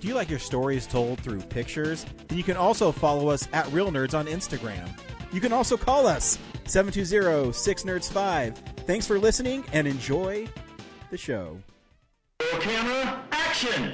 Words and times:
Do 0.00 0.08
you 0.08 0.14
like 0.14 0.30
your 0.30 0.38
stories 0.38 0.86
told 0.86 1.20
through 1.20 1.42
pictures? 1.42 2.06
Then 2.28 2.38
you 2.38 2.44
can 2.44 2.56
also 2.56 2.90
follow 2.90 3.28
us 3.28 3.46
at 3.52 3.70
Reel 3.70 3.90
Nerds 3.90 4.14
on 4.18 4.26
Instagram. 4.26 4.88
You 5.30 5.42
can 5.42 5.52
also 5.52 5.76
call 5.76 6.06
us 6.06 6.38
720-6nerds5. 6.64 8.56
Thanks 8.86 9.06
for 9.06 9.18
listening 9.18 9.62
and 9.74 9.86
enjoy 9.86 10.48
the 11.10 11.18
show. 11.18 11.58
Camera, 12.60 13.22
action! 13.30 13.92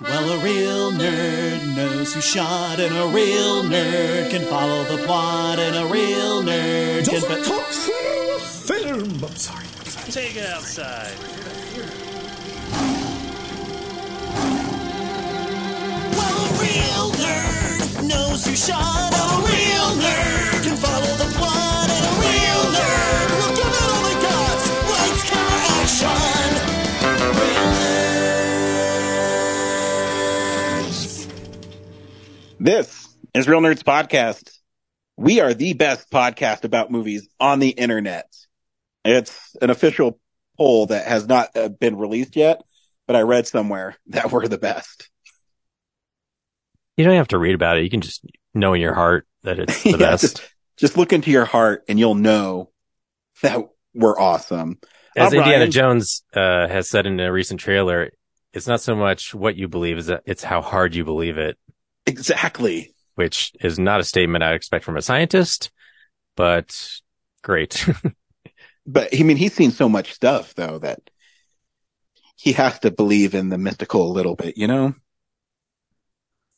Well, 0.00 0.30
a 0.30 0.44
real 0.44 0.92
nerd 0.92 1.74
knows 1.74 2.14
who 2.14 2.20
shot, 2.20 2.78
and 2.78 2.94
a 2.96 3.08
real 3.12 3.64
nerd 3.64 4.30
can 4.30 4.42
follow 4.42 4.84
the 4.84 4.98
plot, 5.04 5.58
and 5.58 5.74
a 5.76 5.86
real 5.92 6.42
nerd 6.42 7.08
can. 7.08 7.20
Doesn't 7.20 7.44
talk 7.44 7.66
film. 8.66 9.24
I'm 9.24 9.36
sorry. 9.36 9.64
I'm 9.64 9.86
sorry. 9.86 10.12
Take 10.12 10.36
it 10.36 10.46
outside. 10.46 11.16
Real 16.76 17.10
nerd 17.12 18.06
knows 18.06 18.44
who 18.44 18.54
shot, 18.54 19.12
a 19.14 19.26
real 19.46 20.02
nerd. 20.02 20.36
This 32.58 33.08
is 33.32 33.48
Reel 33.48 33.60
Nerds 33.60 33.82
Podcast. 33.82 34.50
We 35.16 35.40
are 35.40 35.54
the 35.54 35.72
best 35.72 36.10
podcast 36.10 36.64
about 36.64 36.90
movies 36.90 37.26
on 37.40 37.58
the 37.58 37.70
internet. 37.70 38.26
It's 39.02 39.56
an 39.62 39.70
official 39.70 40.20
poll 40.58 40.86
that 40.86 41.06
has 41.06 41.26
not 41.26 41.56
uh, 41.56 41.70
been 41.70 41.96
released 41.96 42.36
yet, 42.36 42.60
but 43.06 43.16
I 43.16 43.22
read 43.22 43.46
somewhere 43.46 43.96
that 44.08 44.30
we're 44.30 44.46
the 44.46 44.58
best. 44.58 45.08
You 46.96 47.04
don't 47.04 47.16
have 47.16 47.28
to 47.28 47.38
read 47.38 47.54
about 47.54 47.78
it. 47.78 47.84
You 47.84 47.90
can 47.90 48.00
just 48.00 48.24
know 48.54 48.74
in 48.74 48.80
your 48.80 48.94
heart 48.94 49.26
that 49.42 49.58
it's 49.58 49.82
the 49.82 49.90
Yeah, 49.92 49.96
best. 49.96 50.22
Just, 50.22 50.54
just 50.76 50.96
look 50.96 51.12
into 51.12 51.30
your 51.30 51.44
heart 51.44 51.84
and 51.88 51.98
you'll 51.98 52.14
know 52.14 52.70
that 53.42 53.60
we're 53.94 54.18
awesome. 54.18 54.78
As 55.16 55.32
Indiana 55.32 55.68
Jones 55.68 56.22
uh, 56.34 56.68
has 56.68 56.88
said 56.90 57.06
in 57.06 57.18
a 57.20 57.32
recent 57.32 57.60
trailer, 57.60 58.10
it's 58.52 58.66
not 58.66 58.80
so 58.80 58.94
much 58.94 59.34
what 59.34 59.56
you 59.56 59.68
believe, 59.68 59.98
is 59.98 60.06
that 60.06 60.22
it's 60.26 60.44
how 60.44 60.60
hard 60.60 60.94
you 60.94 61.04
believe 61.04 61.38
it, 61.38 61.56
Exactly. 62.06 62.94
which 63.14 63.52
is 63.60 63.78
not 63.78 64.00
a 64.00 64.04
statement 64.04 64.44
I'd 64.44 64.54
expect 64.54 64.84
from 64.84 64.96
a 64.96 65.02
scientist, 65.02 65.70
but 66.36 67.00
great. 67.42 67.86
But 68.88 69.08
I 69.12 69.24
mean, 69.24 69.36
he's 69.36 69.52
seen 69.52 69.72
so 69.72 69.88
much 69.88 70.12
stuff 70.12 70.54
though 70.54 70.78
that 70.78 71.00
he 72.36 72.52
has 72.52 72.78
to 72.80 72.92
believe 72.92 73.34
in 73.34 73.48
the 73.48 73.58
mystical 73.58 74.08
a 74.08 74.12
little 74.12 74.36
bit, 74.36 74.56
you 74.56 74.68
know? 74.68 74.94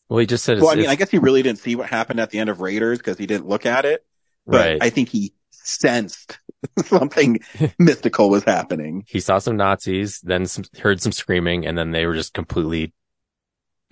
Well, 0.08 0.18
he 0.18 0.26
just 0.26 0.44
said, 0.44 0.60
Well, 0.60 0.70
I 0.70 0.74
mean, 0.76 0.88
I 0.88 0.94
guess 0.94 1.10
he 1.10 1.18
really 1.18 1.42
didn't 1.42 1.58
see 1.58 1.76
what 1.76 1.88
happened 1.88 2.20
at 2.20 2.30
the 2.30 2.38
end 2.38 2.50
of 2.50 2.60
Raiders 2.60 2.98
because 2.98 3.18
he 3.18 3.26
didn't 3.26 3.46
look 3.46 3.66
at 3.66 3.84
it. 3.84 4.04
But 4.46 4.66
right. 4.66 4.78
I 4.80 4.90
think 4.90 5.08
he 5.10 5.34
sensed 5.50 6.38
something 6.84 7.40
mystical 7.78 8.30
was 8.30 8.44
happening. 8.44 9.04
he 9.06 9.20
saw 9.20 9.38
some 9.38 9.56
Nazis, 9.56 10.20
then 10.22 10.46
some, 10.46 10.64
heard 10.80 11.00
some 11.02 11.12
screaming, 11.12 11.66
and 11.66 11.76
then 11.76 11.90
they 11.90 12.06
were 12.06 12.14
just 12.14 12.32
completely 12.34 12.92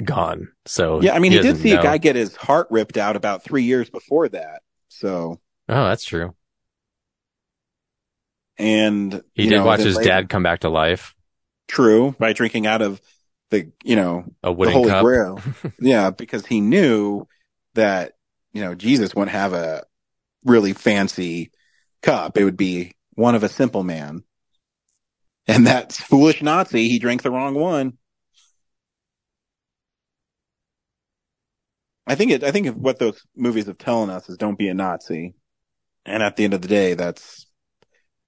gone. 0.03 0.49
So 0.65 1.01
Yeah, 1.03 1.15
I 1.15 1.19
mean, 1.19 1.33
he, 1.33 1.39
did 1.39 1.45
doesn't 1.45 1.63
see 1.63 1.73
a 1.73 1.83
guy 1.83 1.99
get 1.99 2.17
his 2.17 2.35
heart 2.37 2.69
ripped 2.71 2.97
out 2.97 3.17
about 3.17 3.43
three 3.45 3.65
years 3.65 3.91
before 3.91 4.29
that. 4.31 4.63
So, 4.89 5.41
Oh, 5.69 5.85
that's 5.85 6.05
true. 6.05 6.35
and 8.59 9.23
He 9.35 9.49
did 9.49 9.59
know, 9.59 9.65
watch 9.67 9.81
his 9.81 9.97
later- 9.97 10.09
dad 10.09 10.29
come 10.29 10.43
back 10.43 10.61
to 10.61 10.69
life. 10.71 11.15
True, 11.69 12.15
by 12.19 12.33
drinking 12.33 12.67
out 12.67 12.81
of 12.81 13.01
the, 13.51 13.71
you 13.85 13.97
know, 13.97 14.25
A 14.43 14.55
the 14.55 14.71
Holy 14.71 14.91
cup. 14.91 15.05
Grail. 15.05 15.41
yeah, 15.81 16.11
because 16.11 16.47
he 16.47 16.61
knew 16.61 17.27
that, 17.75 18.13
you 18.53 18.63
know, 18.63 18.75
Jesus 18.75 19.15
wouldn't 19.15 19.33
have 19.33 19.53
a 19.53 19.85
really 20.45 20.73
fancy 20.73 21.51
cup. 22.03 22.37
It 22.39 22.45
would 22.45 22.57
be 22.57 22.93
one 23.15 23.35
of 23.35 23.43
a 23.43 23.49
simple 23.49 23.83
man. 23.83 24.23
And 25.47 25.67
that 25.67 25.93
foolish 25.93 26.43
Nazi, 26.43 26.89
he 26.89 26.99
drank 26.99 27.23
the 27.23 27.31
wrong 27.31 27.55
one. 27.55 27.99
I 32.07 32.15
think 32.15 32.31
it, 32.31 32.45
I 32.45 32.53
think 32.53 32.69
what 32.77 32.99
those 32.99 33.21
movies 33.35 33.67
have 33.67 33.79
telling 33.79 34.11
us 34.11 34.29
is 34.29 34.37
don't 34.37 34.59
be 34.59 34.69
a 34.69 34.75
Nazi. 34.75 35.35
And 36.05 36.23
at 36.23 36.37
the 36.37 36.45
end 36.45 36.55
of 36.55 36.63
the 36.63 36.69
day, 36.69 36.95
that's 36.95 37.47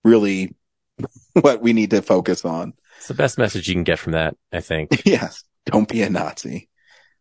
really 0.04 0.54
what 1.40 1.62
we 1.62 1.72
need 1.72 1.90
to 1.90 2.02
focus 2.02 2.44
on. 2.44 2.74
It's 2.98 3.08
the 3.08 3.14
best 3.14 3.38
message 3.38 3.68
you 3.68 3.74
can 3.74 3.84
get 3.84 3.98
from 3.98 4.12
that, 4.12 4.36
I 4.52 4.60
think. 4.60 5.02
Yes. 5.06 5.44
Don't 5.66 5.88
be 5.88 6.02
a 6.02 6.10
Nazi. 6.10 6.68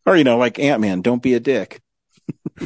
Or, 0.05 0.15
you 0.15 0.23
know, 0.23 0.37
like 0.37 0.57
Ant-Man, 0.57 1.01
don't 1.01 1.21
be 1.21 1.33
a 1.33 1.39
dick. 1.39 1.81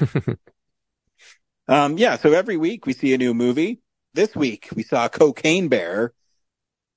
um, 1.68 1.98
yeah. 1.98 2.18
So 2.18 2.34
every 2.34 2.58
week 2.58 2.86
we 2.86 2.94
see 2.94 3.14
a 3.14 3.18
new 3.18 3.34
movie. 3.34 3.80
This 4.14 4.36
week 4.36 4.70
we 4.76 4.84
saw 4.84 5.08
Cocaine 5.08 5.70
Bear. 5.70 6.14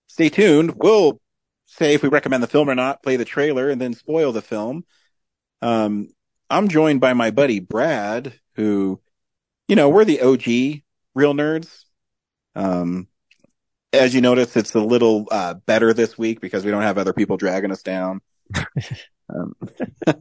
Stay 0.08 0.28
tuned. 0.28 0.74
We'll 0.76 1.20
say 1.66 1.94
if 1.94 2.02
we 2.02 2.08
recommend 2.10 2.42
the 2.42 2.48
film 2.48 2.68
or 2.68 2.74
not, 2.74 3.02
play 3.02 3.16
the 3.16 3.24
trailer 3.24 3.70
and 3.70 3.80
then 3.80 3.94
spoil 3.94 4.32
the 4.32 4.42
film. 4.42 4.84
Um, 5.62 6.10
I'm 6.50 6.68
joined 6.68 7.00
by 7.00 7.14
my 7.14 7.30
buddy 7.30 7.60
Brad, 7.60 8.38
who, 8.54 9.00
you 9.66 9.76
know, 9.76 9.88
we're 9.88 10.04
the 10.04 10.20
OG 10.20 10.82
real 11.14 11.34
nerds. 11.34 11.84
Um, 12.54 13.08
as 13.94 14.14
you 14.14 14.20
notice, 14.20 14.56
it's 14.56 14.74
a 14.74 14.80
little 14.80 15.26
uh, 15.30 15.54
better 15.54 15.92
this 15.94 16.16
week 16.18 16.40
because 16.40 16.64
we 16.64 16.70
don't 16.70 16.82
have 16.82 16.98
other 16.98 17.12
people 17.12 17.36
dragging 17.36 17.70
us 17.72 17.82
down. 17.82 18.20
um, 19.28 19.54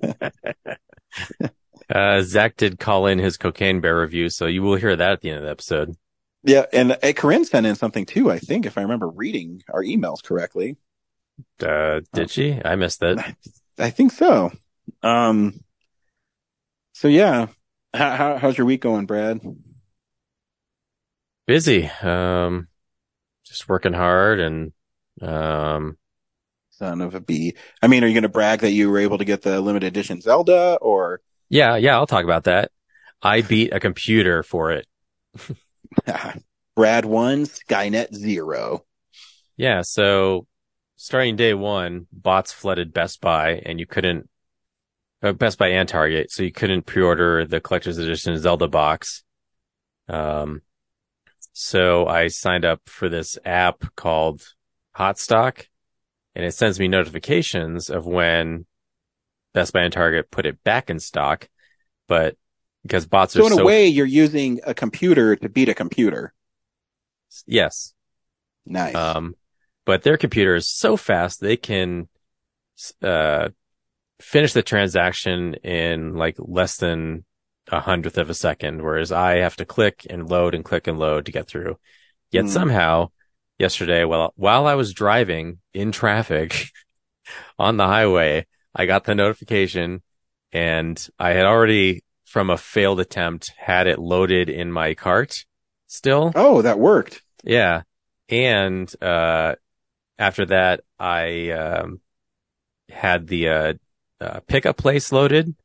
Uh, 1.93 2.21
Zach 2.21 2.55
did 2.55 2.79
call 2.79 3.05
in 3.07 3.19
his 3.19 3.37
cocaine 3.37 3.81
bear 3.81 3.99
review, 3.99 4.29
so 4.29 4.45
you 4.47 4.63
will 4.63 4.75
hear 4.77 4.95
that 4.95 5.11
at 5.11 5.21
the 5.21 5.29
end 5.29 5.39
of 5.39 5.43
the 5.43 5.51
episode. 5.51 5.95
yeah, 6.43 6.65
and 6.71 6.93
uh, 6.93 7.11
Corinne 7.13 7.45
sent 7.45 7.65
in 7.67 7.75
something 7.75 8.05
too. 8.05 8.31
I 8.31 8.39
think 8.39 8.65
if 8.65 8.77
I 8.77 8.81
remember 8.83 9.09
reading 9.09 9.61
our 9.71 9.83
emails 9.83 10.23
correctly, 10.23 10.77
Uh, 11.61 11.99
did 12.13 12.31
she? 12.31 12.59
I 12.63 12.75
missed 12.75 13.03
it. 13.03 13.19
I 13.77 13.89
think 13.89 14.11
so. 14.13 14.51
Um, 15.03 15.59
so 16.93 17.09
yeah, 17.09 17.47
how, 17.93 18.15
how 18.15 18.37
how's 18.37 18.57
your 18.57 18.65
week 18.65 18.81
going, 18.81 19.05
Brad? 19.05 19.41
Busy. 21.45 21.89
Um, 22.01 22.69
just 23.45 23.67
working 23.69 23.93
hard 23.93 24.39
and, 24.39 24.73
um, 25.21 25.97
Son 26.71 27.01
of 27.01 27.13
a 27.13 27.19
bee. 27.19 27.55
I 27.81 27.87
mean, 27.87 28.03
are 28.03 28.07
you 28.07 28.13
going 28.13 28.23
to 28.23 28.29
brag 28.29 28.61
that 28.61 28.71
you 28.71 28.89
were 28.89 28.97
able 28.97 29.19
to 29.19 29.25
get 29.25 29.43
the 29.43 29.61
limited 29.61 29.87
edition 29.87 30.21
Zelda 30.21 30.77
or? 30.81 31.21
yeah, 31.49 31.75
yeah, 31.75 31.95
I'll 31.95 32.07
talk 32.07 32.23
about 32.23 32.45
that. 32.45 32.71
I 33.21 33.41
beat 33.41 33.73
a 33.73 33.79
computer 33.79 34.43
for 34.43 34.71
it. 34.71 34.87
Brad 36.75 37.05
one, 37.05 37.45
Skynet 37.45 38.13
zero. 38.13 38.85
Yeah. 39.55 39.81
So 39.83 40.47
starting 40.95 41.35
day 41.35 41.53
one, 41.53 42.07
bots 42.11 42.51
flooded 42.51 42.91
Best 42.93 43.21
Buy 43.21 43.61
and 43.65 43.79
you 43.79 43.85
couldn't, 43.85 44.29
uh, 45.21 45.33
Best 45.33 45.57
Buy 45.57 45.69
and 45.69 45.87
Target. 45.87 46.31
So 46.31 46.43
you 46.43 46.51
couldn't 46.51 46.85
pre-order 46.85 47.45
the 47.45 47.61
collector's 47.61 47.99
edition 47.99 48.37
Zelda 48.39 48.67
box. 48.67 49.23
Um, 50.09 50.63
so 51.53 52.07
I 52.07 52.27
signed 52.27 52.65
up 52.65 52.81
for 52.85 53.09
this 53.09 53.37
app 53.45 53.83
called 53.95 54.41
Hotstock 54.97 55.67
and 56.35 56.43
it 56.45 56.53
sends 56.53 56.79
me 56.79 56.87
notifications 56.87 57.89
of 57.89 58.05
when 58.05 58.65
Best 59.53 59.71
Buy 59.71 59.81
and 59.81 59.93
Target 59.93 60.31
put 60.31 60.45
it 60.45 60.63
back 60.63 60.89
in 60.89 60.99
stock. 60.99 61.47
But 62.07 62.35
because 62.81 63.05
bots 63.05 63.33
So 63.33 63.43
are 63.43 63.53
in 63.53 63.59
a 63.59 63.63
way, 63.63 63.87
you're 63.87 64.05
using 64.05 64.59
a 64.65 64.73
computer 64.73 65.35
to 65.35 65.49
beat 65.49 65.69
a 65.69 65.73
computer. 65.73 66.33
yes. 67.45 67.93
Nice. 68.65 68.95
Um, 68.95 69.35
but 69.85 70.03
their 70.03 70.17
computer 70.17 70.55
is 70.55 70.67
so 70.67 70.97
fast 70.97 71.39
they 71.39 71.57
can 71.57 72.07
uh, 73.01 73.49
finish 74.19 74.53
the 74.53 74.63
transaction 74.63 75.55
in 75.55 76.15
like 76.15 76.35
less 76.39 76.77
than 76.77 77.25
a 77.71 77.79
hundredth 77.79 78.17
of 78.17 78.29
a 78.29 78.33
second, 78.33 78.81
whereas 78.81 79.11
I 79.11 79.37
have 79.37 79.55
to 79.57 79.65
click 79.65 80.05
and 80.09 80.29
load 80.29 80.53
and 80.53 80.65
click 80.65 80.87
and 80.87 80.99
load 80.99 81.25
to 81.25 81.31
get 81.31 81.47
through. 81.47 81.77
Yet 82.31 82.45
Hmm. 82.45 82.49
somehow 82.49 83.09
yesterday, 83.59 84.03
while 84.03 84.33
while 84.35 84.67
I 84.67 84.75
was 84.75 84.93
driving 84.93 85.59
in 85.73 85.91
traffic 85.91 86.67
on 87.59 87.77
the 87.77 87.87
highway, 87.87 88.45
I 88.75 88.85
got 88.85 89.05
the 89.05 89.15
notification 89.15 90.01
and 90.51 91.07
I 91.19 91.33
had 91.33 91.45
already 91.45 92.03
from 92.25 92.49
a 92.49 92.57
failed 92.57 92.99
attempt 92.99 93.53
had 93.57 93.87
it 93.87 93.99
loaded 93.99 94.49
in 94.49 94.71
my 94.71 94.93
cart 94.95 95.45
still. 95.87 96.31
Oh, 96.35 96.61
that 96.63 96.79
worked. 96.79 97.21
Yeah. 97.43 97.83
And, 98.29 98.91
uh, 99.01 99.55
after 100.17 100.45
that, 100.47 100.81
I, 100.99 101.51
um, 101.51 102.01
had 102.89 103.27
the, 103.27 103.49
uh, 103.49 103.73
uh, 104.21 104.39
pickup 104.47 104.77
place 104.77 105.11
loaded. 105.11 105.55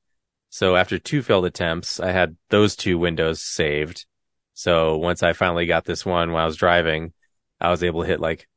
So 0.51 0.77
after 0.77 0.99
two 0.99 1.23
failed 1.23 1.45
attempts, 1.45 2.01
I 2.01 2.11
had 2.13 2.37
those 2.51 2.75
two 2.77 2.99
windows 2.99 3.43
saved. 3.43 4.07
So 4.55 4.97
once 4.97 5.23
I 5.23 5.33
finally 5.35 5.67
got 5.67 5.85
this 5.85 6.05
one 6.07 6.33
while 6.33 6.43
I 6.43 6.47
was 6.47 6.57
driving, 6.57 7.13
I 7.61 7.71
was 7.71 7.83
able 7.85 8.03
to 8.03 8.09
hit 8.09 8.21
like, 8.21 8.49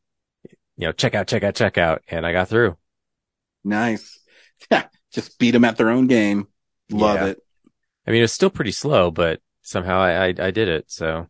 you 0.78 0.88
know, 0.88 0.92
check 0.92 1.16
out, 1.16 1.28
check 1.28 1.44
out, 1.44 1.56
check 1.56 1.78
out, 1.78 2.02
and 2.08 2.26
I 2.26 2.32
got 2.32 2.48
through. 2.48 2.78
Nice. 3.64 4.20
Yeah. 4.72 4.88
Just 5.12 5.38
beat 5.40 5.52
them 5.52 5.66
at 5.66 5.76
their 5.78 5.90
own 5.90 6.08
game. 6.08 6.48
Love 6.90 7.18
Yeah. 7.18 7.26
it. 7.28 7.40
I 8.08 8.12
mean, 8.12 8.24
it's 8.24 8.32
still 8.34 8.50
pretty 8.50 8.72
slow, 8.72 9.12
but 9.12 9.42
somehow 9.62 10.00
I, 10.00 10.28
I, 10.28 10.34
I 10.40 10.52
did 10.52 10.70
it. 10.70 10.86
So 10.90 11.28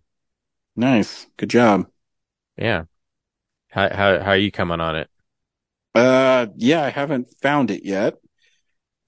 Nice. 0.75 1.25
Good 1.37 1.49
job. 1.49 1.87
yeah. 2.57 2.83
How, 3.71 3.89
how, 3.89 4.19
how 4.19 4.29
are 4.31 4.37
you 4.37 4.51
coming 4.51 4.79
on 4.81 4.95
it? 4.97 5.09
Uh, 5.95 6.47
yeah, 6.55 6.83
I 6.83 6.89
haven't 6.89 7.33
found 7.41 7.71
it 7.71 7.83
yet. 7.85 8.15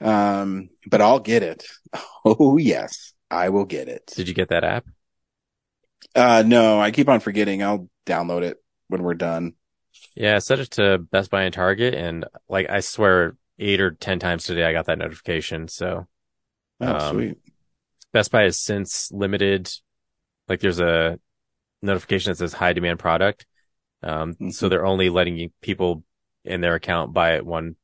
Um, 0.03 0.69
but 0.87 1.01
I'll 1.01 1.19
get 1.19 1.43
it. 1.43 1.65
Oh, 2.25 2.57
yes, 2.57 3.11
I 3.29 3.49
will 3.49 3.65
get 3.65 3.89
it. 3.89 4.15
Did 4.15 4.27
you 4.27 4.33
get 4.33 4.49
that 4.49 4.63
app? 4.63 4.85
Uh, 6.15 6.43
no, 6.45 6.79
I 6.79 6.91
keep 6.91 7.09
on 7.09 7.19
forgetting. 7.19 7.63
I'll 7.63 7.89
download 8.05 8.43
it 8.43 8.57
when 8.87 9.03
we're 9.03 9.13
done. 9.15 9.53
Yeah, 10.15 10.35
I 10.35 10.39
set 10.39 10.59
it 10.59 10.71
to 10.71 10.97
Best 10.99 11.31
Buy 11.31 11.43
and 11.43 11.53
Target 11.53 11.93
and 11.93 12.25
like, 12.47 12.69
I 12.69 12.79
swear 12.81 13.35
eight 13.59 13.81
or 13.81 13.91
10 13.91 14.19
times 14.19 14.43
today, 14.43 14.63
I 14.63 14.73
got 14.73 14.85
that 14.85 14.97
notification. 14.99 15.67
So 15.67 16.07
Oh, 16.79 16.97
Um, 16.97 16.99
sweet. 16.99 17.37
Best 18.13 18.31
Buy 18.31 18.43
has 18.43 18.59
since 18.59 19.11
limited, 19.11 19.71
like 20.49 20.59
there's 20.61 20.79
a 20.81 21.19
notification 21.81 22.31
that 22.31 22.37
says 22.37 22.53
high 22.53 22.73
demand 22.73 22.99
product. 22.99 23.45
Um, 24.03 24.37
so 24.47 24.67
Mhm. 24.67 24.69
they're 24.69 24.85
only 24.85 25.09
letting 25.09 25.51
people 25.61 26.03
in 26.45 26.61
their 26.61 26.75
account 26.75 27.13
buy 27.13 27.35
it 27.35 27.45
one, 27.45 27.75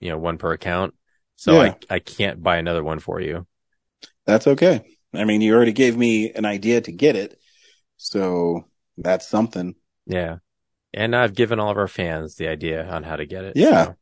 you 0.00 0.10
know, 0.10 0.18
one 0.18 0.38
per 0.38 0.52
account. 0.52 0.94
So 1.36 1.62
Yeah. 1.62 1.74
I, 1.90 1.96
I 1.96 1.98
can't 1.98 2.42
buy 2.42 2.56
another 2.58 2.82
one 2.84 2.98
for 2.98 3.20
you. 3.20 3.46
That's 4.26 4.46
okay. 4.46 4.82
I 5.14 5.24
mean, 5.24 5.40
you 5.40 5.54
already 5.54 5.72
gave 5.72 5.96
me 5.96 6.32
an 6.32 6.44
idea 6.44 6.80
to 6.80 6.92
get 6.92 7.16
it. 7.16 7.38
So 7.96 8.64
that's 8.98 9.28
something. 9.28 9.74
Yeah. 10.06 10.38
And 10.92 11.14
I've 11.14 11.34
given 11.34 11.58
all 11.60 11.70
of 11.70 11.78
our 11.78 11.88
fans 11.88 12.36
the 12.36 12.48
idea 12.48 12.86
on 12.88 13.02
how 13.02 13.16
to 13.16 13.26
get 13.26 13.44
it. 13.44 13.56
Yeah. 13.56 13.84
So, 13.86 13.96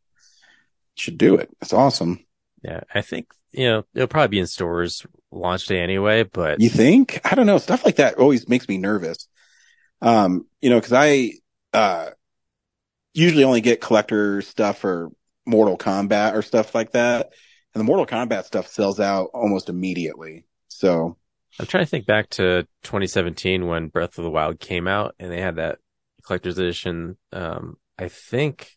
Should 0.95 1.19
do 1.19 1.37
it. 1.37 1.51
That's 1.61 1.73
awesome. 1.73 2.25
yeah. 2.63 2.81
I 2.95 3.01
think, 3.01 3.29
you 3.53 3.67
know, 3.67 3.85
it'll 3.95 4.09
probably 4.09 4.29
be 4.29 4.41
in 4.41 4.47
stores 4.47 5.07
launch 5.31 5.67
day 5.67 5.81
anyway, 5.81 6.23
but 6.25 6.61
You 6.61 6.69
think? 6.69 7.21
I 7.25 7.35
don't 7.35 7.47
know. 7.47 7.59
Stuff 7.59 7.85
like 7.85 7.97
that 7.97 8.15
always 8.19 8.49
makes 8.49 8.69
me 8.69 8.79
nervous. 8.79 9.27
Um, 10.01 10.47
you 10.61 10.71
know, 10.71 10.81
cause 10.81 10.93
I, 10.93 11.33
uh, 11.73 12.11
usually 13.15 13.45
only 13.45 13.61
get 13.61 13.81
collector 13.81 14.41
stuff 14.43 14.79
for 14.79 15.11
Mortal 15.47 15.77
Kombat 15.77 16.35
or 16.35 16.43
stuff 16.43 16.75
like 16.75 16.93
that. 16.93 17.31
And 17.75 17.81
the 17.81 17.85
Mortal 17.85 18.07
Kombat 18.07 18.45
stuff 18.45 18.69
sells 18.69 19.01
out 19.01 19.31
almost 19.35 19.69
immediately. 19.69 20.45
So 20.69 21.17
I'm 21.59 21.67
trying 21.67 21.85
to 21.85 21.91
think 21.91 22.07
back 22.07 22.29
to 22.31 22.63
2017 22.83 23.67
when 23.67 23.89
Breath 23.89 24.19
of 24.19 24.25
the 24.25 24.31
Wild 24.31 24.61
came 24.61 24.87
out 24.87 25.15
and 25.19 25.31
they 25.31 25.41
had 25.41 25.57
that 25.57 25.79
collector's 26.25 26.59
edition. 26.59 27.17
Um, 27.33 27.77
I 27.99 28.09
think, 28.09 28.77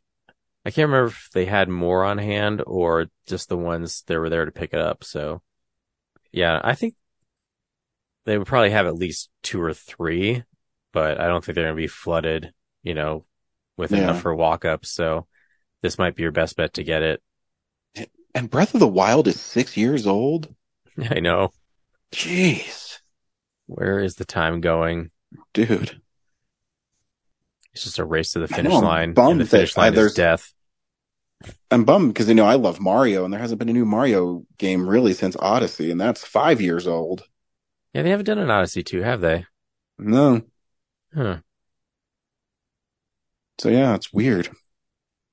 I 0.65 0.71
can't 0.71 0.89
remember 0.89 1.09
if 1.09 1.29
they 1.33 1.45
had 1.45 1.69
more 1.69 2.03
on 2.03 2.17
hand 2.17 2.63
or 2.65 3.07
just 3.27 3.49
the 3.49 3.57
ones 3.57 4.03
that 4.07 4.19
were 4.19 4.29
there 4.29 4.45
to 4.45 4.51
pick 4.51 4.73
it 4.73 4.79
up. 4.79 5.03
So 5.03 5.41
yeah, 6.31 6.59
I 6.63 6.75
think 6.75 6.95
they 8.25 8.37
would 8.37 8.47
probably 8.47 8.71
have 8.71 8.87
at 8.87 8.95
least 8.95 9.29
two 9.43 9.61
or 9.61 9.73
three, 9.73 10.43
but 10.91 11.19
I 11.19 11.27
don't 11.27 11.43
think 11.45 11.55
they're 11.55 11.65
going 11.65 11.75
to 11.75 11.81
be 11.81 11.87
flooded, 11.87 12.53
you 12.81 12.93
know, 12.93 13.25
with 13.77 13.91
Yeah. 13.91 13.99
enough 14.03 14.21
for 14.21 14.33
walk 14.35 14.65
ups. 14.65 14.91
So 14.91 15.27
this 15.85 15.99
might 15.99 16.15
be 16.15 16.23
your 16.23 16.31
best 16.31 16.57
bet 16.57 16.73
to 16.73 16.83
get 16.83 17.03
it. 17.03 17.21
and 18.33 18.49
Breath 18.49 18.73
of 18.73 18.79
the 18.79 18.87
Wild 18.87 19.27
is 19.27 19.39
six 19.39 19.77
years 19.77 20.07
old. 20.07 20.53
I 21.09 21.19
know. 21.19 21.51
Jeez, 22.11 22.99
Where 23.67 23.99
is 23.99 24.15
the 24.15 24.25
time 24.25 24.61
going? 24.61 25.11
dude. 25.53 26.01
It's 27.73 27.83
just 27.83 27.99
a 27.99 28.05
race 28.05 28.31
to 28.31 28.39
the 28.39 28.47
finish 28.47 28.71
know, 28.71 28.79
line. 28.79 29.13
Bummed 29.13 29.41
the 29.41 29.45
finish 29.45 29.75
line 29.75 29.93
is 29.93 30.13
death. 30.13 30.53
I'm 31.69 31.83
bummed 31.83 32.13
because, 32.13 32.29
you 32.29 32.33
know, 32.33 32.45
I 32.45 32.55
love 32.55 32.79
Mario 32.79 33.25
and 33.25 33.33
there 33.33 33.41
hasn't 33.41 33.59
been 33.59 33.69
a 33.69 33.73
new 33.73 33.85
Mario 33.85 34.45
game 34.57 34.87
really 34.87 35.13
since 35.13 35.35
Odyssey 35.37 35.91
and 35.91 35.99
that's 36.01 36.25
five 36.25 36.61
years 36.61 36.87
old. 36.87 37.25
Yeah, 37.93 38.03
they 38.03 38.09
haven't 38.09 38.25
done 38.25 38.39
an 38.39 38.49
Odyssey 38.49 38.81
2, 38.81 39.01
have 39.01 39.21
they? 39.21 39.45
No. 39.99 40.41
Huh. 41.13 41.39
So 43.59 43.69
yeah, 43.69 43.93
it's 43.95 44.11
weird. 44.11 44.49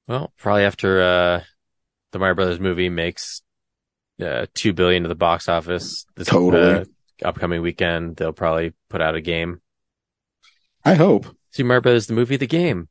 Well, 0.08 0.32
probably 0.38 0.64
after 0.64 1.00
uh 1.02 1.42
the 2.12 2.18
Mario 2.18 2.34
Brothers 2.34 2.60
movie 2.60 2.88
makes 2.88 3.42
uh 4.20 4.46
2 4.54 4.72
billion 4.72 5.02
to 5.04 5.08
the 5.08 5.14
box 5.14 5.48
office 5.48 6.06
this 6.16 6.28
Totally. 6.28 6.80
uh, 6.80 6.84
upcoming 7.24 7.62
weekend, 7.62 8.16
they'll 8.16 8.32
probably 8.32 8.72
put 8.90 9.00
out 9.00 9.14
a 9.14 9.20
game. 9.20 9.60
I 10.84 10.94
hope. 10.94 11.26
See 11.52 11.62
Mario 11.62 11.80
Brothers 11.82 12.06
the 12.06 12.14
movie, 12.14 12.36
the 12.36 12.46
game, 12.46 12.88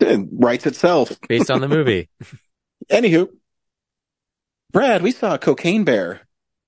It 0.00 0.28
writes 0.32 0.66
itself. 0.66 1.12
based 1.28 1.50
on 1.50 1.60
the 1.60 1.68
movie. 1.68 2.08
Anywho, 2.90 3.28
Brad, 4.72 5.02
we 5.02 5.12
saw 5.12 5.36
Cocaine 5.38 5.84
Bear 5.84 6.20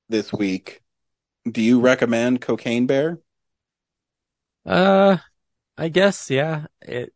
this 0.09 0.33
week. 0.33 0.81
Do 1.51 1.61
you 1.63 1.81
recommend 1.81 2.41
Cocaine 2.41 2.87
Bear? 2.87 3.19
Uh 4.65 5.17
I 5.77 5.89
guess, 5.89 6.31
yeah. 6.31 6.67
It 6.83 7.13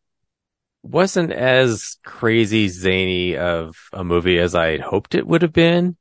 wasn't 0.86 1.32
as 1.32 1.98
crazy 2.04 2.68
zany 2.68 3.36
of 3.36 3.76
a 3.92 4.04
movie 4.04 4.38
as 4.38 4.54
I 4.54 4.78
hoped 4.78 5.14
it 5.14 5.26
would 5.26 5.42
have 5.42 5.52
been. 5.52 5.96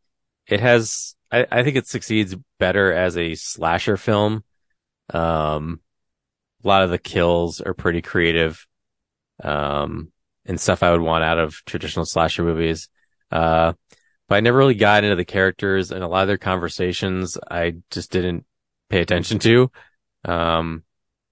It 0.48 0.60
has, 0.60 1.16
I, 1.32 1.48
I 1.52 1.64
think 1.64 1.76
it 1.76 1.88
succeeds 1.88 2.36
better 2.60 2.94
as 2.94 3.18
a 3.18 3.36
slasher 3.36 3.98
film. 3.98 4.44
Um, 5.14 5.82
a 6.64 6.68
lot 6.68 6.84
of 6.84 6.90
the 6.90 6.98
kills 6.98 7.62
are 7.62 7.74
pretty 7.74 8.02
creative. 8.02 8.66
Um, 9.44 10.12
and 10.46 10.60
stuff 10.60 10.84
I 10.84 10.92
would 10.92 11.02
want 11.02 11.24
out 11.24 11.40
of 11.40 11.56
traditional 11.66 12.06
slasher 12.06 12.44
movies. 12.44 12.90
Uh, 13.32 13.74
but 14.28 14.36
I 14.36 14.40
never 14.40 14.58
really 14.58 14.76
got 14.76 15.04
into 15.04 15.16
the 15.16 15.26
characters 15.26 15.92
and 15.92 16.04
a 16.04 16.08
lot 16.08 16.22
of 16.22 16.28
their 16.28 16.38
conversations 16.38 17.38
I 17.50 17.76
just 17.92 18.12
didn't 18.12 18.46
pay 18.90 19.02
attention 19.02 19.40
to. 19.40 19.72
Um, 20.24 20.84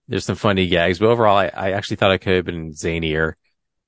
there's 0.08 0.26
some 0.26 0.36
funny 0.36 0.68
gags, 0.68 1.00
but 1.00 1.10
overall, 1.10 1.38
I, 1.38 1.50
I 1.54 1.72
actually 1.72 1.98
thought 1.98 2.12
it 2.12 2.20
could 2.20 2.36
have 2.36 2.46
been 2.46 2.72
zanier, 2.72 3.34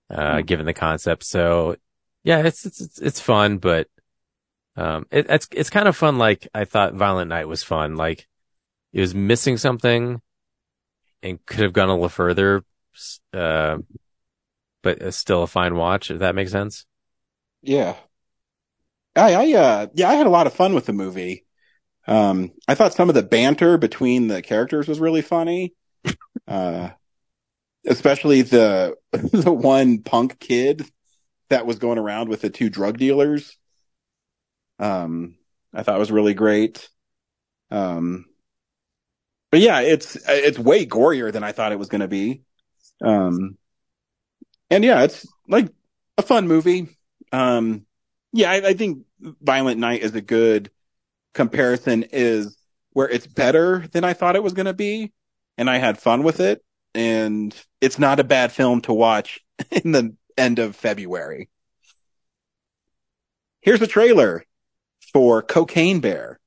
uh, 0.09 0.41
given 0.41 0.65
the 0.65 0.73
concept. 0.73 1.23
So 1.23 1.75
yeah, 2.23 2.39
it's, 2.39 2.65
it's, 2.65 2.81
it's, 2.81 2.99
it's 2.99 3.19
fun, 3.19 3.57
but, 3.57 3.87
um, 4.77 5.05
it, 5.11 5.27
it's, 5.29 5.47
it's 5.51 5.69
kind 5.69 5.87
of 5.87 5.95
fun. 5.95 6.17
Like 6.17 6.47
I 6.53 6.65
thought 6.65 6.93
Violent 6.93 7.29
Night 7.29 7.47
was 7.47 7.63
fun. 7.63 7.95
Like 7.95 8.27
it 8.93 9.01
was 9.01 9.15
missing 9.15 9.57
something 9.57 10.21
and 11.23 11.45
could 11.45 11.61
have 11.61 11.73
gone 11.73 11.89
a 11.89 11.93
little 11.93 12.09
further. 12.09 12.63
Uh, 13.33 13.77
but 14.81 15.01
it's 15.01 15.17
still 15.17 15.43
a 15.43 15.47
fine 15.47 15.75
watch, 15.75 16.11
if 16.11 16.19
that 16.19 16.35
makes 16.35 16.51
sense. 16.51 16.85
Yeah. 17.61 17.95
I, 19.15 19.33
I, 19.33 19.53
uh, 19.53 19.87
yeah, 19.93 20.09
I 20.09 20.13
had 20.15 20.27
a 20.27 20.29
lot 20.29 20.47
of 20.47 20.53
fun 20.53 20.75
with 20.75 20.85
the 20.85 20.93
movie. 20.93 21.45
Um, 22.07 22.51
I 22.67 22.75
thought 22.75 22.93
some 22.93 23.09
of 23.09 23.15
the 23.15 23.23
banter 23.23 23.77
between 23.77 24.27
the 24.27 24.41
characters 24.41 24.87
was 24.87 24.99
really 24.99 25.21
funny. 25.21 25.73
Uh, 26.47 26.91
especially 27.85 28.41
the, 28.41 28.95
the 29.11 29.51
one 29.51 29.99
punk 29.99 30.39
kid 30.39 30.85
that 31.49 31.65
was 31.65 31.79
going 31.79 31.97
around 31.97 32.29
with 32.29 32.41
the 32.41 32.49
two 32.49 32.69
drug 32.69 32.97
dealers. 32.97 33.57
Um, 34.79 35.35
I 35.73 35.83
thought 35.83 35.99
was 35.99 36.11
really 36.11 36.33
great. 36.33 36.89
Um, 37.71 38.25
but 39.51 39.59
yeah, 39.59 39.81
it's, 39.81 40.17
it's 40.27 40.59
way 40.59 40.85
gorier 40.85 41.31
than 41.31 41.43
I 41.43 41.51
thought 41.51 41.71
it 41.71 41.79
was 41.79 41.89
going 41.89 42.01
to 42.01 42.07
be. 42.07 42.41
Um, 43.01 43.57
and 44.69 44.83
yeah, 44.83 45.03
it's 45.03 45.25
like 45.47 45.69
a 46.17 46.21
fun 46.21 46.47
movie. 46.47 46.87
Um, 47.31 47.85
yeah, 48.33 48.51
I, 48.51 48.55
I 48.69 48.73
think 48.73 49.05
Violent 49.19 49.79
Night 49.79 50.01
is 50.01 50.15
a 50.15 50.21
good 50.21 50.71
comparison 51.33 52.03
is 52.11 52.57
where 52.91 53.09
it's 53.09 53.27
better 53.27 53.87
than 53.91 54.03
I 54.03 54.13
thought 54.13 54.35
it 54.35 54.43
was 54.43 54.53
going 54.53 54.65
to 54.65 54.73
be. 54.73 55.13
And 55.57 55.69
I 55.69 55.77
had 55.77 55.97
fun 55.97 56.23
with 56.23 56.39
it. 56.39 56.63
And 56.95 57.55
it's 57.81 57.99
not 57.99 58.19
a 58.19 58.23
bad 58.23 58.51
film 58.51 58.81
to 58.81 58.93
watch 58.93 59.41
in 59.71 59.91
the 59.91 60.15
end 60.37 60.59
of 60.59 60.75
February. 60.75 61.49
Here's 63.61 63.81
a 63.81 63.87
trailer 63.87 64.45
for 65.11 65.41
Cocaine 65.41 65.99
Bear. 65.99 66.39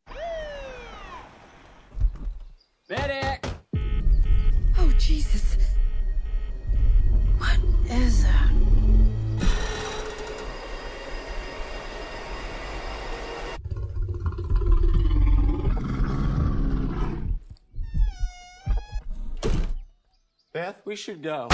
Beth, 20.58 20.82
we 20.84 20.96
should 20.96 21.22
go. 21.22 21.46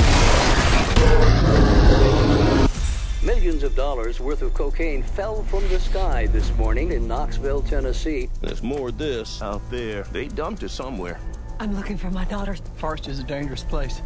Millions 3.22 3.62
of 3.62 3.76
dollars 3.76 4.18
worth 4.18 4.40
of 4.40 4.54
cocaine 4.54 5.02
fell 5.02 5.42
from 5.42 5.68
the 5.68 5.78
sky 5.78 6.26
this 6.28 6.50
morning 6.56 6.92
in 6.92 7.06
Knoxville, 7.06 7.60
Tennessee. 7.60 8.30
There's 8.40 8.62
more 8.62 8.88
of 8.88 8.96
this 8.96 9.42
out 9.42 9.60
there. 9.70 10.04
They 10.04 10.28
dumped 10.28 10.62
it 10.62 10.70
somewhere. 10.70 11.20
I'm 11.60 11.76
looking 11.76 11.98
for 11.98 12.10
my 12.10 12.24
daughter. 12.24 12.56
Forest 12.76 13.08
is 13.08 13.18
a 13.18 13.24
dangerous 13.24 13.62
place. 13.62 14.00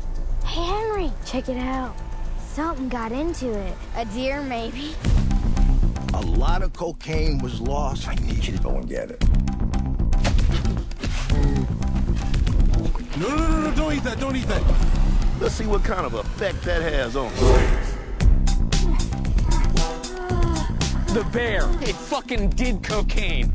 Hey, 0.44 0.64
Henry, 0.64 1.12
check 1.24 1.48
it 1.48 1.58
out. 1.58 1.94
Something 2.40 2.88
got 2.88 3.12
into 3.12 3.56
it. 3.56 3.74
A 3.94 4.04
deer, 4.06 4.42
maybe. 4.42 4.96
A 6.14 6.22
lot 6.22 6.64
of 6.64 6.72
cocaine 6.72 7.38
was 7.38 7.60
lost. 7.60 8.08
I 8.08 8.16
need 8.16 8.44
you 8.44 8.56
to 8.56 8.62
go 8.64 8.70
and 8.70 8.88
get 8.88 9.12
it. 9.12 9.24
No, 13.18 13.28
no, 13.30 13.36
no, 13.36 13.60
no, 13.62 13.74
don't 13.74 13.92
eat 13.94 14.04
that, 14.04 14.20
don't 14.20 14.36
eat 14.36 14.46
that. 14.46 14.62
Let's 15.40 15.56
see 15.56 15.66
what 15.66 15.82
kind 15.82 16.06
of 16.06 16.14
effect 16.14 16.62
that 16.62 16.82
has 16.82 17.16
on 17.16 17.32
The 21.12 21.24
bear. 21.32 21.68
It 21.82 21.96
fucking 21.96 22.50
did 22.50 22.84
cocaine. 22.84 23.52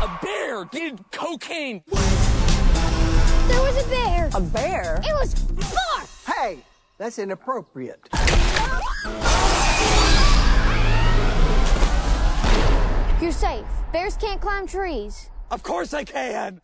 A 0.00 0.18
bear 0.22 0.64
did 0.64 0.98
cocaine. 1.10 1.82
There 1.88 3.60
was 3.60 3.84
a 3.84 3.88
bear. 3.90 4.30
A 4.34 4.40
bear? 4.40 5.02
It 5.04 5.12
was 5.12 5.34
far. 5.34 6.06
Hey, 6.34 6.60
that's 6.96 7.18
inappropriate. 7.18 8.08
You're 13.20 13.32
safe. 13.32 13.66
Bears 13.92 14.16
can't 14.16 14.40
climb 14.40 14.66
trees. 14.66 15.28
Of 15.50 15.62
course 15.62 15.94
I 15.94 16.04
can. 16.04 16.60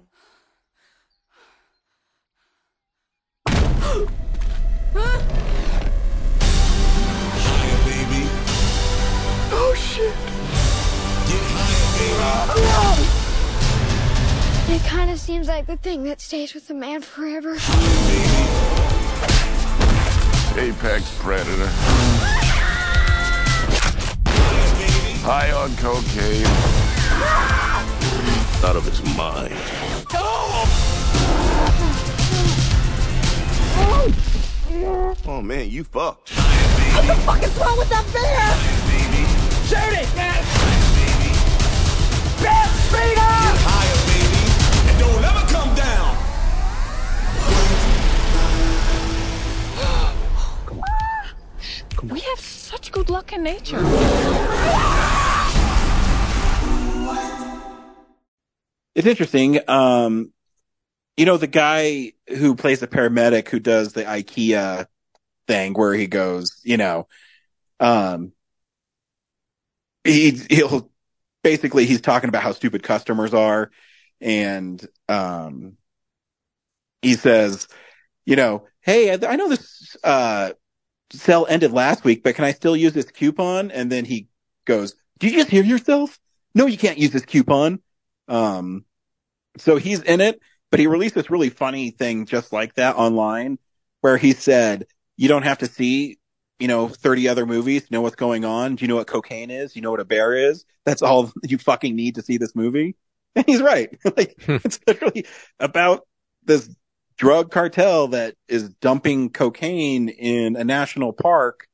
Oh 9.52 9.74
shit. 9.76 10.14
It 14.74 14.82
kind 14.86 15.10
of 15.10 15.18
seems 15.18 15.48
like 15.48 15.66
the 15.66 15.76
thing 15.76 16.04
that 16.04 16.20
stays 16.20 16.54
with 16.54 16.70
a 16.70 16.74
man 16.74 17.02
forever. 17.02 17.54
Apex 20.56 21.18
predator. 21.18 21.70
High 25.22 25.52
on 25.52 25.76
cocaine. 25.76 27.69
Out 28.62 28.76
of 28.76 28.84
his 28.84 29.02
mind. 29.16 29.54
Oh 35.26 35.40
man, 35.42 35.70
you 35.70 35.82
fucked. 35.82 36.28
What 36.30 37.06
the 37.06 37.14
fuck 37.22 37.42
is 37.42 37.56
wrong 37.56 37.78
with 37.78 37.88
that 37.88 38.04
bear? 38.12 38.54
Shoot 39.64 39.94
it! 39.98 40.14
Bear 42.42 42.66
speed 42.84 43.18
up! 43.18 43.42
Get 43.42 43.56
higher, 43.64 43.98
baby, 44.10 44.44
and 44.90 44.98
don't 44.98 45.24
ever 45.24 45.44
come 45.50 45.74
down. 45.74 46.16
We 52.12 52.20
have 52.20 52.40
such 52.40 52.92
good 52.92 53.08
luck 53.08 53.32
in 53.32 53.42
nature. 53.42 53.80
It's 58.94 59.06
interesting. 59.06 59.60
Um, 59.68 60.32
you 61.16 61.26
know, 61.26 61.36
the 61.36 61.46
guy 61.46 62.12
who 62.28 62.56
plays 62.56 62.80
the 62.80 62.88
paramedic 62.88 63.48
who 63.48 63.60
does 63.60 63.92
the 63.92 64.04
IKEA 64.04 64.86
thing 65.46 65.74
where 65.74 65.94
he 65.94 66.06
goes, 66.06 66.60
you 66.64 66.76
know, 66.76 67.08
um, 67.78 68.32
he, 70.04 70.40
he'll 70.50 70.90
basically, 71.42 71.86
he's 71.86 72.00
talking 72.00 72.28
about 72.28 72.42
how 72.42 72.52
stupid 72.52 72.82
customers 72.82 73.34
are. 73.34 73.70
And, 74.20 74.84
um, 75.08 75.76
he 77.02 77.14
says, 77.14 77.68
you 78.26 78.36
know, 78.36 78.66
Hey, 78.82 79.10
I, 79.12 79.32
I 79.32 79.36
know 79.36 79.48
this, 79.48 79.96
uh, 80.02 80.52
sale 81.12 81.46
ended 81.48 81.72
last 81.72 82.04
week, 82.04 82.22
but 82.22 82.34
can 82.34 82.44
I 82.44 82.52
still 82.52 82.76
use 82.76 82.92
this 82.92 83.10
coupon? 83.10 83.70
And 83.70 83.90
then 83.92 84.04
he 84.04 84.28
goes, 84.64 84.94
do 85.18 85.28
you 85.28 85.34
just 85.34 85.50
hear 85.50 85.64
yourself? 85.64 86.18
No, 86.54 86.66
you 86.66 86.78
can't 86.78 86.98
use 86.98 87.10
this 87.10 87.26
coupon. 87.26 87.80
Um, 88.30 88.84
so 89.58 89.76
he's 89.76 90.00
in 90.00 90.20
it, 90.20 90.40
but 90.70 90.80
he 90.80 90.86
released 90.86 91.14
this 91.14 91.30
really 91.30 91.50
funny 91.50 91.90
thing 91.90 92.26
just 92.26 92.52
like 92.52 92.74
that 92.74 92.96
online 92.96 93.58
where 94.00 94.16
he 94.16 94.32
said, 94.32 94.86
you 95.16 95.28
don't 95.28 95.42
have 95.42 95.58
to 95.58 95.66
see, 95.66 96.18
you 96.58 96.68
know, 96.68 96.88
30 96.88 97.28
other 97.28 97.44
movies 97.44 97.86
to 97.86 97.92
know 97.92 98.00
what's 98.00 98.16
going 98.16 98.44
on. 98.44 98.76
Do 98.76 98.84
you 98.84 98.88
know 98.88 98.96
what 98.96 99.06
cocaine 99.06 99.50
is? 99.50 99.72
Do 99.72 99.78
you 99.78 99.82
know 99.82 99.90
what 99.90 100.00
a 100.00 100.04
bear 100.04 100.32
is? 100.32 100.64
That's 100.86 101.02
all 101.02 101.32
you 101.42 101.58
fucking 101.58 101.94
need 101.94 102.14
to 102.14 102.22
see 102.22 102.38
this 102.38 102.54
movie. 102.54 102.96
And 103.36 103.46
he's 103.46 103.62
right. 103.62 103.96
like 104.16 104.34
it's 104.48 104.80
literally 104.88 105.24
about 105.60 106.04
this 106.42 106.68
drug 107.16 107.52
cartel 107.52 108.08
that 108.08 108.34
is 108.48 108.70
dumping 108.80 109.30
cocaine 109.30 110.08
in 110.08 110.56
a 110.56 110.64
national 110.64 111.12
park 111.12 111.68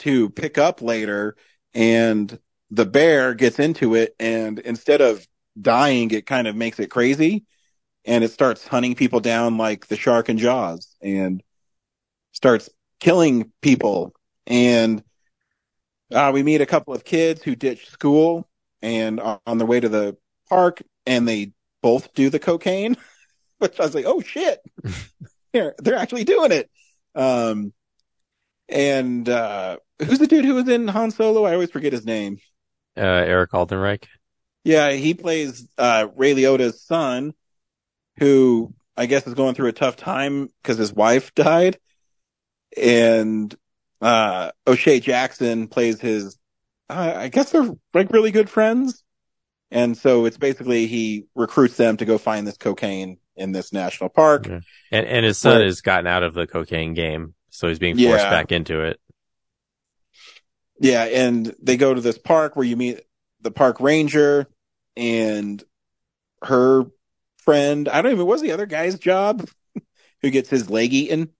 to 0.00 0.28
pick 0.28 0.58
up 0.58 0.82
later 0.82 1.36
and 1.72 2.38
the 2.70 2.84
bear 2.84 3.32
gets 3.32 3.58
into 3.58 3.94
it 3.94 4.14
and 4.18 4.58
instead 4.58 5.00
of 5.00 5.26
dying, 5.60 6.10
it 6.10 6.26
kind 6.26 6.46
of 6.46 6.56
makes 6.56 6.78
it 6.80 6.90
crazy 6.90 7.44
and 8.04 8.22
it 8.22 8.30
starts 8.30 8.66
hunting 8.66 8.94
people 8.94 9.20
down 9.20 9.56
like 9.56 9.86
the 9.86 9.96
shark 9.96 10.28
in 10.28 10.38
Jaws 10.38 10.94
and 11.00 11.42
starts 12.32 12.68
killing 13.00 13.50
people. 13.62 14.12
And 14.46 15.02
uh, 16.12 16.30
we 16.34 16.42
meet 16.42 16.60
a 16.60 16.66
couple 16.66 16.94
of 16.94 17.04
kids 17.04 17.42
who 17.42 17.56
ditch 17.56 17.88
school 17.88 18.48
and 18.82 19.20
are 19.20 19.40
on 19.46 19.58
their 19.58 19.66
way 19.66 19.80
to 19.80 19.88
the 19.88 20.16
park 20.48 20.82
and 21.06 21.26
they 21.26 21.52
both 21.82 22.12
do 22.14 22.28
the 22.30 22.38
cocaine, 22.38 22.96
which 23.58 23.80
I 23.80 23.84
was 23.84 23.94
like, 23.94 24.04
oh 24.06 24.20
shit, 24.20 24.60
they're, 25.52 25.74
they're 25.78 25.96
actually 25.96 26.24
doing 26.24 26.52
it. 26.52 26.70
Um, 27.14 27.72
and, 28.68 29.28
uh, 29.28 29.78
who's 30.04 30.18
the 30.18 30.26
dude 30.26 30.44
who 30.44 30.54
was 30.54 30.68
in 30.68 30.88
Han 30.88 31.10
Solo? 31.10 31.44
I 31.44 31.52
always 31.52 31.70
forget 31.70 31.92
his 31.92 32.04
name. 32.04 32.38
Uh, 32.96 33.46
Alden 33.52 33.78
Ehrenreich. 33.78 34.04
Yeah, 34.64 34.92
he 34.92 35.12
plays 35.14 35.68
uh, 35.76 36.08
Ray 36.16 36.34
Liotta's 36.34 36.82
son, 36.82 37.34
who 38.18 38.74
I 38.96 39.06
guess 39.06 39.26
is 39.26 39.34
going 39.34 39.54
through 39.54 39.68
a 39.68 39.72
tough 39.72 39.96
time 39.96 40.48
because 40.62 40.78
his 40.78 40.92
wife 40.92 41.34
died, 41.36 41.78
and 42.76 43.54
uh, 44.00 44.50
O'Shea 44.66 45.00
Jackson 45.00 45.68
plays 45.68 46.00
his. 46.00 46.38
Uh, 46.88 47.12
I 47.16 47.28
guess 47.28 47.50
they're 47.50 47.70
like 47.92 48.10
really 48.10 48.30
good 48.30 48.48
friends, 48.50 49.02
and 49.70 49.96
so 49.96 50.24
it's 50.26 50.38
basically 50.38 50.86
he 50.86 51.24
recruits 51.34 51.76
them 51.76 51.96
to 51.98 52.04
go 52.04 52.18
find 52.18 52.46
this 52.46 52.56
cocaine 52.56 53.18
in 53.36 53.52
this 53.52 53.72
national 53.72 54.10
park. 54.10 54.46
Yeah. 54.46 54.60
And 54.92 55.06
and 55.06 55.24
his 55.26 55.38
son 55.38 55.56
Where- 55.58 55.64
has 55.66 55.80
gotten 55.82 56.06
out 56.06 56.22
of 56.22 56.34
the 56.34 56.46
cocaine 56.46 56.94
game, 56.94 57.34
so 57.50 57.68
he's 57.68 57.78
being 57.78 57.96
forced 57.96 58.24
Yeah. 58.24 58.30
back 58.30 58.52
into 58.52 58.80
it. 58.80 58.98
Yeah, 60.80 61.04
and 61.04 61.54
they 61.62 61.76
go 61.76 61.94
to 61.94 62.00
this 62.00 62.18
park 62.18 62.56
where 62.56 62.66
you 62.66 62.76
meet 62.76 63.00
the 63.40 63.50
park 63.50 63.78
ranger 63.80 64.46
and 64.96 65.62
her 66.42 66.84
friend. 67.38 67.88
I 67.88 68.02
don't 68.02 68.12
even. 68.12 68.26
What 68.26 68.34
was 68.34 68.42
the 68.42 68.52
other 68.52 68.66
guy's 68.66 68.98
job? 68.98 69.48
Who 70.22 70.30
gets 70.30 70.48
his 70.50 70.70
leg 70.70 70.92
eaten? 70.92 71.30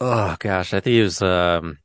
Oh 0.00 0.36
gosh, 0.38 0.74
I 0.74 0.80
think 0.80 0.94
he 0.94 1.00
was 1.02 1.20
um 1.22 1.78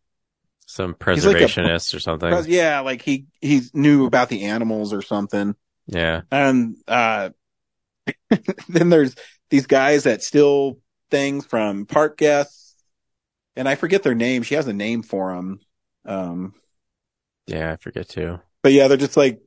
some 0.67 0.95
He's 1.09 1.25
like 1.25 1.37
a- 1.37 1.39
preservationist 1.45 1.95
or 1.95 1.99
something. 1.99 2.45
Yeah, 2.47 2.81
like 2.81 3.01
he 3.01 3.25
he 3.41 3.61
knew 3.73 4.05
about 4.05 4.29
the 4.29 4.43
animals 4.45 4.93
or 4.93 5.01
something. 5.01 5.55
Yeah. 5.87 6.21
And 6.31 6.77
uh 6.87 7.29
then 8.69 8.89
there's 8.89 9.15
these 9.49 9.65
guys 9.67 10.03
that 10.03 10.21
steal 10.23 10.77
things 11.09 11.45
from 11.45 11.85
park 11.85 12.17
guests, 12.17 12.75
and 13.55 13.67
I 13.69 13.75
forget 13.75 14.03
their 14.03 14.15
name. 14.15 14.43
She 14.43 14.55
has 14.55 14.67
a 14.67 14.73
name 14.73 15.03
for 15.03 15.33
them. 15.35 15.59
Um, 16.05 16.53
Yeah, 17.47 17.71
I 17.71 17.75
forget 17.77 18.09
too. 18.09 18.39
but 18.61 18.73
yeah, 18.73 18.87
they're 18.87 18.97
just 18.97 19.15
like 19.17 19.41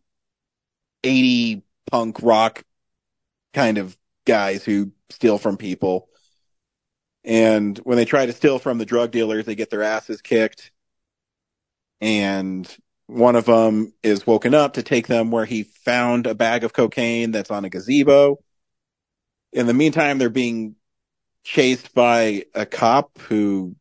80 1.07 1.63
punk 1.91 2.23
rock 2.23 2.65
kind 3.55 3.79
of 3.79 3.97
guys 4.27 4.65
who 4.65 4.93
steal 5.11 5.39
from 5.39 5.57
people. 5.57 6.09
And 7.25 7.79
when 7.79 7.97
they 7.97 8.05
try 8.05 8.27
to 8.27 8.33
steal 8.33 8.59
from 8.59 8.79
the 8.79 8.85
drug 8.85 9.11
dealers, 9.11 9.47
they 9.47 9.55
get 9.55 9.71
their 9.71 9.83
asses 9.83 10.21
kicked. 10.21 10.71
And 12.01 12.69
one 13.07 13.37
of 13.37 13.47
them 13.47 13.93
is 14.03 14.27
woken 14.27 14.55
up 14.55 14.75
to 14.75 14.83
take 14.83 15.07
them 15.07 15.31
where 15.31 15.45
he 15.45 15.63
found 15.63 16.27
a 16.27 16.35
bag 16.35 16.65
of 16.65 16.73
cocaine 16.73 17.31
that's 17.31 17.51
on 17.51 17.65
a 17.65 17.71
gazebo. 17.71 18.39
In 19.53 19.67
the 19.67 19.75
meantime, 19.75 20.19
they're 20.19 20.29
being 20.29 20.77
chased 21.45 21.95
by 21.95 22.45
a 22.55 22.67
cop 22.67 23.19
who 23.19 23.77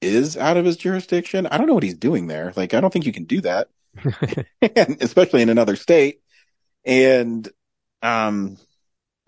is 0.00 0.36
out 0.36 0.56
of 0.56 0.64
his 0.64 0.76
jurisdiction. 0.76 1.46
I 1.46 1.58
don't 1.58 1.66
know 1.66 1.74
what 1.74 1.82
he's 1.82 1.96
doing 1.96 2.26
there. 2.26 2.52
Like, 2.56 2.74
I 2.74 2.80
don't 2.80 2.92
think 2.92 3.06
you 3.06 3.12
can 3.12 3.24
do 3.24 3.40
that, 3.42 3.68
and 4.62 4.96
especially 5.00 5.42
in 5.42 5.48
another 5.48 5.76
state. 5.76 6.20
And, 6.86 7.48
um, 8.02 8.58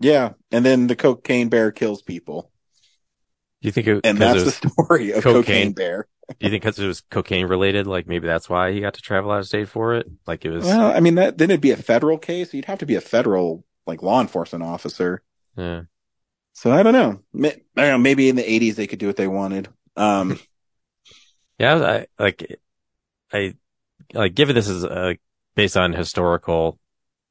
Yeah, 0.01 0.33
and 0.51 0.65
then 0.65 0.87
the 0.87 0.95
cocaine 0.95 1.49
bear 1.49 1.71
kills 1.71 2.01
people, 2.01 2.51
you 3.61 3.71
think 3.71 3.87
it, 3.87 4.03
and 4.03 4.17
that's 4.17 4.43
the 4.43 4.51
story 4.51 5.11
of 5.11 5.23
cocaine? 5.23 5.67
cocaine 5.67 5.73
bear. 5.73 6.07
Do 6.39 6.45
you 6.45 6.51
think 6.51 6.63
because 6.63 6.79
it 6.79 6.87
was 6.87 7.01
cocaine 7.01 7.47
related, 7.47 7.87
like 7.87 8.07
maybe 8.07 8.27
that's 8.27 8.49
why 8.49 8.71
he 8.71 8.81
got 8.81 8.93
to 8.95 9.01
travel 9.01 9.31
out 9.31 9.39
of 9.39 9.47
state 9.47 9.67
for 9.69 9.95
it? 9.95 10.07
Like 10.27 10.45
it 10.45 10.51
was, 10.51 10.65
Well, 10.65 10.91
I 10.95 10.99
mean, 10.99 11.15
that 11.15 11.37
then 11.37 11.49
it'd 11.49 11.61
be 11.61 11.71
a 11.71 11.77
federal 11.77 12.17
case. 12.17 12.53
You'd 12.53 12.65
have 12.65 12.79
to 12.79 12.85
be 12.85 12.95
a 12.95 13.01
federal 13.01 13.65
like 13.85 14.03
law 14.03 14.21
enforcement 14.21 14.63
officer. 14.63 15.23
yeah. 15.57 15.83
So 16.53 16.71
I 16.71 16.83
don't 16.83 16.93
know. 16.93 17.23
I 17.45 17.61
don't 17.75 17.89
know. 17.89 17.97
Maybe 17.97 18.29
in 18.29 18.35
the 18.35 18.43
'80s 18.43 18.75
they 18.75 18.87
could 18.87 18.99
do 18.99 19.07
what 19.07 19.15
they 19.15 19.27
wanted. 19.27 19.69
Um, 19.95 20.39
Yeah, 21.59 21.75
I 21.75 22.23
like 22.23 22.59
I 23.33 23.55
like 24.13 24.35
given 24.35 24.55
this 24.55 24.69
is 24.69 24.85
uh, 24.85 25.15
based 25.55 25.77
on 25.77 25.93
historical 25.93 26.78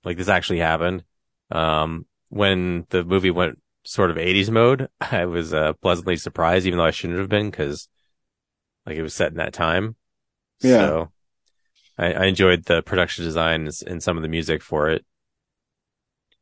like 0.09 0.17
this 0.17 0.29
actually 0.29 0.59
happened. 0.61 1.05
Um 1.51 2.07
when 2.31 2.87
the 2.91 3.05
movie 3.05 3.31
went 3.31 3.59
sort 3.85 4.11
of 4.11 4.19
80s 4.19 4.51
mode, 4.51 4.89
I 5.01 5.27
was 5.27 5.55
uh, 5.55 5.73
pleasantly 5.83 6.17
surprised 6.17 6.67
even 6.67 6.79
though 6.79 6.85
I 6.85 6.91
shouldn't 6.91 7.19
have 7.21 7.29
been 7.29 7.51
cuz 7.53 7.89
like 8.87 8.97
it 8.97 9.03
was 9.03 9.15
set 9.15 9.31
in 9.31 9.39
that 9.39 9.53
time. 9.53 9.97
Yeah. 10.61 10.79
So 10.79 11.13
I, 11.99 12.13
I 12.13 12.25
enjoyed 12.27 12.65
the 12.65 12.83
production 12.83 13.25
design 13.25 13.69
and 13.87 14.03
some 14.03 14.17
of 14.17 14.23
the 14.23 14.29
music 14.29 14.63
for 14.63 14.89
it. 14.91 15.05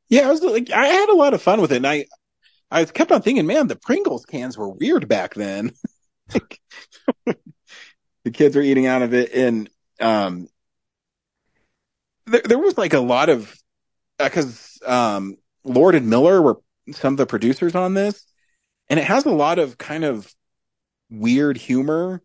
yeah, 0.08 0.26
I 0.28 0.30
was 0.30 0.42
like, 0.42 0.70
I 0.70 0.86
had 0.86 1.08
a 1.08 1.14
lot 1.14 1.34
of 1.34 1.42
fun 1.42 1.60
with 1.60 1.72
it, 1.72 1.76
and 1.78 1.86
I, 1.86 2.06
I 2.70 2.84
kept 2.84 3.12
on 3.12 3.22
thinking, 3.22 3.46
man, 3.46 3.66
the 3.66 3.76
Pringles 3.76 4.24
cans 4.24 4.56
were 4.56 4.68
weird 4.68 5.08
back 5.08 5.34
then. 5.34 5.72
Like, 6.34 6.60
the 8.24 8.32
kids 8.32 8.56
were 8.56 8.62
eating 8.62 8.86
out 8.86 9.02
of 9.02 9.14
it, 9.14 9.32
and 9.32 9.70
um, 10.00 10.48
there, 12.26 12.42
there 12.44 12.58
was 12.58 12.76
like 12.76 12.92
a 12.92 13.00
lot 13.00 13.28
of 13.28 13.54
because 14.18 14.78
um, 14.86 15.36
Lord 15.64 15.94
and 15.94 16.08
Miller 16.08 16.40
were 16.40 16.60
some 16.92 17.14
of 17.14 17.18
the 17.18 17.26
producers 17.26 17.74
on 17.74 17.94
this, 17.94 18.26
and 18.88 19.00
it 19.00 19.04
has 19.04 19.26
a 19.26 19.30
lot 19.32 19.58
of 19.58 19.78
kind 19.78 20.04
of 20.04 20.32
weird 21.10 21.56
humor 21.56 22.22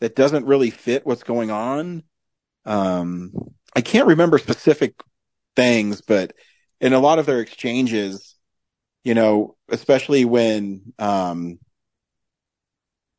that 0.00 0.16
doesn't 0.16 0.46
really 0.46 0.70
fit 0.70 1.06
what's 1.06 1.22
going 1.22 1.50
on. 1.50 2.02
Um, 2.64 3.32
I 3.74 3.80
can't 3.80 4.08
remember 4.08 4.38
specific 4.38 4.94
things, 5.56 6.00
but 6.00 6.32
in 6.80 6.92
a 6.92 7.00
lot 7.00 7.18
of 7.18 7.26
their 7.26 7.40
exchanges, 7.40 8.36
you 9.04 9.14
know, 9.14 9.56
especially 9.68 10.24
when 10.24 10.92
um, 10.98 11.58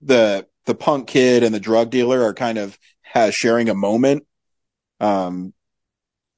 the 0.01 0.47
the 0.65 0.75
punk 0.75 1.07
kid 1.07 1.43
and 1.43 1.53
the 1.53 1.59
drug 1.59 1.89
dealer 1.89 2.21
are 2.23 2.33
kind 2.33 2.57
of 2.57 2.77
has 3.01 3.33
sharing 3.33 3.69
a 3.69 3.75
moment, 3.75 4.25
um, 4.99 5.53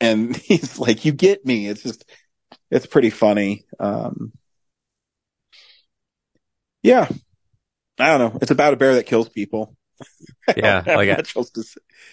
and 0.02 0.36
he's 0.38 0.80
like, 0.80 1.06
"You 1.06 1.14
get 1.14 1.46
me." 1.46 1.68
It's 1.68 1.84
just, 1.84 2.04
it's 2.70 2.86
pretty 2.86 3.10
funny. 3.10 3.66
Um, 3.80 4.34
yeah, 6.84 7.08
I 8.00 8.18
don't 8.18 8.34
know. 8.34 8.40
It's 8.42 8.52
about 8.52 8.74
a 8.74 8.78
bear 8.78 8.96
that 8.96 9.06
kills 9.06 9.30
people. 9.30 9.76
Yeah, 10.58 10.84
like 10.86 11.08
I-. 11.10 11.24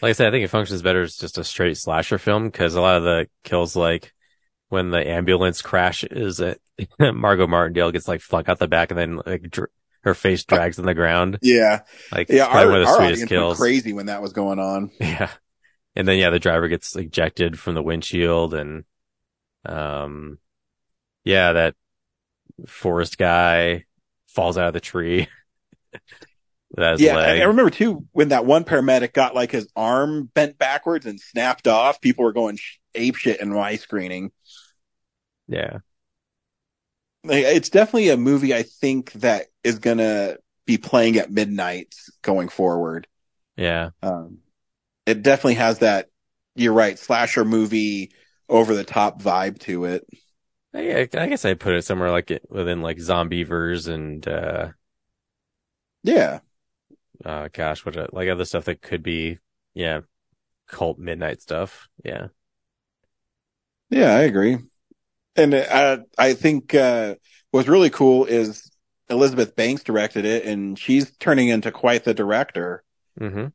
Like 0.03 0.11
I 0.11 0.13
said, 0.13 0.29
I 0.29 0.31
think 0.31 0.45
it 0.45 0.49
functions 0.49 0.83
better 0.83 1.03
as 1.03 1.17
just 1.17 1.39
a 1.39 1.45
straight 1.45 1.77
slasher 1.79 2.19
film 2.19 2.45
because 2.51 2.75
a 2.75 2.81
lot 2.81 2.97
of 2.99 3.03
the 3.03 3.29
kills, 3.43 3.75
like 3.75 4.13
when 4.69 4.91
the 4.91 5.05
ambulance 5.09 5.63
crashes, 5.63 6.39
it, 6.39 6.61
Margot 7.01 7.47
Martindale 7.47 7.91
gets 7.91 8.07
like 8.07 8.21
flung 8.21 8.45
out 8.47 8.59
the 8.59 8.69
back 8.69 8.91
and 8.91 8.99
then 8.99 9.21
like 9.25 9.43
dr- 9.51 9.71
her 10.03 10.15
face 10.15 10.45
drags 10.45 10.79
on 10.79 10.85
the 10.85 10.95
ground. 10.95 11.39
Yeah, 11.43 11.81
Like 12.13 12.29
yeah. 12.29 12.45
Our, 12.45 12.67
one 12.69 12.83
of 12.83 12.87
the 12.87 12.95
sweetest 12.95 13.27
kills. 13.27 13.59
crazy 13.59 13.93
when 13.95 14.07
that 14.07 14.23
was 14.23 14.33
going 14.35 14.59
on. 14.59 14.91
Yeah. 15.01 15.31
And 15.99 16.07
then 16.07 16.17
yeah, 16.17 16.31
the 16.31 16.39
driver 16.39 16.69
gets 16.69 16.95
ejected 16.95 17.59
from 17.59 17.75
the 17.75 17.83
windshield 17.83 18.55
and 18.55 18.85
um 19.67 20.39
yeah, 21.25 21.53
that 21.53 21.75
forest 22.67 23.19
guy 23.19 23.85
falls 24.29 24.57
out 24.57 24.69
of 24.69 24.75
the 24.75 24.81
tree. 24.81 25.29
Yeah. 26.77 27.17
I, 27.17 27.39
I 27.39 27.45
remember 27.45 27.71
too 27.71 28.07
when 28.13 28.29
that 28.29 28.45
one 28.45 28.63
paramedic 28.63 29.15
got 29.15 29.35
like 29.35 29.51
his 29.51 29.67
arm 29.75 30.31
bent 30.35 30.59
backwards 30.59 31.07
and 31.07 31.19
snapped 31.19 31.67
off. 31.67 31.99
People 32.03 32.25
were 32.25 32.35
going 32.35 32.59
ape 32.95 33.17
shit 33.17 33.41
in 33.41 33.49
my 33.49 33.77
screening. 33.77 34.33
Yeah. 35.49 35.79
Like, 37.25 37.45
it's 37.45 37.71
definitely 37.71 38.11
a 38.11 38.19
movie 38.19 38.55
I 38.55 38.65
think 38.65 39.13
that 39.13 39.47
is 39.65 39.79
gonna 39.79 40.37
be 40.67 40.77
playing 40.77 41.17
at 41.17 41.31
midnight 41.31 41.95
going 42.21 42.51
forward. 42.51 43.07
Yeah. 43.57 43.91
Um, 44.03 44.41
it 45.09 45.23
definitely 45.23 45.55
has 45.55 45.79
that. 45.81 46.09
You're 46.55 46.73
right, 46.73 46.99
slasher 46.99 47.45
movie 47.45 48.13
over 48.49 48.75
the 48.75 48.85
top 48.85 49.23
vibe 49.23 49.61
to 49.61 49.85
it. 49.85 50.07
I, 50.75 51.09
I 51.15 51.27
guess 51.27 51.45
I'd 51.45 51.61
put 51.61 51.75
it 51.75 51.83
somewhere 51.83 52.11
like 52.11 52.31
it 52.31 52.43
within 52.51 52.83
like 52.83 52.99
Zombeavers 52.99 53.89
and 53.93 54.27
uh 54.27 54.69
Yeah, 56.03 56.41
uh 57.25 57.49
gosh, 57.53 57.85
what 57.85 57.97
a- 57.97 58.09
like 58.13 58.29
other 58.29 58.45
stuff 58.45 58.65
that 58.67 58.83
could 58.83 59.03
be 59.03 59.39
yeah, 59.75 60.01
cult 60.69 60.99
midnight 60.99 61.43
stuff. 61.43 61.89
Yeah. 62.05 62.29
yeah, 63.91 64.15
I 64.15 64.21
agree. 64.23 64.59
And 65.37 65.55
I 65.55 66.01
I 66.19 66.35
think 66.35 66.75
uh, 66.75 67.17
what's 67.53 67.69
really 67.69 67.91
cool 67.91 68.27
is 68.27 68.71
Elizabeth 69.11 69.57
Banks 69.57 69.85
directed 69.85 70.25
it, 70.25 70.45
and 70.47 70.79
she's 70.79 71.13
turning 71.19 71.49
into 71.49 71.73
quite 71.73 72.05
the 72.05 72.15
director. 72.15 72.85
Mm-hmm. 73.21 73.49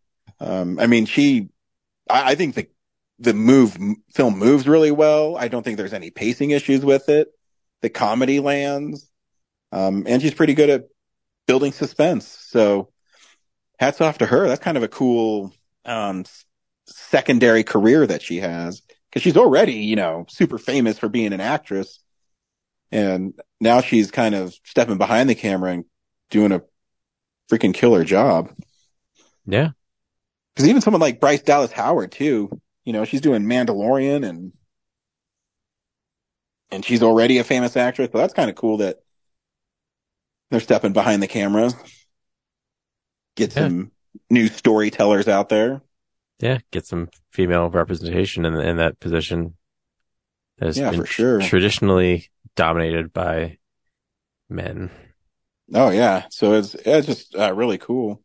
Um, 0.44 0.78
I 0.80 0.88
mean, 0.88 1.06
she, 1.06 1.50
I, 2.10 2.32
I 2.32 2.36
think 2.36 2.56
the, 2.56 2.68
the 3.20 3.34
move, 3.34 3.78
film 4.14 4.38
moves 4.38 4.68
really 4.68 4.92
well. 4.92 5.38
I 5.38 5.48
don't 5.48 5.64
think 5.64 5.78
there's 5.78 5.94
any 5.94 6.12
pacing 6.12 6.52
issues 6.52 6.84
with 6.84 7.08
it. 7.08 7.30
The 7.82 7.90
comedy 7.90 8.40
lands. 8.40 9.10
Um, 9.72 10.04
and 10.06 10.22
she's 10.22 10.34
pretty 10.34 10.54
good 10.54 10.70
at 10.70 10.90
building 11.48 11.72
suspense. 11.72 12.28
So 12.28 12.90
hats 13.80 14.02
off 14.02 14.18
to 14.18 14.26
her. 14.26 14.48
That's 14.48 14.64
kind 14.64 14.78
of 14.78 14.84
a 14.84 14.88
cool, 14.88 15.54
um, 15.86 16.26
secondary 16.88 17.64
career 17.64 18.06
that 18.06 18.22
she 18.22 18.38
has 18.38 18.82
because 19.10 19.22
she's 19.22 19.38
already, 19.38 19.76
you 19.76 19.96
know, 19.96 20.26
super 20.28 20.58
famous 20.58 21.00
for 21.00 21.08
being 21.08 21.32
an 21.32 21.42
actress. 21.42 22.00
And 22.92 23.34
now 23.62 23.82
she's 23.82 24.12
kind 24.12 24.36
of 24.36 24.54
stepping 24.66 24.98
behind 24.98 25.30
the 25.30 25.36
camera 25.36 25.72
and 25.72 25.86
doing 26.30 26.52
a 26.52 26.62
freaking 27.50 27.74
killer 27.74 28.04
job. 28.04 28.52
Yeah. 29.46 29.70
Because 30.56 30.70
even 30.70 30.82
someone 30.82 31.02
like 31.02 31.20
Bryce 31.20 31.42
Dallas 31.42 31.72
Howard 31.72 32.12
too, 32.12 32.50
you 32.86 32.94
know, 32.94 33.06
she's 33.06 33.22
doing 33.22 33.44
Mandalorian 33.44 34.28
and 34.28 34.54
and 36.72 36.84
she's 36.84 37.04
already 37.04 37.38
a 37.38 37.44
famous 37.44 37.78
actress. 37.78 38.10
So 38.12 38.18
that's 38.18 38.34
kind 38.34 38.50
of 38.50 38.56
cool 38.56 38.78
that 38.78 39.00
they're 40.50 40.60
stepping 40.60 40.94
behind 40.94 41.22
the 41.22 41.28
camera. 41.28 41.72
Get 43.36 43.56
Yeah. 43.56 43.64
some 43.64 43.92
new 44.30 44.48
storytellers 44.48 45.28
out 45.28 45.50
there. 45.50 45.82
Yeah. 46.40 46.60
Get 46.72 46.86
some 46.86 47.10
female 47.32 47.70
representation 47.70 48.46
in 48.46 48.56
in 48.56 48.78
that 48.78 49.00
position. 49.00 49.56
That 50.58 50.68
has 50.68 50.78
Yeah, 50.78 50.92
been 50.92 51.02
for 51.02 51.06
sure. 51.08 51.40
traditionally 51.42 52.30
dominated 52.56 53.12
by 53.14 53.58
men. 54.50 54.92
Oh 55.74 55.90
yeah, 55.90 56.28
so 56.30 56.54
it's 56.54 56.76
it's 56.76 57.08
just 57.08 57.36
uh, 57.36 57.54
really 57.54 57.78
cool. 57.78 58.23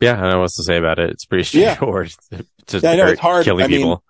Yeah, 0.00 0.12
I 0.12 0.20
don't 0.20 0.30
know 0.30 0.38
what 0.38 0.44
else 0.44 0.56
to 0.56 0.62
say 0.62 0.76
about 0.76 0.98
it. 0.98 1.10
It's 1.10 1.24
pretty 1.24 1.44
straightforward. 1.44 2.12
Yeah, 2.68 2.90
I 2.90 2.96
know, 2.96 3.06
it's 3.06 3.20
hard. 3.20 3.44
killing 3.44 3.64
I 3.64 3.68
mean, 3.68 3.78
people. 3.78 4.02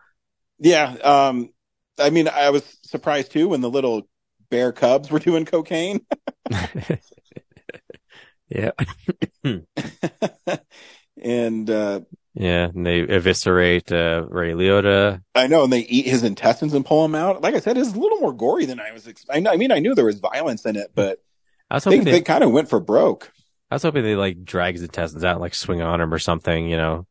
Yeah, 0.58 0.86
um, 1.04 1.50
I 1.98 2.08
mean, 2.08 2.26
I 2.26 2.48
was 2.48 2.64
surprised 2.84 3.32
too 3.32 3.48
when 3.48 3.60
the 3.60 3.68
little 3.68 4.08
bear 4.48 4.72
cubs 4.72 5.10
were 5.10 5.18
doing 5.18 5.44
cocaine. 5.44 6.00
yeah. 8.48 8.70
and 11.22 11.68
uh, 11.68 12.00
Yeah, 12.34 12.64
and 12.64 12.86
they 12.86 13.00
eviscerate 13.00 13.92
uh, 13.92 14.24
Ray 14.28 14.52
Liotta. 14.52 15.22
I 15.34 15.46
know, 15.48 15.64
and 15.64 15.72
they 15.72 15.80
eat 15.80 16.06
his 16.06 16.22
intestines 16.22 16.72
and 16.72 16.86
pull 16.86 17.04
him 17.04 17.14
out. 17.14 17.42
Like 17.42 17.54
I 17.54 17.60
said, 17.60 17.76
it's 17.76 17.92
a 17.92 17.98
little 17.98 18.20
more 18.20 18.32
gory 18.32 18.64
than 18.64 18.80
I 18.80 18.92
was 18.92 19.06
expecting. 19.06 19.46
I 19.46 19.56
mean, 19.56 19.72
I 19.72 19.80
knew 19.80 19.94
there 19.94 20.06
was 20.06 20.18
violence 20.18 20.64
in 20.64 20.76
it, 20.76 20.92
but 20.94 21.22
I 21.70 21.74
was 21.76 21.84
they, 21.84 21.98
they, 21.98 22.10
they, 22.10 22.20
kind 22.22 22.42
of 22.44 22.52
went 22.52 22.70
for 22.70 22.80
broke. 22.80 23.32
I 23.70 23.74
was 23.74 23.82
hoping 23.82 24.04
they 24.04 24.16
like 24.16 24.44
drag 24.44 24.74
his 24.74 24.82
intestines 24.82 25.24
out, 25.24 25.32
and, 25.32 25.40
like 25.40 25.54
swing 25.54 25.82
on 25.82 26.00
him 26.00 26.12
or 26.12 26.18
something. 26.18 26.68
You 26.68 26.76
know? 26.76 27.06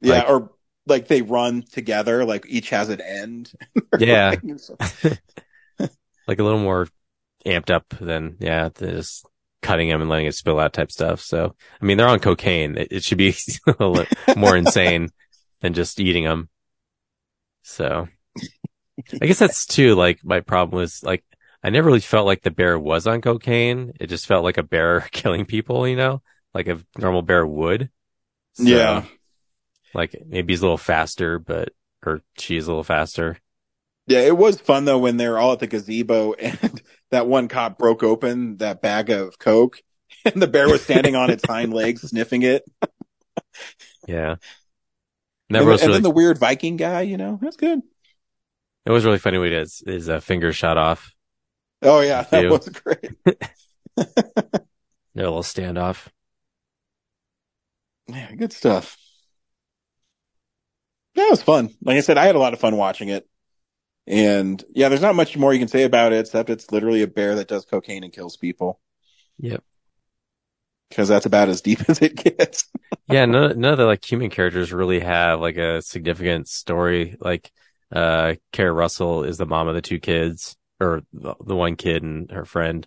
Yeah, 0.00 0.20
Like- 0.20 0.28
or 0.28 0.52
like 0.86 1.08
they 1.08 1.22
run 1.22 1.62
together, 1.62 2.24
like 2.24 2.44
each 2.48 2.70
has 2.70 2.88
an 2.88 3.00
end. 3.00 3.52
Yeah, 3.98 4.34
like 6.26 6.38
a 6.38 6.42
little 6.42 6.58
more 6.58 6.88
amped 7.44 7.70
up 7.70 7.88
than 8.00 8.36
yeah, 8.40 8.70
just 8.76 9.26
cutting 9.60 9.88
him 9.88 10.00
and 10.00 10.08
letting 10.10 10.26
it 10.26 10.34
spill 10.34 10.58
out 10.58 10.72
type 10.72 10.90
stuff. 10.90 11.20
So 11.20 11.54
I 11.80 11.84
mean, 11.84 11.98
they're 11.98 12.08
on 12.08 12.18
cocaine. 12.20 12.76
It, 12.78 12.88
it 12.90 13.04
should 13.04 13.18
be 13.18 13.34
a 13.66 13.70
little 13.86 14.06
more 14.36 14.56
insane 14.56 15.10
than 15.60 15.74
just 15.74 16.00
eating 16.00 16.24
them. 16.24 16.48
So 17.62 18.08
I 19.20 19.26
guess 19.26 19.38
that's 19.38 19.66
too 19.66 19.94
like 19.94 20.24
my 20.24 20.40
problem 20.40 20.80
was 20.80 21.02
like 21.02 21.22
I 21.62 21.70
never 21.70 21.86
really 21.86 22.00
felt 22.00 22.26
like 22.26 22.42
the 22.42 22.50
bear 22.50 22.78
was 22.78 23.06
on 23.06 23.20
cocaine. 23.20 23.92
It 24.00 24.08
just 24.08 24.26
felt 24.26 24.44
like 24.44 24.58
a 24.58 24.62
bear 24.62 25.00
killing 25.12 25.44
people, 25.46 25.86
you 25.86 25.96
know, 25.96 26.22
like 26.54 26.68
a 26.68 26.80
normal 26.98 27.22
bear 27.22 27.46
would. 27.46 27.90
So, 28.54 28.64
Yeah. 28.64 29.04
Like 29.94 30.16
maybe 30.26 30.52
he's 30.52 30.60
a 30.60 30.64
little 30.64 30.78
faster, 30.78 31.38
but 31.38 31.70
or 32.04 32.22
she's 32.38 32.66
a 32.66 32.70
little 32.70 32.84
faster. 32.84 33.38
Yeah, 34.06 34.20
it 34.20 34.36
was 34.36 34.60
fun 34.60 34.84
though 34.84 34.98
when 34.98 35.16
they're 35.16 35.38
all 35.38 35.52
at 35.52 35.60
the 35.60 35.66
gazebo 35.66 36.32
and 36.38 36.82
that 37.10 37.26
one 37.26 37.48
cop 37.48 37.78
broke 37.78 38.02
open 38.02 38.56
that 38.58 38.82
bag 38.82 39.10
of 39.10 39.38
coke 39.38 39.82
and 40.24 40.40
the 40.42 40.48
bear 40.48 40.68
was 40.68 40.82
standing 40.82 41.14
on 41.16 41.30
its 41.30 41.44
hind 41.46 41.72
legs 41.72 42.02
sniffing 42.02 42.42
it. 42.42 42.64
Yeah. 44.06 44.36
And, 45.48 45.58
and 45.58 45.66
really, 45.66 45.92
then 45.92 46.02
the 46.02 46.10
weird 46.10 46.38
Viking 46.38 46.76
guy, 46.76 47.02
you 47.02 47.16
know, 47.16 47.38
that's 47.42 47.56
good. 47.56 47.80
it 48.86 48.90
was 48.90 49.04
really 49.04 49.18
funny 49.18 49.38
when 49.38 49.52
his, 49.52 49.82
his 49.86 50.08
uh, 50.08 50.20
finger 50.20 50.52
shot 50.52 50.76
off. 50.78 51.12
Oh 51.82 52.00
yeah, 52.00 52.22
that 52.30 52.48
was 52.48 52.68
great. 52.68 53.10
A 55.16 55.20
little 55.20 55.42
standoff. 55.42 56.08
Yeah, 58.06 58.32
good 58.36 58.52
stuff. 58.52 58.96
Yeah, 61.14 61.24
it 61.26 61.30
was 61.30 61.42
fun. 61.42 61.70
Like 61.82 61.96
I 61.96 62.00
said, 62.00 62.18
I 62.18 62.24
had 62.24 62.36
a 62.36 62.38
lot 62.38 62.52
of 62.54 62.60
fun 62.60 62.76
watching 62.76 63.08
it. 63.08 63.28
And 64.06 64.64
yeah, 64.74 64.88
there's 64.88 65.02
not 65.02 65.16
much 65.16 65.36
more 65.36 65.52
you 65.52 65.60
can 65.60 65.68
say 65.68 65.84
about 65.84 66.12
it 66.12 66.20
except 66.20 66.50
it's 66.50 66.72
literally 66.72 67.02
a 67.02 67.08
bear 67.08 67.36
that 67.36 67.48
does 67.48 67.66
cocaine 67.66 68.04
and 68.04 68.12
kills 68.12 68.36
people 68.36 68.80
Yep. 69.38 69.64
because 70.88 71.08
that's 71.08 71.26
about 71.26 71.48
as 71.48 71.60
deep 71.60 71.80
as 71.88 72.00
it 72.02 72.14
gets. 72.16 72.68
Yeah, 73.08 73.26
none, 73.26 73.58
none 73.58 73.72
of 73.72 73.78
the 73.78 73.86
like 73.86 74.04
human 74.10 74.30
characters 74.30 74.72
really 74.72 75.00
have 75.00 75.40
like 75.40 75.56
a 75.56 75.82
significant 75.82 76.48
story. 76.48 77.16
Like, 77.20 77.50
uh, 77.90 78.34
Keri 78.52 78.72
Russell 78.72 79.24
is 79.24 79.38
the 79.38 79.46
mom 79.46 79.68
of 79.68 79.74
the 79.74 79.82
two 79.82 79.98
kids, 79.98 80.56
or 80.82 81.02
the, 81.12 81.34
the 81.44 81.56
one 81.56 81.76
kid 81.76 82.02
and 82.02 82.30
her 82.30 82.44
friend. 82.44 82.86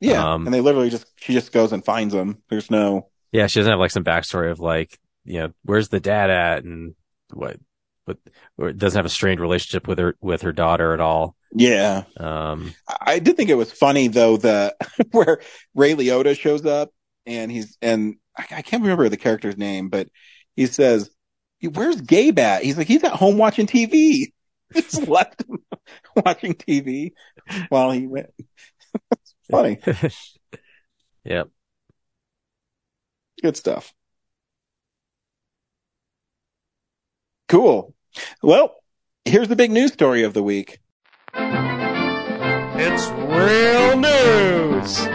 Yeah. 0.00 0.34
Um, 0.34 0.46
and 0.46 0.54
they 0.54 0.60
literally 0.60 0.90
just, 0.90 1.06
she 1.16 1.32
just 1.32 1.52
goes 1.52 1.72
and 1.72 1.84
finds 1.84 2.12
them. 2.12 2.42
There's 2.50 2.70
no, 2.70 3.08
Yeah, 3.32 3.46
she 3.46 3.60
doesn't 3.60 3.70
have 3.70 3.80
like 3.80 3.90
some 3.90 4.04
backstory 4.04 4.50
of 4.50 4.60
like, 4.60 4.98
you 5.24 5.40
know, 5.40 5.52
where's 5.64 5.88
the 5.88 6.00
dad 6.00 6.30
at 6.30 6.64
and 6.64 6.94
what, 7.32 7.58
what, 8.04 8.18
or 8.58 8.72
doesn't 8.72 8.98
have 8.98 9.06
a 9.06 9.10
strained 9.10 9.40
relationship 9.40 9.88
with 9.88 9.98
her, 9.98 10.16
with 10.20 10.42
her 10.42 10.52
daughter 10.52 10.92
at 10.92 11.00
all. 11.00 11.34
yeah. 11.54 12.04
Um, 12.18 12.74
I 13.00 13.18
did 13.18 13.36
think 13.36 13.50
it 13.50 13.54
was 13.54 13.72
funny 13.72 14.08
though, 14.08 14.36
the, 14.36 14.76
where 15.12 15.40
Ray 15.74 15.94
Liotta 15.94 16.38
shows 16.38 16.66
up 16.66 16.90
and 17.24 17.50
he's, 17.50 17.78
and 17.80 18.16
I, 18.36 18.62
can't 18.62 18.82
remember 18.82 19.08
the 19.08 19.16
character's 19.16 19.56
name, 19.56 19.88
but 19.88 20.08
he 20.56 20.66
says, 20.66 21.10
where's 21.72 22.00
Gabe 22.00 22.38
at? 22.38 22.62
He's 22.62 22.76
like, 22.76 22.86
he's 22.86 23.04
at 23.04 23.12
home 23.12 23.38
watching 23.38 23.66
TV. 23.66 24.32
Just 24.74 25.08
left 25.08 25.42
him 25.48 25.58
watching 26.24 26.54
TV 26.54 27.12
while 27.68 27.90
he 27.90 28.06
went. 28.06 28.30
it's 28.38 29.34
funny. 29.50 29.78
yep. 31.24 31.48
Good 33.42 33.56
stuff. 33.56 33.92
Cool. 37.48 37.94
Well, 38.42 38.74
here's 39.24 39.48
the 39.48 39.56
big 39.56 39.70
news 39.70 39.92
story 39.92 40.22
of 40.24 40.34
the 40.34 40.42
week. 40.42 40.80
It's 42.78 43.06
real 43.08 43.96
news. 43.96 45.06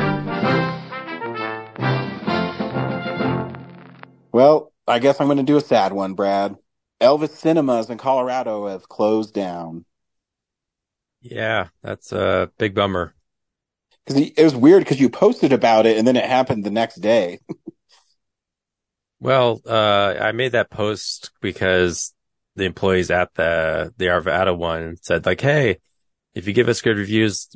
Well, 4.32 4.72
I 4.88 5.00
guess 5.00 5.20
I'm 5.20 5.28
going 5.28 5.38
to 5.38 5.44
do 5.44 5.58
a 5.58 5.62
sad 5.62 5.94
one, 5.94 6.14
Brad. 6.14 6.56
Elvis 7.02 7.32
Cinemas 7.32 7.90
in 7.90 7.98
Colorado 7.98 8.68
have 8.68 8.88
closed 8.88 9.34
down. 9.34 9.86
Yeah, 11.22 11.68
that's 11.82 12.12
a 12.12 12.52
big 12.58 12.74
bummer. 12.74 13.14
Because 14.06 14.32
it 14.36 14.44
was 14.44 14.56
weird 14.56 14.84
because 14.84 15.00
you 15.00 15.10
posted 15.10 15.54
about 15.54 15.86
it 15.86 15.98
and 15.98 16.08
then 16.08 16.16
it 16.16 16.26
happened 16.26 16.64
the 16.64 16.72
next 16.72 16.96
day. 16.96 17.40
Well, 19.20 19.62
uh, 19.68 20.16
I 20.20 20.32
made 20.32 20.54
that 20.54 20.72
post 20.72 21.32
because 21.42 22.14
the 22.56 22.66
employees 22.66 23.12
at 23.12 23.34
the, 23.36 23.94
the 23.98 24.06
Arvada 24.08 24.58
one 24.58 24.98
said 25.02 25.26
like, 25.26 25.42
Hey, 25.42 25.78
if 26.34 26.48
you 26.48 26.54
give 26.54 26.70
us 26.70 26.82
good 26.82 26.98
reviews, 26.98 27.56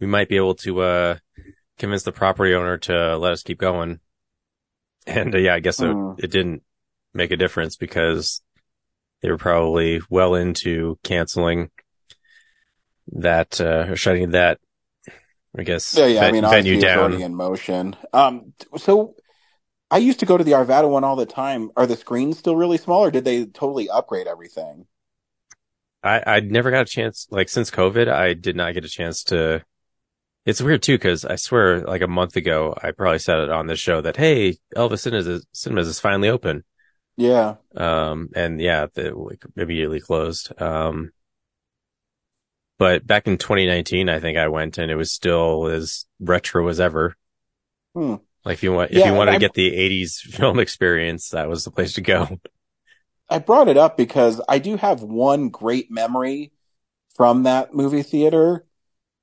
we 0.00 0.06
might 0.06 0.28
be 0.28 0.36
able 0.36 0.54
to, 0.56 0.80
uh, 0.82 1.18
convince 1.78 2.02
the 2.04 2.12
property 2.12 2.54
owner 2.54 2.78
to 2.78 3.16
let 3.18 3.32
us 3.32 3.42
keep 3.42 3.58
going. 3.58 4.00
And 5.06 5.34
uh, 5.34 5.38
yeah, 5.38 5.54
I 5.54 5.60
guess 5.60 5.80
Hmm. 5.80 6.12
it, 6.18 6.24
it 6.24 6.30
didn't 6.30 6.62
make 7.14 7.30
a 7.30 7.36
difference 7.36 7.76
because 7.76 8.42
they 9.22 9.30
were 9.30 9.38
probably 9.38 10.00
well 10.10 10.34
into 10.34 10.98
canceling 11.02 11.70
that, 13.12 13.60
uh, 13.60 13.86
or 13.90 13.96
shutting 13.96 14.30
that, 14.30 14.58
I 15.56 15.62
guess, 15.64 15.94
Yeah, 15.96 16.06
yeah. 16.06 16.24
I 16.26 16.32
mean, 16.32 16.42
venue 16.42 16.80
down. 16.80 16.98
already 16.98 17.22
in 17.22 17.34
motion. 17.34 17.96
Um, 18.12 18.52
so 18.76 19.16
I 19.90 19.98
used 19.98 20.20
to 20.20 20.26
go 20.26 20.36
to 20.36 20.44
the 20.44 20.52
Arvada 20.52 20.88
one 20.88 21.04
all 21.04 21.16
the 21.16 21.26
time. 21.26 21.70
Are 21.76 21.86
the 21.86 21.96
screens 21.96 22.38
still 22.38 22.56
really 22.56 22.78
small 22.78 23.04
or 23.04 23.10
did 23.10 23.24
they 23.24 23.46
totally 23.46 23.90
upgrade 23.90 24.26
everything? 24.26 24.86
I, 26.02 26.22
I 26.26 26.40
never 26.40 26.70
got 26.70 26.82
a 26.82 26.90
chance, 26.90 27.26
like 27.30 27.48
since 27.48 27.70
COVID, 27.70 28.08
I 28.08 28.34
did 28.34 28.56
not 28.56 28.74
get 28.74 28.84
a 28.84 28.88
chance 28.88 29.22
to. 29.24 29.64
It's 30.46 30.62
weird 30.62 30.82
too, 30.82 30.98
cause 30.98 31.24
I 31.24 31.36
swear 31.36 31.82
like 31.82 32.02
a 32.02 32.08
month 32.08 32.36
ago, 32.36 32.74
I 32.82 32.92
probably 32.92 33.18
said 33.18 33.40
it 33.40 33.50
on 33.50 33.66
this 33.66 33.78
show 33.78 34.00
that, 34.00 34.16
Hey, 34.16 34.56
Elvis 34.74 35.00
Cinemas 35.00 35.26
is, 35.26 35.46
Cinemas 35.52 35.88
is 35.88 36.00
finally 36.00 36.30
open. 36.30 36.64
Yeah. 37.16 37.56
Um, 37.76 38.30
and 38.34 38.60
yeah, 38.60 38.86
they 38.94 39.10
like 39.10 39.44
immediately 39.56 40.00
closed. 40.00 40.52
Um, 40.60 41.12
but 42.80 43.06
back 43.06 43.28
in 43.28 43.38
2019, 43.38 44.10
I 44.10 44.20
think 44.20 44.38
I 44.38 44.48
went 44.48 44.78
and 44.78 44.90
it 44.90 44.96
was 44.96 45.12
still 45.12 45.68
as 45.68 46.06
retro 46.20 46.68
as 46.68 46.80
ever. 46.80 47.16
Hmm. 47.94 48.14
Like 48.44 48.54
if 48.54 48.62
you 48.62 48.72
want, 48.72 48.90
if 48.92 49.04
Yeah, 49.04 49.04
you 49.04 49.14
wanted 49.14 49.32
to 49.32 49.36
get 49.36 49.54
the 49.54 49.72
80s 49.72 50.16
film 50.20 50.58
experience, 50.58 51.28
that 51.30 51.48
was 51.48 51.64
the 51.64 51.70
place 51.70 51.92
to 51.94 52.00
go. 52.00 52.40
I 53.28 53.38
brought 53.38 53.68
it 53.68 53.76
up 53.76 53.96
because 53.96 54.40
I 54.48 54.58
do 54.58 54.76
have 54.76 55.02
one 55.02 55.48
great 55.50 55.90
memory 55.90 56.52
from 57.14 57.44
that 57.44 57.74
movie 57.74 58.02
theater 58.02 58.66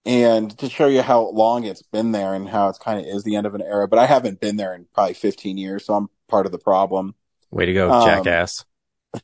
and 0.06 0.58
to 0.60 0.70
show 0.70 0.88
you 0.88 1.02
how 1.04 1.30
long 1.32 1.66
it's 1.66 1.84
been 1.84 2.12
there 2.14 2.34
and 2.36 2.50
how 2.50 2.70
it's 2.70 2.80
kind 2.80 3.00
of 3.00 3.06
is 3.08 3.24
the 3.24 3.36
end 3.38 3.48
of 3.48 3.56
an 3.56 3.62
era, 3.64 3.88
but 3.88 4.00
I 4.00 4.08
haven't 4.08 4.42
been 4.42 4.58
there 4.58 4.74
in 4.76 4.88
probably 4.94 5.16
15 5.16 5.58
years, 5.58 5.86
so 5.86 5.96
I'm 5.96 6.10
part 6.30 6.46
of 6.48 6.52
the 6.54 6.60
problem. 6.60 7.16
Way 7.52 7.66
to 7.66 7.74
go, 7.74 7.92
Um, 7.92 7.94
jackass. 7.94 8.64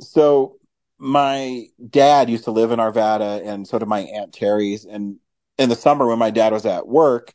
so 0.00 0.58
my 1.02 1.66
dad 1.90 2.30
used 2.30 2.44
to 2.44 2.52
live 2.52 2.70
in 2.70 2.78
Arvada 2.78 3.44
and 3.44 3.66
so 3.66 3.76
did 3.76 3.88
my 3.88 4.02
aunt 4.02 4.32
Terry's 4.32 4.84
and 4.84 5.16
in 5.58 5.68
the 5.68 5.74
summer 5.74 6.06
when 6.06 6.20
my 6.20 6.30
dad 6.30 6.52
was 6.52 6.64
at 6.64 6.86
work, 6.86 7.34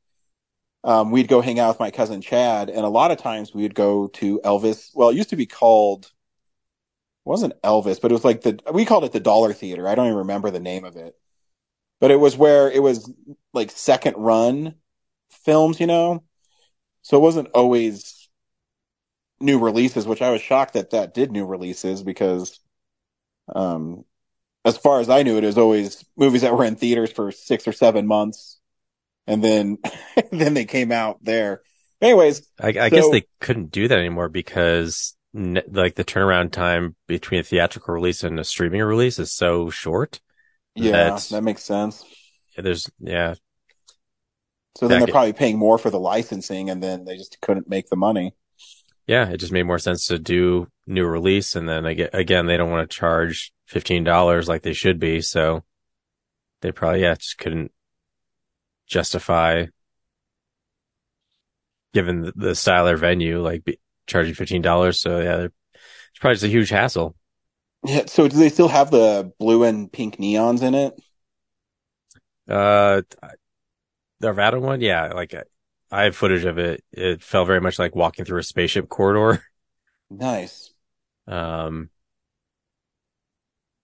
um, 0.86 1.12
we'd 1.12 1.28
go 1.28 1.42
hang 1.42 1.60
out 1.60 1.68
with 1.68 1.80
my 1.82 1.92
cousin 1.92 2.22
Chad 2.22 2.70
and 2.70 2.86
a 2.86 2.90
lot 2.90 3.12
of 3.12 3.18
times 3.18 3.54
we 3.54 3.64
would 3.64 3.76
go 3.76 4.08
to 4.08 4.40
Elvis. 4.46 4.92
Well, 4.94 5.10
it 5.10 5.18
used 5.18 5.32
to 5.32 5.36
be 5.36 5.46
called, 5.46 6.10
wasn't 7.26 7.62
Elvis, 7.62 8.00
but 8.00 8.10
it 8.10 8.14
was 8.14 8.24
like 8.24 8.40
the, 8.40 8.58
we 8.72 8.86
called 8.86 9.04
it 9.04 9.12
the 9.12 9.20
Dollar 9.20 9.52
Theater. 9.52 9.86
I 9.86 9.96
don't 9.96 10.06
even 10.06 10.20
remember 10.20 10.50
the 10.50 10.62
name 10.62 10.86
of 10.86 10.96
it, 10.96 11.14
but 12.00 12.10
it 12.10 12.22
was 12.22 12.38
where 12.38 12.72
it 12.72 12.82
was 12.82 13.12
like 13.52 13.70
second 13.72 14.16
run 14.16 14.76
films, 15.30 15.82
you 15.82 15.88
know? 15.88 16.24
So 17.02 17.18
it 17.18 17.22
wasn't 17.22 17.50
always 17.54 18.30
new 19.42 19.60
releases, 19.60 20.08
which 20.08 20.22
I 20.22 20.30
was 20.30 20.42
shocked 20.42 20.76
that 20.76 20.92
that 20.92 21.14
did 21.14 21.34
new 21.34 21.46
releases 21.46 22.02
because, 22.02 22.62
um, 23.56 24.04
as 24.66 24.78
far 24.78 25.00
as 25.00 25.10
I 25.10 25.24
knew, 25.24 25.38
it 25.38 25.44
was 25.46 25.58
always 25.58 26.04
movies 26.18 26.42
that 26.42 26.54
were 26.56 26.66
in 26.66 26.76
theaters 26.76 27.12
for 27.12 27.32
six 27.32 27.68
or 27.68 27.72
seven 27.74 28.06
months, 28.08 28.60
and 29.26 29.44
then 29.44 29.78
then 30.32 30.54
they 30.54 30.66
came 30.66 30.92
out 30.92 31.18
there. 31.24 31.62
Anyways, 32.02 32.48
I, 32.60 32.68
I 32.70 32.90
so- 32.90 32.96
guess 32.96 33.10
they 33.10 33.28
couldn't 33.40 33.72
do 33.72 33.88
that 33.88 33.98
anymore 33.98 34.30
because 34.30 35.16
ne- 35.34 35.64
like 35.72 35.96
the 35.96 36.04
turnaround 36.06 36.52
time 36.52 36.96
between 37.08 37.40
a 37.40 37.44
theatrical 37.44 37.94
release 37.94 38.24
and 38.24 38.40
a 38.40 38.44
streaming 38.44 38.82
release 38.84 39.20
is 39.20 39.32
so 39.32 39.70
short. 39.70 40.20
yeah, 40.76 40.92
that 40.92 41.28
that 41.32 41.44
makes 41.44 41.64
sense. 41.64 42.04
Yeah, 42.56 42.64
there's 42.64 42.90
yeah 43.00 43.36
So 44.76 44.88
then 44.88 45.00
they're 45.00 45.08
probably 45.08 45.34
paying 45.34 45.58
more 45.58 45.78
for 45.78 45.90
the 45.90 46.00
licensing, 46.00 46.70
and 46.70 46.84
then 46.84 47.06
they 47.06 47.18
just 47.18 47.40
couldn't 47.42 47.70
make 47.70 47.90
the 47.90 47.96
money. 47.96 48.34
Yeah 49.08 49.30
it 49.30 49.38
just 49.38 49.52
made 49.52 49.64
more 49.64 49.80
sense 49.80 50.08
to 50.08 50.20
do 50.20 50.68
new 50.86 51.06
release 51.06 51.56
and 51.56 51.68
then 51.68 51.86
again 51.86 52.46
they 52.46 52.58
don't 52.58 52.72
want 52.72 52.90
to 52.90 52.96
charge 52.96 53.52
fifteen 53.66 54.04
dollars 54.04 54.48
like 54.48 54.62
they 54.62 54.74
should 54.74 55.00
be 55.00 55.22
so 55.22 55.64
they 56.62 56.72
probably 56.72 57.02
yeah 57.02 57.16
just 57.16 57.38
couldn't 57.38 57.72
justify 58.86 59.66
given 61.94 62.32
the, 62.36 62.54
style 62.54 62.86
their 62.86 62.98
venue 62.98 63.42
like 63.42 63.64
be, 63.64 63.80
charging 64.06 64.34
fifteen 64.34 64.62
dollars 64.62 65.00
so 65.02 65.20
yeah 65.20 65.48
it's 66.18 66.20
probably 66.20 66.34
just 66.34 66.46
a 66.46 66.48
huge 66.48 66.70
hassle. 66.70 67.16
Yeah. 67.86 68.06
So 68.08 68.28
do 68.28 68.36
they 68.38 68.50
still 68.50 68.70
have 68.70 68.90
the 68.90 69.32
blue 69.38 69.64
and 69.64 69.92
pink 69.92 70.18
neons 70.18 70.64
in 70.64 70.74
it? 70.74 71.00
Uh, 72.50 73.04
the 74.20 74.28
Arvada 74.30 74.60
one, 74.60 74.82
yeah, 74.82 75.14
like 75.14 75.36
I- 75.92 76.04
have 76.04 76.16
footage 76.16 76.46
of 76.46 76.58
it. 76.58 76.84
It 76.92 77.24
felt 77.24 77.48
very 77.48 77.62
much 77.62 77.80
like 77.80 77.96
walking 77.96 78.26
through 78.26 78.40
a 78.40 78.44
spaceship 78.44 78.90
corridor. 78.90 79.44
Nice. 80.10 80.74
Um, 81.28 81.90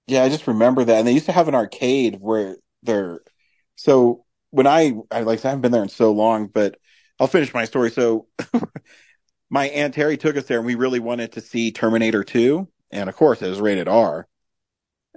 Yeah, 0.08 0.24
I 0.24 0.30
just 0.30 0.48
remember 0.48 0.84
that. 0.84 0.98
And 1.00 1.08
they 1.08 1.14
used 1.14 1.28
to 1.28 1.32
have 1.32 1.48
an 1.48 1.56
arcade 1.56 2.18
where 2.20 2.58
they're 2.84 3.22
so 3.76 4.26
when 4.52 4.68
I 4.68 4.94
I 5.12 5.22
like 5.22 5.44
I 5.46 5.50
haven't 5.50 5.62
been 5.62 5.72
there 5.72 5.84
in 5.84 5.90
so 5.90 6.12
long, 6.12 6.48
but 6.48 6.78
I'll 7.20 7.28
finish 7.28 7.54
my 7.54 7.66
story. 7.66 7.90
So 7.92 8.28
my 9.50 9.68
aunt 9.70 9.94
Terry 9.94 10.18
took 10.18 10.38
us 10.38 10.46
there 10.46 10.58
and 10.58 10.66
we 10.66 10.76
really 10.76 11.00
wanted 11.00 11.34
to 11.34 11.42
see 11.42 11.72
Terminator 11.72 12.24
2. 12.24 12.68
And 12.92 13.10
of 13.10 13.16
course 13.16 13.42
it 13.42 13.50
was 13.50 13.62
rated 13.62 13.88
R. 13.88 14.28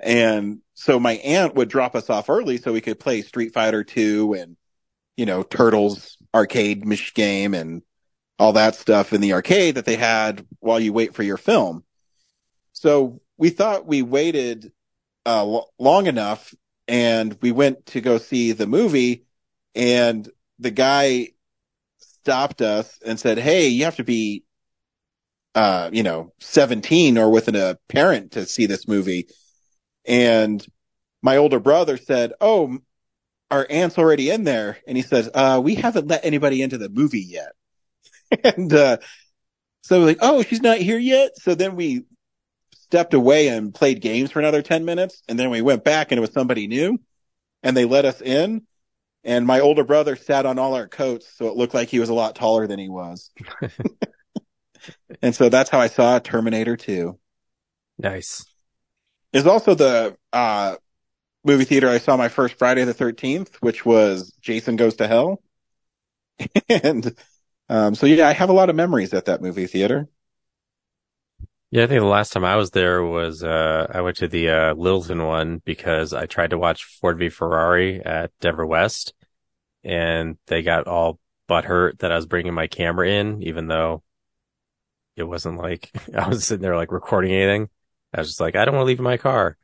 And 0.02 0.60
so 0.74 1.00
my 1.00 1.14
aunt 1.14 1.54
would 1.54 1.68
drop 1.68 1.94
us 1.96 2.10
off 2.10 2.30
early 2.30 2.58
so 2.58 2.72
we 2.72 2.80
could 2.82 3.00
play 3.00 3.22
Street 3.22 3.54
Fighter 3.54 3.84
2 3.84 4.34
and, 4.34 4.56
you 5.16 5.26
know, 5.26 5.42
Turtles 5.42 6.15
arcade 6.36 6.84
game 7.14 7.54
and 7.54 7.82
all 8.38 8.52
that 8.52 8.74
stuff 8.74 9.12
in 9.12 9.20
the 9.20 9.32
arcade 9.32 9.76
that 9.76 9.86
they 9.86 9.96
had 9.96 10.46
while 10.60 10.78
you 10.78 10.92
wait 10.92 11.14
for 11.14 11.22
your 11.22 11.38
film. 11.38 11.82
So 12.72 13.20
we 13.38 13.50
thought 13.50 13.86
we 13.86 14.02
waited 14.02 14.72
uh, 15.24 15.44
lo- 15.44 15.70
long 15.78 16.06
enough 16.06 16.54
and 16.86 17.36
we 17.40 17.50
went 17.50 17.86
to 17.86 18.00
go 18.00 18.18
see 18.18 18.52
the 18.52 18.66
movie 18.66 19.24
and 19.74 20.28
the 20.58 20.70
guy 20.70 21.28
stopped 21.98 22.60
us 22.60 22.98
and 23.04 23.18
said, 23.18 23.38
Hey, 23.38 23.68
you 23.68 23.84
have 23.84 23.96
to 23.96 24.04
be, 24.04 24.44
uh, 25.54 25.90
you 25.92 26.02
know, 26.02 26.32
17 26.40 27.16
or 27.16 27.30
with 27.30 27.48
an, 27.48 27.56
a 27.56 27.78
parent 27.88 28.32
to 28.32 28.46
see 28.46 28.66
this 28.66 28.86
movie. 28.86 29.28
And 30.04 30.64
my 31.22 31.38
older 31.38 31.60
brother 31.60 31.96
said, 31.96 32.32
Oh, 32.40 32.78
our 33.50 33.66
aunt's 33.68 33.98
already 33.98 34.30
in 34.30 34.44
there. 34.44 34.78
And 34.86 34.96
he 34.96 35.02
says, 35.02 35.30
uh, 35.32 35.60
we 35.62 35.74
haven't 35.74 36.08
let 36.08 36.24
anybody 36.24 36.62
into 36.62 36.78
the 36.78 36.88
movie 36.88 37.20
yet. 37.20 37.52
and, 38.56 38.72
uh, 38.72 38.98
so 39.82 40.00
we're 40.00 40.06
like, 40.06 40.18
Oh, 40.20 40.42
she's 40.42 40.62
not 40.62 40.78
here 40.78 40.98
yet. 40.98 41.32
So 41.36 41.54
then 41.54 41.76
we 41.76 42.04
stepped 42.74 43.14
away 43.14 43.48
and 43.48 43.74
played 43.74 44.00
games 44.00 44.32
for 44.32 44.40
another 44.40 44.62
10 44.62 44.84
minutes. 44.84 45.22
And 45.28 45.38
then 45.38 45.50
we 45.50 45.62
went 45.62 45.84
back 45.84 46.10
and 46.10 46.18
it 46.18 46.20
was 46.20 46.32
somebody 46.32 46.66
new 46.66 46.98
and 47.62 47.76
they 47.76 47.84
let 47.84 48.04
us 48.04 48.20
in. 48.20 48.62
And 49.24 49.46
my 49.46 49.60
older 49.60 49.84
brother 49.84 50.14
sat 50.14 50.46
on 50.46 50.58
all 50.58 50.74
our 50.74 50.86
coats. 50.86 51.26
So 51.36 51.48
it 51.48 51.56
looked 51.56 51.74
like 51.74 51.88
he 51.88 51.98
was 51.98 52.08
a 52.08 52.14
lot 52.14 52.36
taller 52.36 52.66
than 52.66 52.78
he 52.78 52.88
was. 52.88 53.30
and 55.22 55.34
so 55.34 55.48
that's 55.48 55.70
how 55.70 55.80
I 55.80 55.88
saw 55.88 56.18
Terminator 56.20 56.76
2. 56.76 57.18
Nice. 57.98 58.44
Is 59.32 59.46
also 59.46 59.74
the, 59.74 60.16
uh, 60.32 60.76
movie 61.46 61.64
theater 61.64 61.88
I 61.88 61.98
saw 61.98 62.16
my 62.16 62.28
first 62.28 62.58
Friday 62.58 62.84
the 62.84 62.94
13th, 62.94 63.54
which 63.56 63.86
was 63.86 64.32
Jason 64.40 64.76
Goes 64.76 64.96
to 64.96 65.08
Hell. 65.08 65.42
and, 66.68 67.16
um, 67.68 67.94
so 67.94 68.06
yeah, 68.06 68.28
I 68.28 68.32
have 68.32 68.50
a 68.50 68.54
lot 68.54 68.70
of 68.70 68.76
memories 68.76 69.14
at 69.14 69.26
that 69.26 69.40
movie 69.40 69.66
theater. 69.66 70.08
Yeah, 71.70 71.84
I 71.84 71.86
think 71.88 72.00
the 72.00 72.06
last 72.06 72.32
time 72.32 72.44
I 72.44 72.56
was 72.56 72.70
there 72.70 73.02
was 73.02 73.42
uh 73.42 73.86
I 73.92 74.00
went 74.00 74.18
to 74.18 74.28
the 74.28 74.48
uh 74.50 74.74
Littleton 74.74 75.24
one 75.24 75.60
because 75.64 76.12
I 76.12 76.26
tried 76.26 76.50
to 76.50 76.58
watch 76.58 76.84
Ford 76.84 77.18
v 77.18 77.28
Ferrari 77.28 78.00
at 78.04 78.30
Denver 78.40 78.64
West 78.64 79.14
and 79.82 80.38
they 80.46 80.62
got 80.62 80.86
all 80.86 81.18
butthurt 81.48 81.98
that 81.98 82.12
I 82.12 82.16
was 82.16 82.26
bringing 82.26 82.54
my 82.54 82.66
camera 82.68 83.08
in 83.08 83.42
even 83.42 83.66
though 83.66 84.02
it 85.16 85.24
wasn't 85.24 85.58
like 85.58 85.90
I 86.16 86.28
was 86.28 86.44
sitting 86.44 86.62
there 86.62 86.76
like 86.76 86.92
recording 86.92 87.32
anything. 87.32 87.68
I 88.14 88.20
was 88.20 88.28
just 88.28 88.40
like 88.40 88.54
I 88.54 88.64
don't 88.64 88.74
want 88.74 88.84
to 88.84 88.88
leave 88.88 89.00
my 89.00 89.16
car. 89.16 89.56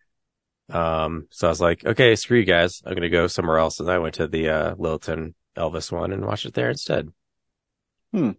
Um 0.71 1.27
so 1.31 1.49
I 1.49 1.51
was 1.51 1.61
like 1.61 1.85
okay, 1.85 2.15
screw 2.17 2.39
you 2.39 2.45
guys. 2.45 2.83
I'm 2.85 2.93
going 2.93 3.03
to 3.03 3.09
go 3.11 3.27
somewhere 3.27 3.59
else 3.59 3.81
and 3.81 3.91
I 3.91 3.99
went 3.99 4.15
to 4.17 4.27
the 4.27 4.49
uh 4.49 4.75
Littleton 4.79 5.35
Elvis 5.57 5.91
one 5.93 6.13
and 6.13 6.25
watched 6.25 6.47
it 6.47 6.55
there 6.55 6.71
instead. 6.71 7.09
Hmm. 8.13 8.31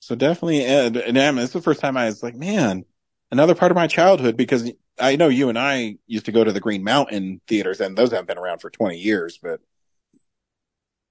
So 0.00 0.14
definitely, 0.16 0.64
and, 0.64 0.96
and 0.96 1.16
Em, 1.16 1.36
this 1.36 1.46
is 1.46 1.52
the 1.52 1.62
first 1.62 1.80
time 1.80 1.96
I 1.96 2.06
was 2.06 2.22
like, 2.24 2.34
man, 2.34 2.84
another 3.30 3.54
part 3.54 3.70
of 3.70 3.76
my 3.76 3.86
childhood 3.86 4.36
because 4.36 4.70
I 4.98 5.14
know 5.16 5.28
you 5.28 5.48
and 5.48 5.58
I 5.58 5.96
used 6.06 6.26
to 6.26 6.32
go 6.32 6.42
to 6.42 6.50
the 6.52 6.60
Green 6.60 6.82
Mountain 6.82 7.40
theaters 7.46 7.80
and 7.80 7.96
those 7.96 8.10
haven't 8.10 8.26
been 8.26 8.38
around 8.38 8.58
for 8.60 8.68
20 8.70 8.98
years, 8.98 9.38
but 9.42 9.60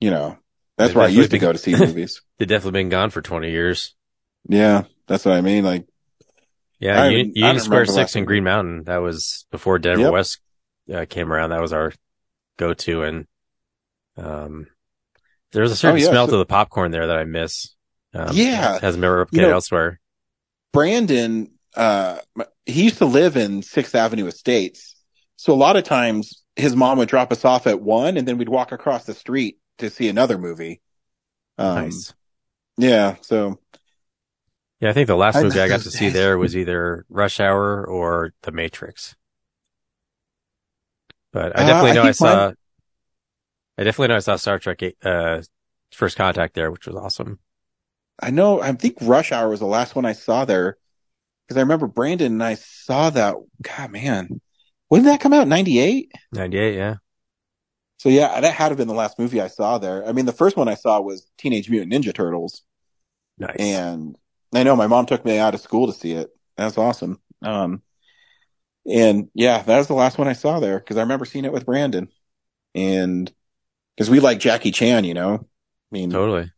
you 0.02 0.10
know, 0.12 0.38
that's 0.78 0.90
They've 0.90 0.96
where 0.98 1.06
I 1.06 1.10
used 1.10 1.32
to 1.32 1.36
been- 1.38 1.42
go 1.42 1.52
to 1.54 1.58
see 1.58 1.76
movies. 1.76 2.22
They've 2.38 2.48
definitely 2.48 2.80
been 2.82 2.90
gone 2.90 3.12
for 3.12 3.22
20 3.22 3.50
years. 3.50 3.96
yeah, 4.48 4.84
that's 5.08 5.26
what 5.26 5.36
I 5.36 5.42
mean. 5.42 5.64
Like, 5.64 5.88
Yeah, 6.82 7.02
I 7.04 7.10
Union, 7.10 7.34
I 7.38 7.48
Union 7.48 7.60
Square 7.64 7.86
Six 7.86 8.16
in. 8.16 8.26
Green 8.26 8.44
Mountain. 8.44 8.84
That 8.86 8.98
was 8.98 9.46
before 9.52 9.80
Denver 9.80 10.02
Yep. 10.02 10.12
West 10.14 10.40
uh, 10.94 11.06
came 11.08 11.32
around. 11.32 11.52
That 11.52 11.62
was 11.62 11.72
our 11.74 11.94
go-to, 12.58 13.04
and 13.04 13.28
um, 14.18 14.68
there's 15.52 15.72
a 15.72 15.76
certain 15.76 15.98
Oh, 15.98 16.04
yeah, 16.04 16.10
smell 16.10 16.26
so- 16.28 16.32
to 16.34 16.38
the 16.38 16.46
popcorn 16.46 16.92
there 16.92 17.08
that 17.08 17.18
I 17.18 17.24
miss. 17.24 17.76
Um, 18.14 18.30
Yeah. 18.34 18.80
hasn't 18.80 19.00
been 19.02 19.10
replicated 19.10 19.34
You 19.34 19.42
know- 19.44 19.52
elsewhere. 19.52 20.00
Brandon, 20.74 21.52
uh, 21.76 22.20
he 22.66 22.84
used 22.84 22.98
to 23.00 23.06
live 23.06 23.38
in 23.38 23.62
Sixth 23.62 23.94
Avenue 23.96 24.26
Estates. 24.28 24.96
So 25.36 25.54
a 25.54 25.56
lot 25.56 25.76
of 25.76 25.84
times 25.84 26.44
his 26.56 26.76
mom 26.76 26.98
would 26.98 27.10
drop 27.10 27.32
us 27.32 27.44
off 27.46 27.68
at 27.68 27.82
one 27.82 28.18
and 28.18 28.28
then 28.28 28.38
we'd 28.38 28.50
walk 28.50 28.72
across 28.72 29.06
the 29.06 29.14
street 29.14 29.58
to 29.80 29.90
see 29.90 30.08
another 30.10 30.38
movie. 30.38 30.82
Um, 31.58 31.76
nice. 31.86 32.14
Yeah. 32.78 33.16
So 33.22 33.60
Yeah, 34.82 34.90
I 34.90 34.94
think 34.94 35.08
the 35.08 35.16
last 35.16 35.36
I 35.36 35.44
movie 35.44 35.62
I 35.62 35.68
got 35.68 35.82
to 35.82 35.92
see 35.92 36.10
there 36.10 36.38
was 36.38 36.58
either 36.58 37.06
Rush 37.08 37.40
Hour 37.40 37.86
or 37.86 38.34
The 38.42 38.52
Matrix. 38.52 39.16
But 41.32 41.58
I 41.58 41.64
Uh, 41.64 41.68
definitely 41.68 41.92
I 41.92 41.94
know 41.94 42.02
I, 42.02 42.06
think 42.06 42.16
saw. 42.16 42.52
I 43.78 43.84
definitely 43.84 44.08
know 44.10 44.16
I 44.16 44.20
saw 44.20 44.36
Star 44.36 44.60
Trek 44.60 44.82
uh, 45.04 45.42
First 45.92 46.18
Contact 46.18 46.54
there, 46.54 46.72
which 46.72 46.88
was 46.88 46.96
awesome. 46.96 47.40
I 48.22 48.30
know, 48.30 48.62
I 48.62 48.72
think 48.74 48.98
Rush 49.02 49.32
Hour 49.32 49.50
was 49.50 49.60
the 49.60 49.66
last 49.66 49.96
one 49.96 50.06
I 50.06 50.14
saw 50.14 50.46
there 50.46 50.78
because 51.48 51.58
I 51.58 51.62
remember 51.62 51.88
Brandon 51.88 52.34
and 52.34 52.44
I 52.44 52.56
saw 52.56 53.10
that. 53.12 53.36
God, 53.62 53.92
man, 53.92 54.42
when 54.90 55.04
did 55.04 55.12
that 55.12 55.22
come 55.22 55.34
out? 55.34 55.48
98? 55.48 56.12
Ninety-eight, 56.32 56.76
yeah. 56.76 56.96
So 57.98 58.10
yeah, 58.10 58.40
that 58.42 58.54
had 58.54 58.66
to 58.66 58.72
have 58.72 58.78
been 58.78 58.88
the 58.88 58.94
last 58.94 59.20
movie 59.20 59.42
I 59.42 59.48
saw 59.48 59.78
there. 59.78 60.06
I 60.08 60.12
mean, 60.12 60.26
the 60.26 60.32
first 60.34 60.58
one 60.58 60.68
I 60.68 60.74
saw 60.76 61.00
was 61.02 61.28
Teenage 61.38 61.70
Mutant 61.70 61.94
Ninja 61.94 62.14
Turtles. 62.14 62.64
Nice. 63.38 63.56
And 63.60 64.18
I 64.54 64.64
know 64.64 64.76
my 64.76 64.88
mom 64.88 65.06
took 65.06 65.24
me 65.24 65.38
out 65.38 65.54
of 65.54 65.62
school 65.62 65.88
to 65.88 65.94
see 65.94 66.12
it. 66.14 66.30
That's 66.58 66.78
awesome. 66.78 67.20
Um, 67.42 67.82
and 68.86 69.30
yeah, 69.34 69.62
that 69.62 69.78
was 69.78 69.88
the 69.88 69.94
last 69.94 70.18
one 70.18 70.28
I 70.28 70.34
saw 70.34 70.60
there 70.60 70.80
because 70.80 70.98
I 70.98 71.02
remember 71.02 71.26
seeing 71.26 71.46
it 71.46 71.54
with 71.54 71.66
Brandon 71.66 72.10
and 72.76 73.32
because 73.96 74.10
we 74.10 74.20
like 74.20 74.40
Jackie 74.40 74.72
Chan, 74.72 75.04
you 75.04 75.14
know, 75.14 75.36
I 75.36 75.46
mean, 75.92 76.10
Totally. 76.10 76.52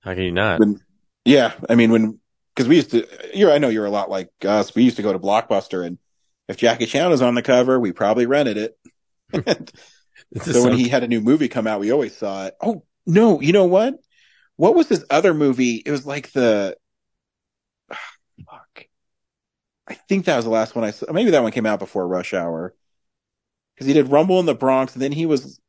How 0.00 0.14
can 0.14 0.22
you 0.22 0.32
not? 0.32 0.60
when, 0.60 0.80
yeah, 1.24 1.52
I 1.68 1.74
mean, 1.74 1.90
when, 1.90 2.20
cause 2.56 2.68
we 2.68 2.76
used 2.76 2.92
to, 2.92 3.06
you're, 3.34 3.52
I 3.52 3.58
know 3.58 3.68
you're 3.68 3.86
a 3.86 3.90
lot 3.90 4.10
like 4.10 4.30
us. 4.44 4.74
We 4.74 4.84
used 4.84 4.96
to 4.96 5.02
go 5.02 5.12
to 5.12 5.18
Blockbuster 5.18 5.86
and 5.86 5.98
if 6.48 6.56
Jackie 6.56 6.86
Chan 6.86 7.10
was 7.10 7.20
on 7.20 7.34
the 7.34 7.42
cover, 7.42 7.78
we 7.78 7.92
probably 7.92 8.26
rented 8.26 8.56
it. 8.56 9.70
So 10.42 10.62
when 10.62 10.76
he 10.76 10.88
had 10.88 11.02
a 11.02 11.08
new 11.08 11.20
movie 11.20 11.48
come 11.48 11.66
out, 11.66 11.80
we 11.80 11.90
always 11.90 12.14
saw 12.14 12.46
it. 12.46 12.54
Oh, 12.60 12.84
no, 13.06 13.40
you 13.40 13.52
know 13.52 13.64
what? 13.64 13.94
What 14.56 14.74
was 14.74 14.88
this 14.88 15.04
other 15.08 15.32
movie? 15.32 15.76
It 15.76 15.90
was 15.90 16.04
like 16.04 16.32
the, 16.32 16.76
fuck. 17.88 18.84
I 19.88 19.94
think 19.94 20.26
that 20.26 20.36
was 20.36 20.44
the 20.44 20.50
last 20.50 20.74
one 20.74 20.84
I 20.84 20.90
saw. 20.90 21.10
Maybe 21.12 21.30
that 21.30 21.42
one 21.42 21.52
came 21.52 21.66
out 21.66 21.78
before 21.78 22.06
Rush 22.06 22.34
Hour. 22.34 22.74
Cause 23.78 23.86
he 23.86 23.92
did 23.94 24.08
Rumble 24.10 24.40
in 24.40 24.46
the 24.46 24.54
Bronx 24.54 24.94
and 24.94 25.02
then 25.02 25.12
he 25.12 25.24
was, 25.24 25.60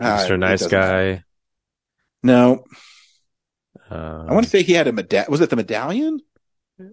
Ah, 0.00 0.18
Mr. 0.26 0.32
it 0.34 0.38
Nice. 0.38 0.66
Guy. 0.66 1.24
No, 2.22 2.64
Um, 3.90 4.26
I 4.28 4.32
want 4.34 4.44
to 4.44 4.50
say 4.50 4.62
he 4.62 4.72
had 4.74 4.86
a 4.86 4.92
medallion. 4.92 5.30
Was 5.30 5.40
it 5.40 5.48
the 5.50 5.56
medallion? 5.56 6.20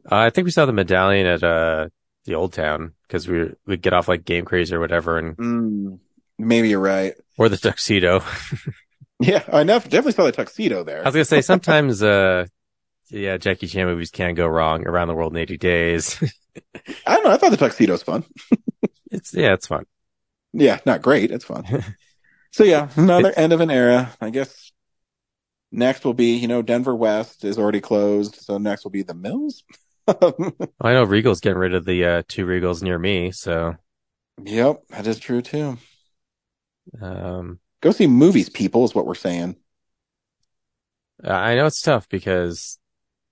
I 0.10 0.30
think 0.30 0.46
we 0.46 0.52
saw 0.52 0.66
the 0.66 0.72
medallion 0.74 1.28
at 1.28 1.44
uh 1.44 1.90
the 2.26 2.36
old 2.36 2.54
town 2.54 2.94
because 3.08 3.28
we 3.28 3.50
we'd 3.66 3.82
get 3.82 3.94
off 3.94 4.08
like 4.08 4.24
Game 4.24 4.46
Crazy 4.46 4.74
or 4.74 4.80
whatever, 4.80 5.18
and 5.18 5.36
Mm, 5.36 6.00
maybe 6.40 6.70
you're 6.70 6.80
right. 6.80 7.16
or 7.38 7.50
the 7.50 7.58
tuxedo. 7.58 8.22
Yeah, 9.20 9.44
I 9.52 9.64
definitely 9.64 10.12
saw 10.12 10.26
the 10.26 10.32
tuxedo 10.34 10.84
there. 10.84 11.00
I 11.02 11.06
was 11.06 11.14
gonna 11.14 11.24
say 11.26 11.42
sometimes 11.42 12.04
uh 12.04 12.46
yeah 13.10 13.38
Jackie 13.38 13.68
Chan 13.68 13.86
movies 13.86 14.12
can 14.12 14.36
go 14.36 14.48
wrong. 14.48 14.88
Around 14.88 15.08
the 15.08 15.16
World 15.16 15.34
in 15.34 15.38
Eighty 15.38 15.58
Days. 15.58 16.20
I 17.08 17.16
don't 17.16 17.24
know. 17.24 17.32
I 17.32 17.38
thought 17.38 17.52
the 17.52 17.58
tuxedo 17.58 17.94
was 17.94 18.04
fun. 18.04 18.24
it's 19.12 19.34
yeah, 19.34 19.54
it's 19.54 19.68
fun. 19.68 19.86
Yeah, 20.54 20.80
not 20.86 21.02
great. 21.02 21.32
It's 21.32 21.46
fun. 21.46 21.66
so 22.52 22.64
yeah, 22.64 22.90
another 22.96 23.34
end 23.36 23.54
of 23.54 23.62
an 23.62 23.72
era. 23.72 24.14
I 24.22 24.30
guess 24.30 24.72
next 25.72 26.06
will 26.06 26.14
be, 26.14 26.36
you 26.36 26.48
know, 26.48 26.62
Denver 26.62 26.96
West 26.96 27.44
is 27.44 27.58
already 27.58 27.82
closed. 27.82 28.36
So 28.36 28.58
next 28.58 28.84
will 28.84 28.92
be 28.92 29.02
the 29.02 29.16
Mills. 29.16 29.64
I 30.08 30.94
know 30.94 31.04
Regal's 31.04 31.40
getting 31.40 31.58
rid 31.58 31.74
of 31.74 31.86
the 31.86 32.06
uh 32.06 32.24
two 32.28 32.46
Regals 32.46 32.84
near 32.84 33.00
me, 33.00 33.32
so 33.32 33.76
yep, 34.44 34.82
that 34.90 35.08
is 35.08 35.20
true 35.20 35.42
too. 35.42 35.78
um 37.02 37.60
Go 37.82 37.92
see 37.92 38.08
movies, 38.08 38.50
people, 38.50 38.86
is 38.86 38.96
what 38.96 39.06
we're 39.06 39.16
saying. 39.16 39.58
I 41.24 41.56
know 41.56 41.66
it's 41.66 41.82
tough 41.82 42.08
because 42.10 42.80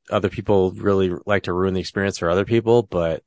other 0.10 0.30
people 0.30 0.72
really 0.72 1.12
like 1.26 1.44
to 1.44 1.54
ruin 1.54 1.74
the 1.74 1.80
experience 1.80 2.18
for 2.18 2.30
other 2.30 2.46
people, 2.46 2.84
but 2.84 3.24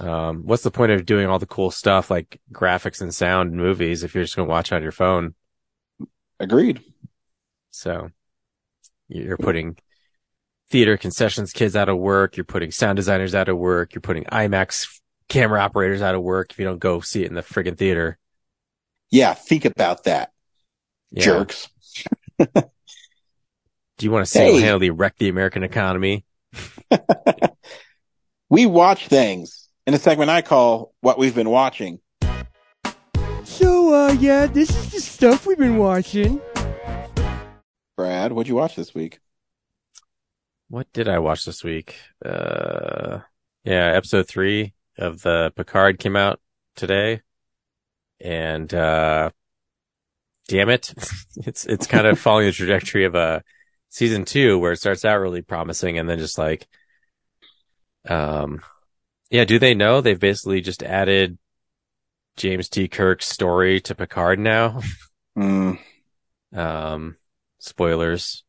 um, 0.00 0.42
what's 0.44 0.62
the 0.62 0.70
point 0.70 0.92
of 0.92 1.04
doing 1.04 1.26
all 1.26 1.38
the 1.38 1.46
cool 1.46 1.70
stuff 1.70 2.10
like 2.10 2.40
graphics 2.52 3.00
and 3.00 3.14
sound 3.14 3.52
in 3.52 3.58
movies 3.58 4.02
if 4.02 4.14
you're 4.14 4.24
just 4.24 4.36
going 4.36 4.46
to 4.48 4.50
watch 4.50 4.72
on 4.72 4.82
your 4.82 4.92
phone? 4.92 5.34
Agreed. 6.40 6.80
So 7.70 8.10
you're 9.08 9.36
putting 9.36 9.76
theater 10.70 10.96
concessions 10.96 11.52
kids 11.52 11.76
out 11.76 11.88
of 11.90 11.98
work. 11.98 12.36
You're 12.36 12.44
putting 12.44 12.70
sound 12.70 12.96
designers 12.96 13.34
out 13.34 13.48
of 13.48 13.58
work. 13.58 13.94
You're 13.94 14.00
putting 14.00 14.24
IMAX 14.24 15.00
camera 15.28 15.60
operators 15.60 16.02
out 16.02 16.14
of 16.14 16.22
work 16.22 16.50
if 16.50 16.58
you 16.58 16.64
don't 16.64 16.78
go 16.78 17.00
see 17.00 17.22
it 17.22 17.28
in 17.28 17.34
the 17.34 17.42
friggin' 17.42 17.76
theater. 17.76 18.18
Yeah, 19.10 19.34
think 19.34 19.66
about 19.66 20.04
that, 20.04 20.32
Yeah. 21.10 21.24
jerks. 21.24 21.68
Do 24.02 24.06
you 24.06 24.10
want 24.10 24.26
to 24.26 24.36
Hey. 24.36 24.46
single 24.46 24.62
handedly 24.62 24.90
wreck 24.90 25.14
the 25.16 25.28
American 25.28 25.62
economy? 25.62 26.24
We 28.50 28.66
watch 28.66 29.06
things 29.06 29.68
in 29.86 29.94
a 29.94 29.98
segment 29.98 30.28
I 30.28 30.42
call 30.42 30.92
What 31.02 31.18
We've 31.18 31.34
Been 31.34 31.48
Watching. 31.48 32.00
So, 33.44 33.94
uh, 33.94 34.12
yeah, 34.18 34.46
this 34.46 34.70
is 34.70 34.90
the 34.90 35.00
stuff 35.00 35.46
we've 35.46 35.56
been 35.56 35.78
watching. 35.78 36.40
Brad, 37.96 38.32
what'd 38.32 38.48
you 38.48 38.56
watch 38.56 38.74
this 38.74 38.92
week? 38.92 39.20
What 40.68 40.92
did 40.92 41.08
I 41.08 41.20
watch 41.20 41.44
this 41.44 41.62
week? 41.62 41.94
Uh, 42.22 43.20
yeah, 43.62 43.86
episode 43.94 44.26
three 44.26 44.74
of 44.98 45.22
the 45.22 45.52
Picard 45.54 46.00
came 46.00 46.16
out 46.16 46.40
today. 46.74 47.22
And, 48.20 48.74
uh, 48.74 49.30
damn 50.48 50.70
it. 50.70 50.92
it's, 51.36 51.64
it's 51.64 51.86
kind 51.86 52.08
of 52.08 52.18
following 52.20 52.46
the 52.46 52.52
trajectory 52.52 53.04
of, 53.04 53.14
uh, 53.14 53.40
season 53.92 54.24
two 54.24 54.58
where 54.58 54.72
it 54.72 54.78
starts 54.78 55.04
out 55.04 55.20
really 55.20 55.42
promising 55.42 55.98
and 55.98 56.08
then 56.08 56.18
just 56.18 56.38
like, 56.38 56.66
um, 58.08 58.62
yeah, 59.30 59.44
do 59.44 59.58
they 59.58 59.74
know 59.74 60.00
they've 60.00 60.18
basically 60.18 60.62
just 60.62 60.82
added 60.82 61.38
James 62.36 62.70
T. 62.70 62.88
Kirk's 62.88 63.28
story 63.28 63.80
to 63.82 63.94
Picard 63.94 64.38
now? 64.38 64.80
Mm. 65.38 65.78
Um, 66.54 67.16
spoilers. 67.58 68.44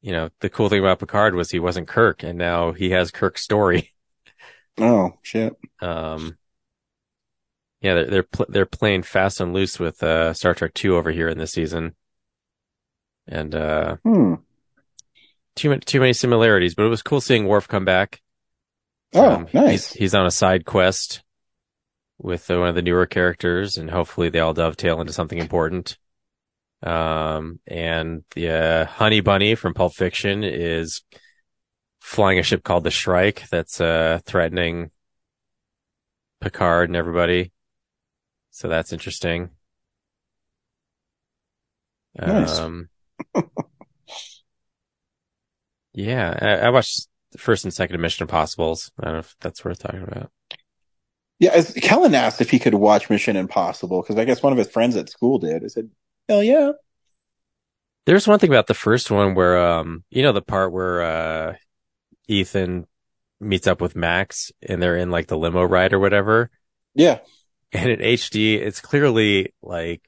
You 0.00 0.12
know, 0.12 0.30
the 0.40 0.50
cool 0.50 0.68
thing 0.68 0.80
about 0.80 1.00
Picard 1.00 1.34
was 1.34 1.50
he 1.50 1.58
wasn't 1.58 1.88
Kirk 1.88 2.22
and 2.22 2.38
now 2.38 2.72
he 2.72 2.90
has 2.90 3.10
Kirk's 3.10 3.42
story. 3.42 3.92
Oh, 4.78 5.18
shit. 5.20 5.54
Um, 5.82 6.38
yeah, 7.82 7.92
they're, 7.92 8.06
they're, 8.06 8.22
pl- 8.22 8.46
they're 8.48 8.64
playing 8.64 9.02
fast 9.02 9.38
and 9.38 9.52
loose 9.52 9.78
with, 9.78 10.02
uh, 10.02 10.32
Star 10.32 10.54
Trek 10.54 10.72
2 10.72 10.96
over 10.96 11.10
here 11.10 11.28
in 11.28 11.36
this 11.36 11.52
season. 11.52 11.94
And, 13.28 13.54
uh, 13.54 13.96
Hmm. 14.04 14.34
too 15.54 15.68
many, 15.70 15.80
too 15.80 16.00
many 16.00 16.12
similarities, 16.12 16.74
but 16.74 16.84
it 16.84 16.88
was 16.88 17.02
cool 17.02 17.20
seeing 17.20 17.46
Worf 17.46 17.68
come 17.68 17.84
back. 17.84 18.20
Oh, 19.14 19.30
Um, 19.36 19.48
nice. 19.52 19.70
He's, 19.70 19.92
he's 19.92 20.14
on 20.14 20.26
a 20.26 20.30
side 20.30 20.64
quest 20.64 21.22
with 22.18 22.50
uh, 22.50 22.58
one 22.58 22.68
of 22.68 22.74
the 22.74 22.82
newer 22.82 23.06
characters 23.06 23.76
and 23.76 23.90
hopefully 23.90 24.28
they 24.28 24.38
all 24.40 24.54
dovetail 24.54 25.00
into 25.00 25.12
something 25.12 25.38
important. 25.38 25.98
Um, 26.82 27.60
and 27.66 28.24
the, 28.34 28.48
uh, 28.50 28.86
Honey 28.86 29.20
Bunny 29.20 29.54
from 29.54 29.74
Pulp 29.74 29.94
Fiction 29.94 30.42
is 30.42 31.02
flying 32.00 32.38
a 32.38 32.42
ship 32.42 32.64
called 32.64 32.84
the 32.84 32.90
Shrike 32.90 33.48
that's, 33.50 33.80
uh, 33.80 34.20
threatening 34.24 34.90
Picard 36.40 36.88
and 36.88 36.96
everybody. 36.96 37.52
So 38.50 38.68
that's 38.68 38.92
interesting. 38.92 39.50
Nice. 42.18 42.58
Um, 42.58 42.88
yeah, 45.94 46.38
I, 46.40 46.66
I 46.66 46.70
watched 46.70 47.08
the 47.32 47.38
first 47.38 47.64
and 47.64 47.72
second 47.72 47.94
of 47.94 48.00
Mission 48.00 48.24
Impossibles. 48.24 48.90
I 48.98 49.04
don't 49.04 49.12
know 49.14 49.18
if 49.20 49.36
that's 49.40 49.64
worth 49.64 49.80
talking 49.80 50.02
about. 50.02 50.30
Yeah, 51.38 51.50
as 51.54 51.72
Kellen 51.72 52.14
asked 52.14 52.40
if 52.40 52.50
he 52.50 52.58
could 52.58 52.74
watch 52.74 53.10
Mission 53.10 53.36
Impossible 53.36 54.00
because 54.02 54.16
I 54.16 54.24
guess 54.24 54.42
one 54.42 54.52
of 54.52 54.58
his 54.58 54.68
friends 54.70 54.96
at 54.96 55.08
school 55.08 55.38
did. 55.38 55.64
I 55.64 55.68
said, 55.68 55.90
"Hell 56.28 56.42
yeah!" 56.42 56.72
There's 58.04 58.26
one 58.26 58.38
thing 58.38 58.50
about 58.50 58.66
the 58.66 58.74
first 58.74 59.10
one 59.10 59.34
where, 59.34 59.58
um, 59.58 60.04
you 60.10 60.22
know, 60.22 60.32
the 60.32 60.42
part 60.42 60.72
where, 60.72 61.02
uh, 61.02 61.56
Ethan 62.28 62.86
meets 63.40 63.66
up 63.66 63.80
with 63.80 63.96
Max 63.96 64.52
and 64.62 64.82
they're 64.82 64.96
in 64.96 65.10
like 65.10 65.26
the 65.26 65.36
limo 65.38 65.62
ride 65.62 65.92
or 65.92 65.98
whatever. 65.98 66.50
Yeah, 66.94 67.20
And 67.72 67.90
in 67.90 68.00
HD, 68.00 68.54
it's 68.56 68.80
clearly 68.80 69.54
like 69.62 70.02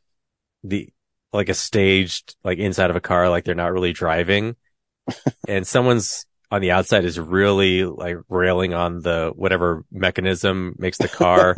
the, 0.62 0.90
like 1.34 1.48
a 1.48 1.54
staged, 1.54 2.36
like 2.44 2.58
inside 2.58 2.90
of 2.90 2.96
a 2.96 3.00
car, 3.00 3.28
like 3.28 3.44
they're 3.44 3.54
not 3.54 3.72
really 3.72 3.92
driving. 3.92 4.56
and 5.48 5.66
someone's 5.66 6.26
on 6.50 6.60
the 6.60 6.70
outside 6.70 7.04
is 7.04 7.18
really 7.18 7.84
like 7.84 8.16
railing 8.28 8.72
on 8.72 9.00
the 9.00 9.32
whatever 9.34 9.84
mechanism 9.90 10.74
makes 10.78 10.98
the 10.98 11.08
car, 11.08 11.56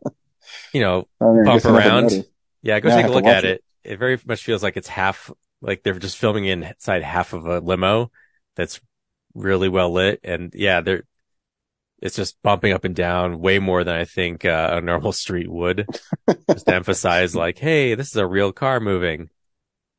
you 0.72 0.80
know, 0.80 1.08
bump 1.18 1.44
guess 1.44 1.64
I 1.64 1.80
haven't 1.80 2.12
around. 2.12 2.26
Yeah, 2.62 2.78
go 2.80 2.90
Now 2.90 2.96
take 2.96 3.06
a 3.06 3.12
look 3.12 3.24
at 3.24 3.44
it. 3.44 3.64
it. 3.82 3.92
it. 3.92 3.98
very 3.98 4.20
much 4.26 4.44
feels 4.44 4.62
like 4.62 4.76
it's 4.76 4.88
half, 4.88 5.30
like 5.62 5.82
they're 5.82 5.98
just 5.98 6.18
filming 6.18 6.44
inside 6.44 7.02
half 7.02 7.32
of 7.32 7.46
a 7.46 7.60
limo 7.60 8.10
that's 8.54 8.80
really 9.34 9.70
well 9.70 9.92
lit. 9.92 10.20
And 10.24 10.52
yeah, 10.54 10.82
they're, 10.82 11.04
it's 12.00 12.16
just 12.16 12.40
bumping 12.42 12.72
up 12.72 12.84
and 12.84 12.94
down 12.94 13.40
way 13.40 13.58
more 13.58 13.84
than 13.84 13.96
I 13.96 14.04
think 14.04 14.44
uh, 14.44 14.70
a 14.74 14.80
normal 14.80 15.12
street 15.12 15.50
would. 15.50 15.86
just 16.50 16.66
to 16.66 16.74
emphasize 16.74 17.34
like, 17.36 17.58
hey, 17.58 17.94
this 17.94 18.08
is 18.10 18.16
a 18.16 18.26
real 18.26 18.52
car 18.52 18.80
moving. 18.80 19.30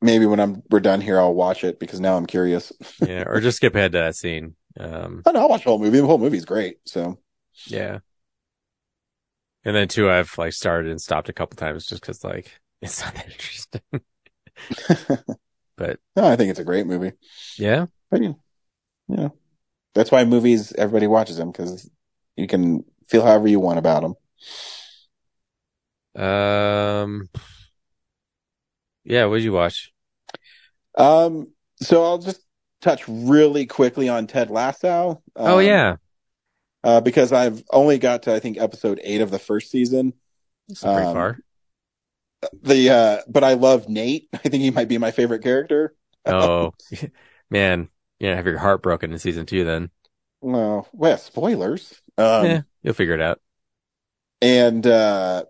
maybe 0.00 0.26
when 0.26 0.40
I'm 0.40 0.62
we're 0.70 0.80
done 0.80 1.00
here, 1.00 1.18
I'll 1.18 1.34
watch 1.34 1.64
it 1.64 1.78
because 1.80 2.00
now 2.00 2.16
I'm 2.16 2.26
curious. 2.26 2.72
Yeah, 3.00 3.24
or 3.26 3.40
just 3.40 3.56
skip 3.58 3.74
ahead 3.74 3.92
to 3.92 3.98
that 3.98 4.16
scene. 4.16 4.54
Um, 4.78 5.22
Oh, 5.26 5.30
no, 5.32 5.40
I'll 5.40 5.48
watch 5.48 5.64
the 5.64 5.70
whole 5.70 5.78
movie. 5.78 5.98
The 6.00 6.06
whole 6.06 6.18
movie's 6.18 6.44
great. 6.44 6.78
So 6.84 7.18
yeah. 7.66 8.00
And 9.64 9.74
then 9.76 9.88
too, 9.88 10.10
I've 10.10 10.36
like 10.38 10.52
started 10.52 10.90
and 10.90 11.00
stopped 11.00 11.28
a 11.28 11.32
couple 11.32 11.56
times 11.56 11.86
just 11.86 12.00
because 12.00 12.24
like 12.24 12.58
it's 12.82 13.02
not 13.02 13.14
that 13.14 13.26
interesting. 13.30 13.82
but 15.76 16.00
no, 16.16 16.26
I 16.26 16.36
think 16.36 16.50
it's 16.50 16.58
a 16.58 16.64
great 16.64 16.86
movie. 16.86 17.12
yeah, 17.58 17.86
But 18.10 18.20
know, 19.08 19.34
that's 19.98 20.10
why 20.12 20.24
movies 20.24 20.72
everybody 20.72 21.06
watches 21.06 21.36
them 21.36 21.50
because 21.50 21.90
you 22.36 22.46
can 22.46 22.84
feel 23.08 23.24
however 23.24 23.48
you 23.48 23.60
want 23.60 23.78
about 23.78 24.02
them. 24.02 24.14
um, 26.14 27.28
yeah. 29.04 29.24
What 29.26 29.36
did 29.36 29.44
you 29.44 29.52
watch? 29.52 29.92
Um, 30.96 31.52
so 31.80 32.04
I'll 32.04 32.18
just 32.18 32.40
touch 32.80 33.04
really 33.08 33.66
quickly 33.66 34.08
on 34.08 34.26
Ted 34.26 34.50
Lasso. 34.50 35.22
Um, 35.36 35.46
oh 35.46 35.58
yeah, 35.58 35.96
uh, 36.84 37.00
because 37.00 37.32
I've 37.32 37.62
only 37.70 37.98
got 37.98 38.24
to 38.24 38.34
I 38.34 38.40
think 38.40 38.58
episode 38.58 39.00
eight 39.02 39.20
of 39.20 39.30
the 39.30 39.38
first 39.38 39.70
season. 39.70 40.14
That's 40.68 40.82
pretty 40.82 41.00
Um, 41.00 41.14
far. 41.14 41.38
The 42.62 42.90
uh, 42.90 43.18
but 43.28 43.42
I 43.44 43.54
love 43.54 43.88
Nate. 43.88 44.28
I 44.34 44.38
think 44.38 44.62
he 44.62 44.70
might 44.70 44.88
be 44.88 44.98
my 44.98 45.10
favorite 45.10 45.42
character. 45.42 45.94
Oh 46.26 46.72
man, 47.50 47.88
yeah. 48.20 48.34
Have 48.36 48.46
your 48.46 48.58
heart 48.58 48.82
broken 48.82 49.12
in 49.12 49.18
season 49.18 49.46
two 49.46 49.64
then? 49.64 49.90
Well, 50.40 50.88
well, 50.92 51.16
spoilers. 51.18 52.00
Um, 52.16 52.44
yeah, 52.46 52.60
you'll 52.82 52.94
figure 52.94 53.14
it 53.14 53.20
out. 53.22 53.40
and 54.40 54.86
uh 54.86 55.44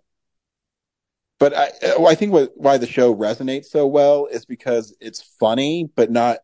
but 1.39 1.55
I 1.55 1.71
uh, 1.87 2.05
I 2.07 2.15
think 2.15 2.33
what 2.33 2.53
why 2.57 2.79
the 2.79 2.87
show 2.87 3.15
resonates 3.15 3.67
so 3.67 3.87
well 3.87 4.27
is 4.27 4.45
because 4.45 4.95
it's 5.01 5.23
funny 5.41 5.89
but 5.95 6.11
not 6.11 6.39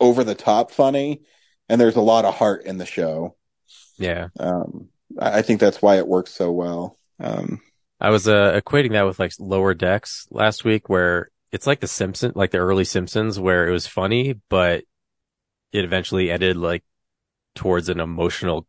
over 0.00 0.24
the 0.24 0.34
top 0.34 0.70
funny 0.70 1.22
and 1.68 1.80
there's 1.80 1.96
a 1.96 2.00
lot 2.02 2.24
of 2.24 2.34
heart 2.34 2.64
in 2.66 2.78
the 2.78 2.86
show. 2.86 3.36
Yeah. 3.98 4.28
Um 4.38 4.88
I 5.18 5.42
think 5.42 5.60
that's 5.60 5.82
why 5.82 5.96
it 5.98 6.08
works 6.08 6.32
so 6.32 6.52
well. 6.52 6.98
Um 7.20 7.60
I 8.00 8.10
was 8.10 8.26
uh, 8.26 8.60
equating 8.60 8.92
that 8.92 9.06
with 9.06 9.18
like 9.20 9.32
lower 9.38 9.74
decks 9.74 10.26
last 10.30 10.64
week 10.64 10.88
where 10.88 11.30
it's 11.52 11.66
like 11.66 11.80
the 11.80 11.86
Simpson, 11.86 12.32
like 12.34 12.50
the 12.50 12.58
early 12.58 12.84
Simpsons 12.84 13.38
where 13.38 13.68
it 13.68 13.72
was 13.72 13.86
funny, 13.86 14.34
but 14.48 14.84
it 15.72 15.84
eventually 15.84 16.30
ended 16.30 16.56
like 16.56 16.84
towards 17.54 17.88
an 17.88 18.00
emotional 18.00 18.66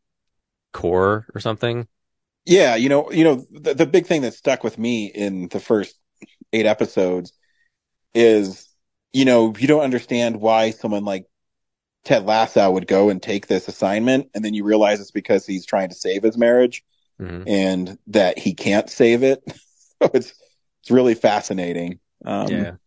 core 0.74 1.28
or 1.36 1.42
something. 1.42 1.88
yeah, 2.46 2.76
you 2.76 2.89
know, 2.89 3.12
you 3.12 3.24
know 3.24 3.46
the, 3.52 3.74
the 3.74 3.86
big 3.86 4.06
thing 4.06 4.22
that 4.24 4.34
stuck 4.34 4.63
with 4.63 4.78
me 4.78 5.06
in 5.06 5.48
the 5.50 5.60
first 5.60 5.98
8 6.52 6.66
episodes 6.66 7.34
is 8.13 8.68
you 9.13 9.26
know, 9.26 9.54
you 9.58 9.68
don't 9.68 9.84
understand 9.84 10.42
why 10.42 10.72
someone 10.72 11.06
like 11.06 11.28
Ted 12.06 12.26
Lasso 12.26 12.72
would 12.72 12.88
go 12.88 13.10
and 13.10 13.22
take 13.22 13.48
this 13.48 13.68
assignment 13.68 14.30
and 14.36 14.46
then 14.46 14.54
you 14.54 14.63
realize 14.66 15.02
it's 15.02 15.12
because 15.12 15.46
he's 15.46 15.66
trying 15.66 15.89
to 15.89 15.96
save 15.96 16.24
his 16.24 16.38
marriage. 16.38 16.84
Mhm. 17.20 17.44
and 17.48 17.98
that 18.08 18.39
he 18.39 18.54
can't 18.54 18.89
save 18.89 19.24
it. 19.24 19.44
so 20.02 20.12
it's 20.13 20.34
it's 20.82 20.92
really 20.92 21.16
fascinating. 21.16 22.00
Um, 22.25 22.50
Yeah. 22.50 22.77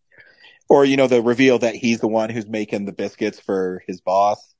Or 0.68 0.84
you 0.84 0.96
know 0.96 1.06
the 1.06 1.22
reveal 1.22 1.60
that 1.60 1.74
he's 1.74 2.00
the 2.00 2.08
one 2.08 2.30
who's 2.30 2.46
making 2.46 2.84
the 2.86 2.92
biscuits 2.92 3.40
for 3.40 3.82
his 3.86 4.00
boss. 4.00 4.54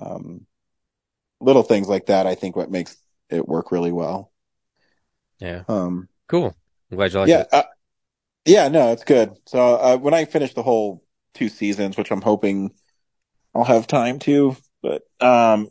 Um, 0.00 0.46
little 1.40 1.62
things 1.62 1.88
like 1.88 2.06
that, 2.06 2.26
I 2.26 2.34
think, 2.34 2.56
what 2.56 2.70
makes 2.70 2.96
it 3.30 3.46
work 3.46 3.70
really 3.72 3.92
well. 3.92 4.32
Yeah. 5.38 5.64
Um, 5.68 6.08
Cool. 6.28 6.56
I'm 6.90 6.96
glad 6.96 7.12
you 7.12 7.20
liked 7.20 7.30
yeah, 7.30 7.40
it. 7.40 7.48
uh, 7.52 7.62
yeah, 8.44 8.68
no, 8.68 8.92
it's 8.92 9.04
good. 9.04 9.32
So 9.46 9.58
uh, 9.76 9.96
when 9.96 10.14
I 10.14 10.24
finish 10.24 10.54
the 10.54 10.62
whole 10.62 11.02
two 11.34 11.48
seasons, 11.48 11.96
which 11.96 12.10
I'm 12.10 12.22
hoping 12.22 12.72
I'll 13.54 13.64
have 13.64 13.86
time 13.86 14.18
to, 14.20 14.56
but 14.82 15.02
um, 15.20 15.70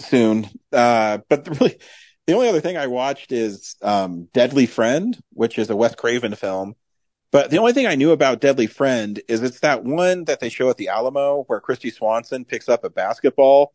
soon. 0.00 0.48
Uh, 0.72 1.18
but 1.28 1.44
the 1.44 1.50
really, 1.60 1.78
the 2.26 2.34
only 2.34 2.48
other 2.48 2.60
thing 2.60 2.76
I 2.76 2.88
watched 2.88 3.32
is 3.32 3.76
um, 3.82 4.28
Deadly 4.32 4.66
Friend, 4.66 5.18
which 5.32 5.58
is 5.58 5.70
a 5.70 5.76
Wes 5.76 5.94
Craven 5.94 6.34
film. 6.34 6.74
But 7.30 7.50
the 7.50 7.58
only 7.58 7.72
thing 7.72 7.86
I 7.86 7.94
knew 7.94 8.12
about 8.12 8.40
Deadly 8.40 8.66
Friend 8.66 9.20
is 9.28 9.42
it's 9.42 9.60
that 9.60 9.84
one 9.84 10.24
that 10.24 10.40
they 10.40 10.48
show 10.48 10.70
at 10.70 10.78
the 10.78 10.88
Alamo 10.88 11.44
where 11.46 11.60
Kristy 11.60 11.92
Swanson 11.92 12.44
picks 12.44 12.68
up 12.68 12.84
a 12.84 12.90
basketball 12.90 13.74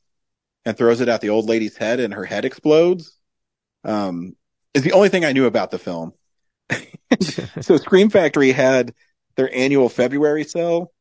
and 0.65 0.75
throws 0.75 1.01
it 1.01 1.09
at 1.09 1.21
the 1.21 1.29
old 1.29 1.47
lady's 1.47 1.77
head 1.77 1.99
and 1.99 2.13
her 2.13 2.25
head 2.25 2.45
explodes. 2.45 3.17
Um, 3.83 4.35
is 4.73 4.83
the 4.83 4.93
only 4.93 5.09
thing 5.09 5.23
I 5.23 5.33
knew 5.33 5.45
about 5.45 5.69
the 5.69 5.77
film. 5.77 6.13
so 7.61 7.77
Scream 7.77 8.09
Factory 8.09 8.51
had 8.51 8.93
their 9.35 9.53
annual 9.55 9.89
February 9.89 10.43
sale 10.45 10.91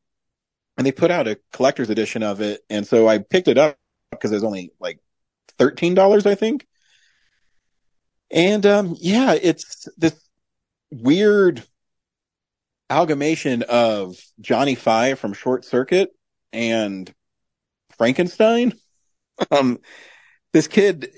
and 0.77 0.85
they 0.85 0.91
put 0.91 1.11
out 1.11 1.27
a 1.27 1.39
collector's 1.51 1.89
edition 1.89 2.21
of 2.21 2.41
it. 2.41 2.61
And 2.69 2.85
so 2.85 3.07
I 3.07 3.19
picked 3.19 3.47
it 3.47 3.57
up 3.57 3.77
because 4.11 4.31
it 4.31 4.35
was 4.35 4.43
only 4.43 4.71
like 4.79 4.99
$13, 5.57 6.25
I 6.25 6.35
think. 6.35 6.67
And 8.29 8.65
um, 8.65 8.95
yeah, 8.99 9.35
it's 9.39 9.87
this 9.97 10.19
weird 10.91 11.63
amalgamation 12.93 13.63
of 13.63 14.15
Johnny 14.39 14.75
Five 14.75 15.17
from 15.17 15.33
Short 15.33 15.65
Circuit 15.65 16.11
and 16.51 17.11
Frankenstein. 17.97 18.73
Um, 19.49 19.79
this 20.53 20.67
kid 20.67 21.09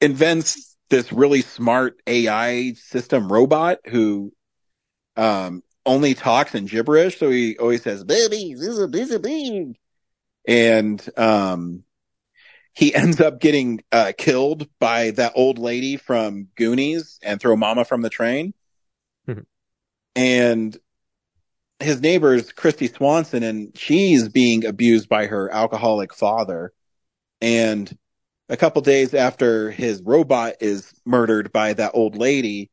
invents 0.00 0.76
this 0.88 1.12
really 1.12 1.42
smart 1.42 2.00
AI 2.06 2.74
system 2.74 3.30
robot 3.30 3.78
who 3.86 4.32
um, 5.16 5.64
only 5.84 6.14
talks 6.14 6.54
in 6.54 6.66
gibberish. 6.66 7.18
So 7.18 7.28
he 7.28 7.58
always 7.58 7.82
says, 7.82 8.04
baby, 8.04 8.54
this 8.54 8.68
is 8.68 8.78
a 8.78 8.86
busy 8.86 9.18
bee. 9.18 9.74
And 10.46 11.04
um, 11.18 11.82
he 12.72 12.94
ends 12.94 13.20
up 13.20 13.40
getting 13.40 13.82
uh, 13.90 14.12
killed 14.16 14.68
by 14.78 15.10
that 15.10 15.32
old 15.34 15.58
lady 15.58 15.96
from 15.96 16.46
Goonies 16.54 17.18
and 17.20 17.40
throw 17.40 17.56
mama 17.56 17.84
from 17.84 18.00
the 18.00 18.10
train. 18.10 18.54
and 20.14 20.78
his 21.80 22.00
neighbors, 22.00 22.52
Kristy 22.52 22.94
Swanson, 22.94 23.42
and 23.42 23.76
she's 23.76 24.28
being 24.28 24.64
abused 24.64 25.08
by 25.08 25.26
her 25.26 25.52
alcoholic 25.52 26.14
father. 26.14 26.72
And 27.40 27.96
a 28.48 28.56
couple 28.56 28.80
days 28.82 29.12
after 29.14 29.70
his 29.70 30.02
robot 30.02 30.54
is 30.60 30.92
murdered 31.04 31.52
by 31.52 31.74
that 31.74 31.92
old 31.94 32.16
lady, 32.16 32.70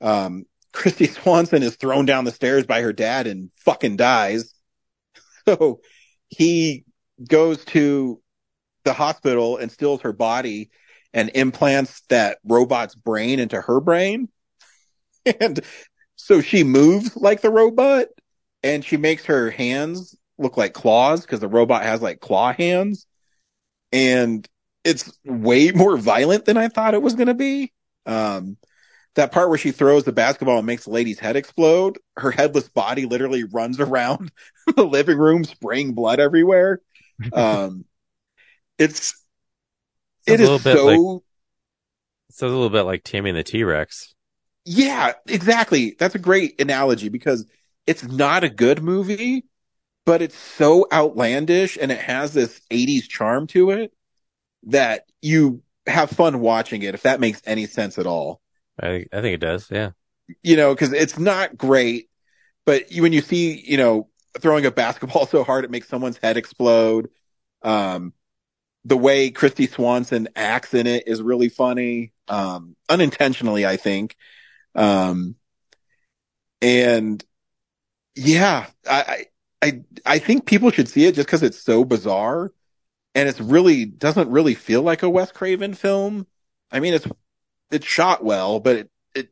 um, 0.00 0.46
Kristy 0.72 1.08
Swanson 1.22 1.62
is 1.62 1.76
thrown 1.76 2.06
down 2.06 2.24
the 2.24 2.32
stairs 2.32 2.66
by 2.66 2.82
her 2.82 2.92
dad 2.92 3.26
and 3.26 3.50
fucking 3.56 3.96
dies. 3.96 4.54
So 5.48 5.80
he 6.28 6.84
goes 7.26 7.64
to 7.64 8.20
the 8.84 8.92
hospital 8.92 9.56
and 9.56 9.72
steals 9.72 10.02
her 10.02 10.12
body 10.12 10.70
and 11.14 11.30
implants 11.34 12.02
that 12.10 12.38
robot's 12.44 12.94
brain 12.94 13.40
into 13.40 13.60
her 13.60 13.80
brain. 13.80 14.28
And 15.40 15.60
so 16.16 16.42
she 16.42 16.62
moves 16.62 17.16
like 17.16 17.40
the 17.40 17.50
robot 17.50 18.08
and 18.62 18.84
she 18.84 18.96
makes 18.96 19.24
her 19.26 19.50
hands 19.50 20.16
look 20.38 20.56
like 20.56 20.72
claws 20.72 21.22
because 21.22 21.40
the 21.40 21.48
robot 21.48 21.82
has 21.82 22.00
like 22.02 22.20
claw 22.20 22.52
hands. 22.52 23.06
And 23.92 24.46
it's 24.84 25.12
way 25.24 25.70
more 25.74 25.96
violent 25.96 26.44
than 26.44 26.56
I 26.56 26.68
thought 26.68 26.94
it 26.94 27.02
was 27.02 27.14
going 27.14 27.28
to 27.28 27.34
be. 27.34 27.72
Um, 28.06 28.56
that 29.16 29.32
part 29.32 29.48
where 29.48 29.58
she 29.58 29.72
throws 29.72 30.04
the 30.04 30.12
basketball 30.12 30.58
and 30.58 30.66
makes 30.66 30.84
the 30.84 30.90
lady's 30.90 31.18
head 31.18 31.36
explode, 31.36 31.98
her 32.16 32.30
headless 32.30 32.68
body 32.68 33.06
literally 33.06 33.44
runs 33.44 33.80
around 33.80 34.30
the 34.76 34.84
living 34.84 35.18
room 35.18 35.44
spraying 35.44 35.94
blood 35.94 36.20
everywhere. 36.20 36.80
Um, 37.32 37.84
it's, 38.78 39.14
it 40.26 40.40
is 40.40 40.62
so, 40.62 40.86
like- 40.86 41.22
Sounds 42.30 42.52
a 42.52 42.54
little 42.54 42.70
bit 42.70 42.82
like 42.82 43.02
Tammy 43.02 43.30
and 43.30 43.38
the 43.38 43.42
T 43.42 43.64
Rex. 43.64 44.14
yeah, 44.64 45.12
exactly. 45.26 45.96
That's 45.98 46.14
a 46.14 46.18
great 46.20 46.60
analogy 46.60 47.08
because 47.08 47.44
it's 47.90 48.04
not 48.04 48.44
a 48.44 48.48
good 48.48 48.84
movie, 48.84 49.46
but 50.06 50.22
it's 50.22 50.38
so 50.38 50.86
outlandish 50.92 51.76
and 51.76 51.90
it 51.90 51.98
has 51.98 52.32
this 52.32 52.60
80s 52.70 53.08
charm 53.08 53.48
to 53.48 53.70
it 53.70 53.92
that 54.66 55.06
you 55.20 55.62
have 55.88 56.08
fun 56.08 56.38
watching 56.38 56.82
it 56.82 56.94
if 56.94 57.02
that 57.02 57.18
makes 57.18 57.42
any 57.46 57.66
sense 57.66 57.98
at 57.98 58.06
all. 58.06 58.40
I 58.80 59.06
I 59.12 59.20
think 59.20 59.34
it 59.34 59.40
does. 59.40 59.68
Yeah. 59.72 59.90
You 60.44 60.56
know, 60.56 60.76
cuz 60.76 60.92
it's 60.92 61.18
not 61.18 61.56
great, 61.58 62.08
but 62.64 62.92
you, 62.92 63.02
when 63.02 63.12
you 63.12 63.22
see, 63.22 63.60
you 63.66 63.76
know, 63.76 64.08
throwing 64.38 64.66
a 64.66 64.70
basketball 64.70 65.26
so 65.34 65.42
hard 65.42 65.64
it 65.64 65.70
makes 65.72 65.88
someone's 65.88 66.18
head 66.18 66.36
explode, 66.36 67.10
um 67.62 68.12
the 68.84 68.96
way 68.96 69.30
Kristy 69.32 69.68
Swanson 69.68 70.28
acts 70.36 70.74
in 70.74 70.86
it 70.86 71.08
is 71.08 71.20
really 71.20 71.48
funny, 71.48 72.12
um 72.28 72.76
unintentionally 72.88 73.66
I 73.66 73.76
think. 73.76 74.14
Um 74.76 75.34
and 76.62 77.24
yeah, 78.20 78.66
I, 78.86 79.26
I, 79.62 79.82
I, 80.04 80.18
think 80.18 80.44
people 80.44 80.70
should 80.70 80.88
see 80.88 81.06
it 81.06 81.14
just 81.14 81.26
because 81.26 81.42
it's 81.42 81.62
so 81.62 81.86
bizarre 81.86 82.52
and 83.14 83.28
it's 83.28 83.40
really 83.40 83.86
doesn't 83.86 84.28
really 84.28 84.54
feel 84.54 84.82
like 84.82 85.02
a 85.02 85.08
Wes 85.08 85.32
Craven 85.32 85.72
film. 85.72 86.26
I 86.70 86.80
mean, 86.80 86.92
it's, 86.92 87.06
it's 87.70 87.86
shot 87.86 88.22
well, 88.22 88.60
but 88.60 88.76
it, 88.76 88.90
it, 89.14 89.28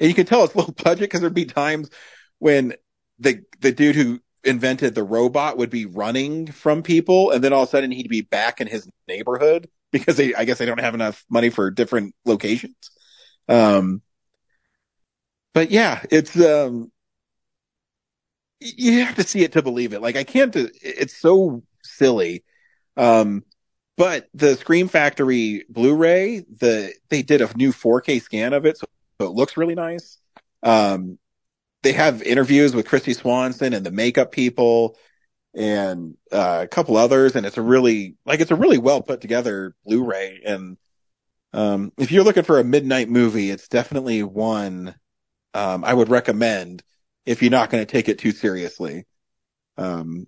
and 0.00 0.08
you 0.08 0.14
can 0.14 0.24
tell 0.24 0.42
it's 0.44 0.56
low 0.56 0.68
budget 0.68 1.00
because 1.00 1.20
there'd 1.20 1.34
be 1.34 1.44
times 1.44 1.90
when 2.38 2.72
the, 3.18 3.42
the 3.60 3.72
dude 3.72 3.94
who 3.94 4.20
invented 4.42 4.94
the 4.94 5.04
robot 5.04 5.58
would 5.58 5.70
be 5.70 5.84
running 5.84 6.46
from 6.46 6.82
people 6.82 7.30
and 7.30 7.44
then 7.44 7.52
all 7.52 7.64
of 7.64 7.68
a 7.68 7.70
sudden 7.70 7.90
he'd 7.90 8.08
be 8.08 8.22
back 8.22 8.62
in 8.62 8.66
his 8.66 8.88
neighborhood 9.06 9.68
because 9.92 10.16
they, 10.16 10.34
I 10.34 10.46
guess 10.46 10.56
they 10.56 10.66
don't 10.66 10.80
have 10.80 10.94
enough 10.94 11.26
money 11.28 11.50
for 11.50 11.70
different 11.70 12.14
locations. 12.24 12.90
Um, 13.50 14.00
but 15.52 15.70
yeah, 15.70 16.02
it's, 16.10 16.40
um, 16.40 16.90
you 18.60 19.04
have 19.04 19.16
to 19.16 19.22
see 19.22 19.42
it 19.42 19.52
to 19.52 19.62
believe 19.62 19.92
it. 19.92 20.02
Like 20.02 20.16
I 20.16 20.24
can't, 20.24 20.54
it's 20.54 21.16
so 21.16 21.62
silly. 21.82 22.44
Um, 22.96 23.44
but 23.96 24.28
the 24.34 24.56
Scream 24.56 24.88
Factory 24.88 25.64
Blu-ray, 25.68 26.44
the, 26.58 26.92
they 27.08 27.22
did 27.22 27.40
a 27.40 27.56
new 27.56 27.72
4K 27.72 28.20
scan 28.22 28.52
of 28.52 28.66
it. 28.66 28.78
So, 28.78 28.86
so 29.20 29.26
it 29.26 29.32
looks 29.32 29.56
really 29.56 29.74
nice. 29.74 30.18
Um, 30.62 31.18
they 31.82 31.92
have 31.92 32.22
interviews 32.22 32.74
with 32.74 32.86
Kristy 32.86 33.14
Swanson 33.14 33.72
and 33.72 33.84
the 33.84 33.90
makeup 33.90 34.32
people 34.32 34.96
and 35.54 36.16
uh, 36.32 36.60
a 36.62 36.68
couple 36.68 36.96
others. 36.96 37.36
And 37.36 37.46
it's 37.46 37.58
a 37.58 37.62
really, 37.62 38.16
like, 38.24 38.40
it's 38.40 38.50
a 38.50 38.56
really 38.56 38.78
well 38.78 39.02
put 39.02 39.20
together 39.20 39.74
Blu-ray. 39.84 40.40
And, 40.44 40.76
um, 41.52 41.92
if 41.98 42.12
you're 42.12 42.24
looking 42.24 42.42
for 42.42 42.58
a 42.58 42.64
midnight 42.64 43.08
movie, 43.08 43.50
it's 43.50 43.68
definitely 43.68 44.22
one, 44.22 44.94
um, 45.54 45.84
I 45.84 45.94
would 45.94 46.08
recommend 46.08 46.82
if 47.28 47.42
you're 47.42 47.50
not 47.50 47.68
going 47.68 47.84
to 47.84 47.92
take 47.92 48.08
it 48.08 48.18
too 48.18 48.32
seriously. 48.32 49.06
Um, 49.76 50.26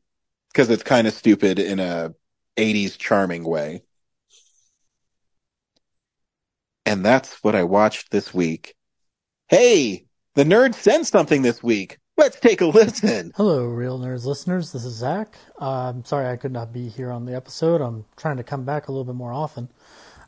cause 0.53 0.69
it's 0.69 0.83
kind 0.83 1.07
of 1.07 1.15
stupid 1.15 1.59
in 1.59 1.81
a 1.81 2.15
80s 2.59 2.99
charming 2.99 3.43
way. 3.43 3.83
And 6.85 7.03
that's 7.03 7.43
what 7.43 7.55
I 7.55 7.63
watched 7.63 8.11
this 8.11 8.35
week. 8.35 8.75
Hey, 9.49 10.05
the 10.35 10.45
nerd 10.45 10.75
sent 10.75 11.07
something 11.07 11.41
this 11.41 11.63
week. 11.63 11.97
Let's 12.19 12.39
take 12.39 12.61
a 12.61 12.67
listen. 12.67 13.33
Hello, 13.35 13.65
Reel 13.65 13.99
Nerds 13.99 14.27
listeners. 14.27 14.73
This 14.73 14.85
is 14.85 14.93
Zach. 14.93 15.37
Uh, 15.59 15.89
I'm 15.89 16.05
sorry 16.05 16.29
I 16.29 16.37
could 16.37 16.53
not 16.53 16.71
be 16.71 16.89
here 16.89 17.11
on 17.11 17.25
the 17.25 17.35
episode. 17.35 17.81
I'm 17.81 18.05
trying 18.17 18.37
to 18.37 18.45
come 18.45 18.65
back 18.65 18.89
a 18.89 18.93
little 18.93 19.07
bit 19.07 19.15
more 19.15 19.33
often. 19.33 19.71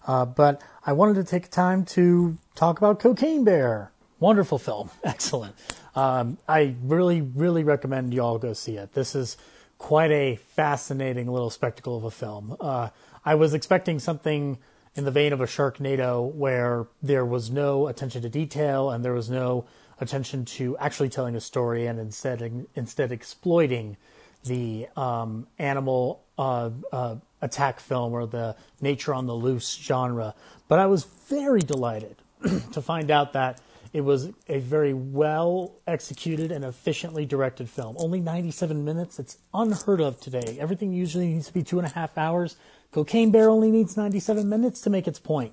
Uh, 0.06 0.24
but 0.24 0.62
I 0.86 0.94
wanted 0.94 1.16
to 1.16 1.24
take 1.24 1.50
time 1.50 1.84
to 1.86 2.38
talk 2.54 2.78
about 2.78 2.98
Cocaine 2.98 3.44
Bear. 3.44 3.92
Wonderful 4.20 4.58
film. 4.58 4.88
Excellent. 5.04 5.54
Um, 5.94 6.38
I 6.48 6.74
really, 6.82 7.20
really 7.20 7.64
recommend 7.64 8.14
you 8.14 8.22
all 8.22 8.38
go 8.38 8.52
see 8.52 8.76
it. 8.76 8.92
This 8.94 9.14
is 9.14 9.36
quite 9.78 10.10
a 10.10 10.36
fascinating 10.36 11.30
little 11.30 11.50
spectacle 11.50 11.96
of 11.96 12.04
a 12.04 12.10
film. 12.10 12.56
Uh, 12.60 12.88
I 13.24 13.34
was 13.34 13.52
expecting 13.52 13.98
something 13.98 14.58
in 14.94 15.04
the 15.04 15.10
vein 15.10 15.32
of 15.32 15.40
a 15.40 15.46
Sharknado 15.46 16.32
where 16.34 16.86
there 17.02 17.24
was 17.24 17.50
no 17.50 17.88
attention 17.88 18.22
to 18.22 18.28
detail 18.28 18.90
and 18.90 19.04
there 19.04 19.12
was 19.12 19.30
no 19.30 19.64
attention 20.00 20.44
to 20.44 20.76
actually 20.78 21.08
telling 21.08 21.34
a 21.36 21.40
story 21.40 21.86
and 21.86 21.98
instead 21.98 22.66
instead 22.74 23.12
exploiting 23.12 23.96
the 24.44 24.88
um, 24.96 25.46
animal 25.58 26.22
uh, 26.38 26.70
uh, 26.92 27.16
attack 27.40 27.80
film 27.80 28.12
or 28.12 28.26
the 28.26 28.56
nature 28.80 29.14
on 29.14 29.26
the 29.26 29.34
loose 29.34 29.76
genre. 29.76 30.34
But 30.68 30.78
I 30.78 30.86
was 30.86 31.04
very 31.04 31.60
delighted 31.60 32.16
to 32.72 32.82
find 32.82 33.10
out 33.10 33.32
that 33.34 33.60
it 33.92 34.00
was 34.00 34.30
a 34.48 34.58
very 34.58 34.94
well 34.94 35.74
executed 35.86 36.50
and 36.50 36.64
efficiently 36.64 37.26
directed 37.26 37.68
film. 37.68 37.96
Only 37.98 38.20
97 38.20 38.84
minutes. 38.84 39.18
It's 39.18 39.38
unheard 39.52 40.00
of 40.00 40.18
today. 40.20 40.56
Everything 40.58 40.92
usually 40.92 41.26
needs 41.26 41.48
to 41.48 41.52
be 41.52 41.62
two 41.62 41.78
and 41.78 41.86
a 41.86 41.90
half 41.90 42.16
hours. 42.16 42.56
Cocaine 42.90 43.30
Bear 43.30 43.50
only 43.50 43.70
needs 43.70 43.96
97 43.96 44.48
minutes 44.48 44.80
to 44.82 44.90
make 44.90 45.06
its 45.06 45.18
point. 45.18 45.52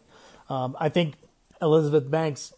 Um, 0.50 0.76
I 0.80 0.90
think 0.90 1.16
Elizabeth 1.62 2.10
Banks 2.10 2.54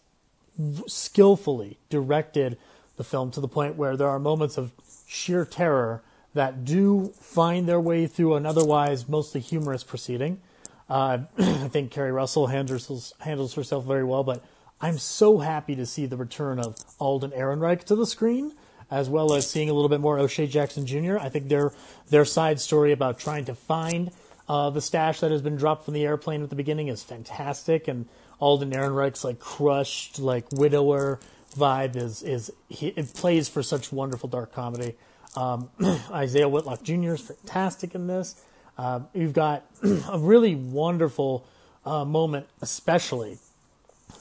skillfully 0.86 1.78
directed 1.88 2.58
the 2.96 3.04
film 3.04 3.30
to 3.32 3.40
the 3.40 3.48
point 3.48 3.76
where 3.76 3.96
there 3.96 4.08
are 4.08 4.18
moments 4.18 4.56
of 4.56 4.72
sheer 5.08 5.44
terror 5.44 6.02
that 6.34 6.64
do 6.64 7.08
find 7.20 7.68
their 7.68 7.80
way 7.80 8.06
through 8.06 8.34
an 8.36 8.46
otherwise 8.46 9.08
mostly 9.08 9.40
humorous 9.40 9.82
proceeding. 9.82 10.40
Uh, 10.88 11.18
I 11.38 11.68
think 11.68 11.90
Keri 11.90 12.12
Russell 12.12 12.46
handles, 12.46 13.12
handles 13.20 13.54
herself 13.54 13.84
very 13.84 14.04
well, 14.04 14.24
but 14.24 14.44
I'm 14.82 14.98
so 14.98 15.38
happy 15.38 15.76
to 15.76 15.86
see 15.86 16.06
the 16.06 16.16
return 16.16 16.58
of 16.58 16.76
Alden 16.98 17.30
Ehrenreich 17.30 17.84
to 17.84 17.94
the 17.94 18.04
screen, 18.04 18.52
as 18.90 19.08
well 19.08 19.32
as 19.32 19.48
seeing 19.48 19.70
a 19.70 19.72
little 19.72 19.88
bit 19.88 20.00
more 20.00 20.18
O'Shea 20.18 20.48
Jackson 20.48 20.86
Jr. 20.86 21.18
I 21.18 21.28
think 21.28 21.48
their 21.48 21.72
their 22.08 22.24
side 22.24 22.60
story 22.60 22.90
about 22.90 23.20
trying 23.20 23.44
to 23.44 23.54
find 23.54 24.10
uh, 24.48 24.70
the 24.70 24.80
stash 24.80 25.20
that 25.20 25.30
has 25.30 25.40
been 25.40 25.54
dropped 25.54 25.84
from 25.84 25.94
the 25.94 26.04
airplane 26.04 26.42
at 26.42 26.50
the 26.50 26.56
beginning 26.56 26.88
is 26.88 27.04
fantastic, 27.04 27.86
and 27.86 28.08
Alden 28.40 28.72
Ehrenreich's 28.72 29.22
like 29.22 29.38
crushed, 29.38 30.18
like 30.18 30.50
widower 30.50 31.20
vibe 31.54 31.94
is 31.94 32.24
is 32.24 32.50
he, 32.68 32.88
it 32.88 33.14
plays 33.14 33.48
for 33.48 33.62
such 33.62 33.92
wonderful 33.92 34.28
dark 34.28 34.52
comedy. 34.52 34.96
Um, 35.36 35.70
Isaiah 36.10 36.48
Whitlock 36.48 36.82
Jr. 36.82 37.12
is 37.12 37.20
fantastic 37.20 37.94
in 37.94 38.08
this. 38.08 38.34
Uh, 38.76 39.00
you've 39.14 39.32
got 39.32 39.64
a 40.10 40.18
really 40.18 40.56
wonderful 40.56 41.46
uh, 41.86 42.04
moment, 42.04 42.48
especially 42.60 43.38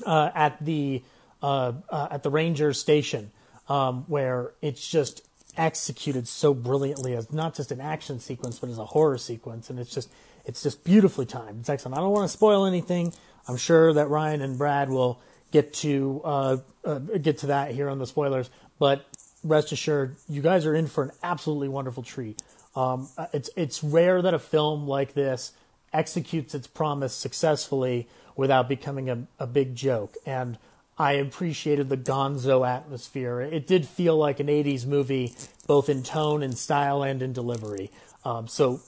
uh, 0.06 0.32
at 0.34 0.64
the 0.64 1.04
uh, 1.42 1.74
uh, 1.90 2.08
at 2.12 2.24
the 2.24 2.30
ranger 2.30 2.74
station, 2.74 3.32
um, 3.68 4.06
where 4.08 4.52
it's 4.62 4.88
just 4.88 5.24
executed 5.58 6.28
so 6.28 6.54
brilliantly 6.54 7.16
as 7.16 7.32
not 7.32 7.56
just 7.56 7.72
an 7.72 7.82
action 7.82 8.20
sequence, 8.20 8.60
but 8.60 8.70
as 8.70 8.78
a 8.78 8.86
horror 8.86 9.18
sequence, 9.18 9.70
and 9.70 9.80
it's 9.80 9.94
just 9.94 10.10
it's 10.46 10.64
just 10.64 10.84
beautifully 10.84 11.26
timed. 11.26 11.62
It's 11.62 11.70
excellent. 11.70 11.98
I 11.98 12.02
don't 12.02 12.12
want 12.12 12.30
to 12.30 12.38
spoil 12.38 12.66
anything. 12.66 13.14
I'm 13.48 13.58
sure 13.58 13.94
that 13.94 14.08
Ryan 14.08 14.42
and 14.42 14.58
Brad 14.58 14.90
will 14.90 15.20
get 15.52 15.74
to 15.74 16.22
uh, 16.24 16.58
uh, 16.86 17.00
get 17.00 17.40
to 17.40 17.48
that 17.48 17.72
here 17.72 17.90
on 17.90 18.00
the 18.00 18.08
spoilers, 18.08 18.50
but 18.80 19.06
rest 19.44 19.72
assured, 19.72 20.16
you 20.30 20.42
guys 20.42 20.66
are 20.66 20.76
in 20.76 20.88
for 20.88 21.04
an 21.04 21.12
absolutely 21.24 21.68
wonderful 21.68 22.04
treat. 22.04 22.42
Um, 22.76 23.10
uh, 23.18 23.28
it's 23.34 23.50
it's 23.56 23.84
rare 23.84 24.22
that 24.22 24.34
a 24.34 24.40
film 24.40 24.88
like 24.88 25.14
this 25.14 25.52
executes 25.94 26.56
its 26.56 26.68
promise 26.68 27.14
successfully 27.14 28.08
without 28.36 28.70
becoming 28.70 29.10
a, 29.10 29.28
a 29.40 29.48
big 29.48 29.76
joke, 29.76 30.16
and 30.26 30.58
I 30.98 31.14
appreciated 31.14 31.90
the 31.90 31.98
gonzo 31.98 32.68
atmosphere. 32.68 33.42
It 33.42 33.66
did 33.66 33.88
feel 33.88 34.18
like 34.18 34.40
an 34.40 34.48
80s 34.48 34.86
movie, 34.86 35.34
both 35.66 35.90
in 35.90 36.04
tone 36.04 36.44
and 36.44 36.58
style 36.58 37.02
and 37.02 37.22
in 37.22 37.34
delivery. 37.34 37.90
Um, 38.24 38.48
so, 38.48 38.82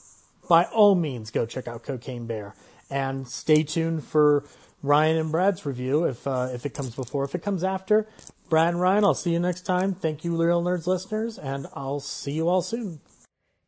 by 0.48 0.64
all 0.64 0.94
means, 0.94 1.32
go 1.32 1.44
check 1.44 1.66
out 1.66 1.82
Cocaine 1.82 2.26
Bear. 2.26 2.54
And 2.88 3.26
stay 3.26 3.64
tuned 3.64 4.04
for 4.04 4.44
Ryan 4.82 5.16
and 5.16 5.32
Brad's 5.32 5.66
review 5.66 6.04
if, 6.04 6.26
uh, 6.26 6.50
if 6.52 6.64
it 6.64 6.74
comes 6.74 6.94
before. 6.94 7.24
If 7.24 7.34
it 7.34 7.42
comes 7.42 7.64
after, 7.64 8.06
Brad 8.48 8.74
and 8.74 8.80
Ryan, 8.80 9.04
I'll 9.04 9.14
see 9.14 9.32
you 9.32 9.40
next 9.40 9.62
time. 9.62 9.94
Thank 9.94 10.24
you, 10.24 10.40
Reel 10.40 10.62
Nerds 10.62 10.86
listeners, 10.86 11.38
and 11.38 11.66
I'll 11.74 12.00
see 12.00 12.32
you 12.32 12.48
all 12.48 12.62
soon. 12.62 13.00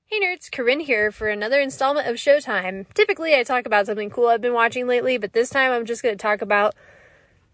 Hey 0.08 0.20
nerds, 0.20 0.52
Corinne 0.52 0.78
here 0.78 1.10
for 1.10 1.26
another 1.26 1.60
installment 1.60 2.06
of 2.06 2.14
Showtime. 2.14 2.86
Typically, 2.94 3.34
I 3.34 3.42
talk 3.42 3.66
about 3.66 3.86
something 3.86 4.08
cool 4.08 4.28
I've 4.28 4.40
been 4.40 4.52
watching 4.52 4.86
lately, 4.86 5.18
but 5.18 5.32
this 5.32 5.50
time 5.50 5.72
I'm 5.72 5.84
just 5.84 6.00
going 6.00 6.16
to 6.16 6.22
talk 6.22 6.42
about 6.42 6.76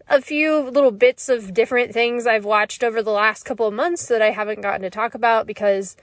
a 0.07 0.21
few 0.21 0.59
little 0.59 0.91
bits 0.91 1.29
of 1.29 1.55
different 1.55 1.93
things 1.93 2.27
I've 2.27 2.45
watched 2.45 2.83
over 2.83 3.01
the 3.01 3.09
last 3.09 3.43
couple 3.43 3.65
of 3.65 3.73
months 3.73 4.05
that 4.05 4.21
I 4.21 4.29
haven't 4.29 4.61
gotten 4.61 4.83
to 4.83 4.91
talk 4.91 5.15
about 5.15 5.47
because 5.47 5.97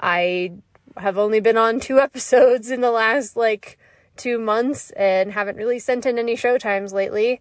I 0.00 0.54
have 0.96 1.18
only 1.18 1.38
been 1.38 1.56
on 1.56 1.78
two 1.78 2.00
episodes 2.00 2.72
in 2.72 2.80
the 2.80 2.90
last 2.90 3.36
like 3.36 3.78
two 4.16 4.40
months 4.40 4.90
and 4.96 5.30
haven't 5.30 5.56
really 5.56 5.78
sent 5.78 6.04
in 6.04 6.18
any 6.18 6.34
showtimes 6.34 6.92
lately. 6.92 7.40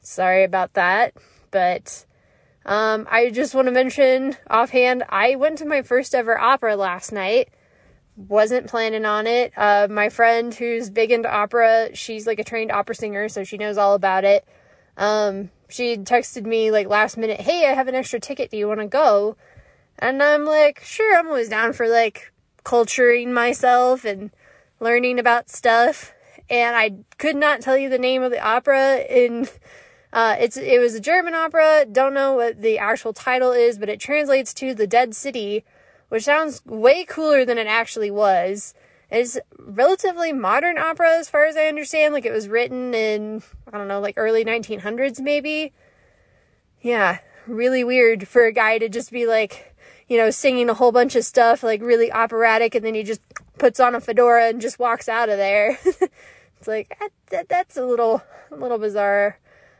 Sorry 0.00 0.42
about 0.42 0.74
that, 0.74 1.14
but 1.52 2.06
um, 2.66 3.06
I 3.08 3.30
just 3.30 3.54
want 3.54 3.66
to 3.66 3.72
mention 3.72 4.36
offhand 4.50 5.04
I 5.08 5.36
went 5.36 5.58
to 5.58 5.64
my 5.64 5.82
first 5.82 6.12
ever 6.12 6.36
opera 6.36 6.74
last 6.74 7.12
night. 7.12 7.50
Wasn't 8.28 8.66
planning 8.66 9.04
on 9.04 9.26
it. 9.26 9.52
Uh, 9.56 9.88
my 9.90 10.08
friend 10.08 10.54
who's 10.54 10.90
big 10.90 11.10
into 11.10 11.32
opera, 11.32 11.90
she's 11.94 12.26
like 12.26 12.38
a 12.38 12.44
trained 12.44 12.70
opera 12.70 12.94
singer, 12.94 13.28
so 13.28 13.44
she 13.44 13.56
knows 13.56 13.78
all 13.78 13.94
about 13.94 14.24
it 14.24 14.46
um, 15.00 15.50
she 15.68 15.96
texted 15.96 16.44
me 16.44 16.70
like 16.70 16.86
last 16.86 17.16
minute, 17.16 17.40
hey, 17.40 17.66
I 17.68 17.72
have 17.72 17.88
an 17.88 17.94
extra 17.94 18.20
ticket. 18.20 18.50
Do 18.50 18.58
you 18.58 18.68
want 18.68 18.80
to 18.80 18.86
go? 18.86 19.36
And 19.98 20.22
I'm 20.22 20.44
like, 20.44 20.80
sure, 20.84 21.18
I'm 21.18 21.28
always 21.28 21.48
down 21.48 21.72
for 21.72 21.88
like 21.88 22.32
culturing 22.64 23.32
myself 23.32 24.04
and 24.04 24.30
learning 24.78 25.18
about 25.18 25.50
stuff. 25.50 26.12
And 26.50 26.76
I 26.76 26.96
could 27.16 27.36
not 27.36 27.62
tell 27.62 27.78
you 27.78 27.88
the 27.88 27.98
name 27.98 28.22
of 28.22 28.30
the 28.30 28.44
opera 28.44 28.98
in, 29.08 29.48
uh, 30.12 30.36
it's, 30.38 30.56
it 30.56 30.80
was 30.80 30.94
a 30.94 31.00
German 31.00 31.34
opera. 31.34 31.86
Don't 31.90 32.14
know 32.14 32.34
what 32.34 32.60
the 32.60 32.78
actual 32.78 33.12
title 33.12 33.52
is, 33.52 33.78
but 33.78 33.88
it 33.88 34.00
translates 34.00 34.52
to 34.54 34.74
The 34.74 34.86
Dead 34.86 35.14
City, 35.14 35.64
which 36.10 36.24
sounds 36.24 36.64
way 36.66 37.04
cooler 37.04 37.44
than 37.44 37.56
it 37.56 37.66
actually 37.66 38.10
was. 38.10 38.74
It's 39.10 39.38
relatively 39.58 40.32
modern 40.32 40.76
opera 40.76 41.18
as 41.18 41.30
far 41.30 41.46
as 41.46 41.56
I 41.56 41.66
understand. 41.66 42.12
Like 42.12 42.26
it 42.26 42.32
was 42.32 42.48
written 42.48 42.92
in, 42.94 43.42
I 43.72 43.78
don't 43.78 43.88
know, 43.88 44.00
like 44.00 44.14
early 44.16 44.44
1900s 44.44 45.20
maybe. 45.20 45.72
Yeah, 46.82 47.18
really 47.46 47.84
weird 47.84 48.28
for 48.28 48.44
a 48.44 48.52
guy 48.52 48.78
to 48.78 48.88
just 48.88 49.10
be 49.10 49.26
like, 49.26 49.74
you 50.08 50.16
know, 50.16 50.30
singing 50.30 50.68
a 50.68 50.74
whole 50.74 50.92
bunch 50.92 51.14
of 51.14 51.24
stuff, 51.24 51.62
like 51.62 51.80
really 51.80 52.10
operatic, 52.10 52.74
and 52.74 52.84
then 52.84 52.94
he 52.94 53.04
just 53.04 53.20
puts 53.58 53.78
on 53.78 53.94
a 53.94 54.00
fedora 54.00 54.48
and 54.48 54.60
just 54.60 54.78
walks 54.78 55.08
out 55.08 55.28
of 55.28 55.36
there. 55.36 55.78
it's 55.84 56.66
like, 56.66 56.98
that, 57.30 57.48
that's 57.48 57.76
a 57.76 57.84
little, 57.84 58.22
a 58.50 58.56
little 58.56 58.78
bizarre. 58.78 59.38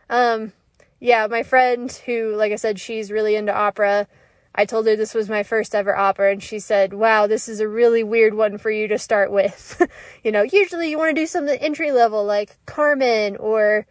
Um, 0.09 0.53
yeah, 1.01 1.27
my 1.27 1.43
friend 1.43 1.91
who, 2.07 2.37
like 2.37 2.53
I 2.53 2.57
said, 2.57 2.79
she's 2.79 3.11
really 3.11 3.35
into 3.35 3.55
opera 3.55 4.07
I 4.61 4.67
told 4.67 4.87
her 4.87 4.95
this 4.95 5.15
was 5.15 5.31
my 5.31 5.43
first 5.43 5.75
ever 5.75 5.97
opera, 5.97 6.33
and 6.33 6.43
she 6.43 6.59
said, 6.59 6.93
Wow, 6.93 7.27
this 7.27 7.49
is 7.49 7.61
a 7.61 7.69
really 7.69 8.05
weird 8.05 8.35
one 8.35 8.59
for 8.59 8.71
you 8.71 8.89
to 8.89 8.99
start 8.99 9.33
with. 9.33 9.81
you 10.23 10.31
know, 10.31 10.43
usually 10.43 10.91
you 10.91 10.99
want 10.99 11.17
to 11.17 11.23
do 11.23 11.27
something 11.27 11.59
entry 11.59 11.93
level 11.93 12.27
like 12.27 12.59
Carmen 12.67 13.39
or, 13.39 13.87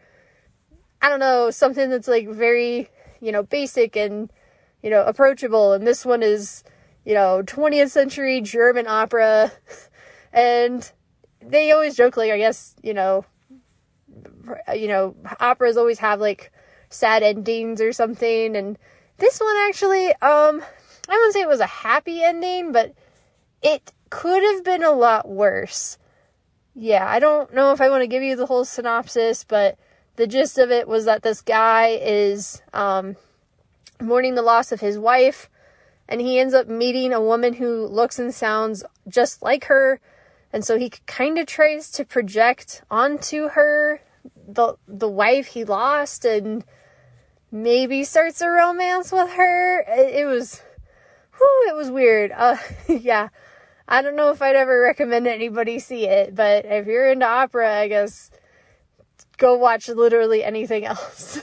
I 1.01 1.09
don't 1.09 1.19
know, 1.19 1.49
something 1.49 1.89
that's 1.89 2.07
like 2.07 2.29
very, 2.29 2.87
you 3.19 3.31
know, 3.31 3.41
basic 3.41 3.95
and, 3.95 4.31
you 4.83 4.91
know, 4.91 5.03
approachable. 5.03 5.73
And 5.73 5.87
this 5.87 6.05
one 6.05 6.21
is, 6.21 6.63
you 7.03 7.15
know, 7.15 7.41
20th 7.43 7.89
century 7.89 8.39
German 8.39 8.85
opera. 8.85 9.51
and 10.31 10.91
they 11.41 11.71
always 11.71 11.95
joke, 11.95 12.15
like, 12.15 12.29
I 12.29 12.37
guess, 12.37 12.75
you 12.83 12.93
know, 12.93 13.25
you 14.75 14.87
know, 14.87 15.15
operas 15.39 15.77
always 15.77 15.97
have 15.97 16.21
like 16.21 16.51
sad 16.89 17.23
endings 17.23 17.81
or 17.81 17.91
something. 17.91 18.55
And, 18.55 18.77
this 19.19 19.39
one 19.39 19.55
actually, 19.67 20.07
um, 20.15 20.63
I 21.07 21.13
wouldn't 21.13 21.33
say 21.33 21.41
it 21.41 21.47
was 21.47 21.59
a 21.59 21.65
happy 21.65 22.23
ending, 22.23 22.71
but 22.71 22.93
it 23.61 23.91
could 24.09 24.43
have 24.43 24.63
been 24.63 24.83
a 24.83 24.91
lot 24.91 25.27
worse. 25.27 25.97
Yeah, 26.75 27.05
I 27.07 27.19
don't 27.19 27.53
know 27.53 27.71
if 27.73 27.81
I 27.81 27.89
want 27.89 28.01
to 28.03 28.07
give 28.07 28.23
you 28.23 28.35
the 28.35 28.45
whole 28.45 28.65
synopsis, 28.65 29.43
but 29.43 29.77
the 30.15 30.27
gist 30.27 30.57
of 30.57 30.71
it 30.71 30.87
was 30.87 31.05
that 31.05 31.23
this 31.23 31.41
guy 31.41 31.99
is 32.01 32.61
um, 32.73 33.15
mourning 34.01 34.35
the 34.35 34.41
loss 34.41 34.71
of 34.71 34.79
his 34.79 34.97
wife, 34.97 35.49
and 36.07 36.21
he 36.21 36.39
ends 36.39 36.53
up 36.53 36.67
meeting 36.67 37.13
a 37.13 37.21
woman 37.21 37.53
who 37.53 37.85
looks 37.85 38.19
and 38.19 38.33
sounds 38.33 38.83
just 39.07 39.41
like 39.41 39.65
her, 39.65 39.99
and 40.51 40.63
so 40.65 40.77
he 40.77 40.89
kind 41.05 41.37
of 41.37 41.45
tries 41.45 41.91
to 41.91 42.05
project 42.05 42.81
onto 42.89 43.49
her 43.49 44.01
the 44.47 44.75
the 44.87 45.07
wife 45.07 45.47
he 45.47 45.63
lost, 45.63 46.25
and 46.25 46.63
maybe 47.51 48.03
starts 48.03 48.41
a 48.41 48.49
romance 48.49 49.11
with 49.11 49.29
her. 49.31 49.81
It, 49.81 50.21
it 50.21 50.25
was, 50.25 50.61
whew, 51.37 51.65
it 51.69 51.75
was 51.75 51.91
weird. 51.91 52.31
Uh, 52.31 52.57
yeah. 52.87 53.29
I 53.87 54.03
don't 54.03 54.15
know 54.15 54.29
if 54.29 54.41
I'd 54.41 54.55
ever 54.55 54.81
recommend 54.81 55.27
anybody 55.27 55.79
see 55.79 56.05
it, 56.05 56.35
but 56.35 56.65
if 56.65 56.85
you're 56.85 57.11
into 57.11 57.25
opera, 57.25 57.79
I 57.79 57.87
guess 57.87 58.29
go 59.37 59.55
watch 59.55 59.87
literally 59.89 60.43
anything 60.43 60.85
else. 60.85 61.39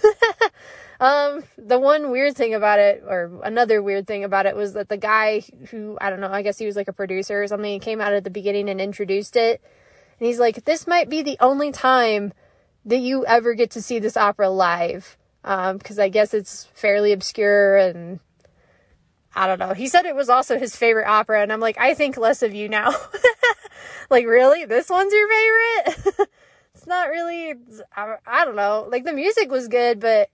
um, 1.00 1.42
the 1.58 1.78
one 1.78 2.12
weird 2.12 2.36
thing 2.36 2.54
about 2.54 2.78
it, 2.78 3.02
or 3.04 3.40
another 3.42 3.82
weird 3.82 4.06
thing 4.06 4.22
about 4.22 4.46
it, 4.46 4.54
was 4.54 4.74
that 4.74 4.88
the 4.88 4.96
guy 4.96 5.42
who, 5.70 5.98
I 6.00 6.08
don't 6.08 6.20
know, 6.20 6.30
I 6.30 6.42
guess 6.42 6.58
he 6.58 6.66
was 6.66 6.76
like 6.76 6.88
a 6.88 6.92
producer 6.92 7.42
or 7.42 7.48
something, 7.48 7.80
came 7.80 8.00
out 8.00 8.12
at 8.12 8.22
the 8.22 8.30
beginning 8.30 8.68
and 8.68 8.80
introduced 8.80 9.34
it. 9.34 9.60
And 10.20 10.26
he's 10.26 10.38
like, 10.38 10.64
this 10.64 10.86
might 10.86 11.10
be 11.10 11.22
the 11.22 11.36
only 11.40 11.72
time 11.72 12.32
that 12.84 12.98
you 12.98 13.26
ever 13.26 13.54
get 13.54 13.72
to 13.72 13.82
see 13.82 13.98
this 13.98 14.16
opera 14.16 14.48
live 14.48 15.16
because 15.46 15.98
um, 15.98 16.02
I 16.02 16.08
guess 16.08 16.34
it's 16.34 16.64
fairly 16.74 17.12
obscure 17.12 17.76
and 17.76 18.18
I 19.36 19.46
don't 19.46 19.60
know. 19.60 19.74
He 19.74 19.86
said 19.86 20.06
it 20.06 20.16
was 20.16 20.28
also 20.28 20.58
his 20.58 20.74
favorite 20.74 21.06
opera, 21.06 21.42
and 21.42 21.52
I'm 21.52 21.60
like, 21.60 21.78
I 21.78 21.92
think 21.92 22.16
less 22.16 22.42
of 22.42 22.54
you 22.54 22.70
now. 22.70 22.90
like, 24.10 24.26
really? 24.26 24.64
This 24.64 24.88
one's 24.88 25.12
your 25.12 25.28
favorite? 25.28 26.28
it's 26.74 26.86
not 26.86 27.10
really, 27.10 27.54
I, 27.94 28.16
I, 28.26 28.44
don't 28.46 28.56
know. 28.56 28.88
Like, 28.90 29.04
the 29.04 29.12
music 29.12 29.50
was 29.50 29.68
good, 29.68 30.00
but 30.00 30.30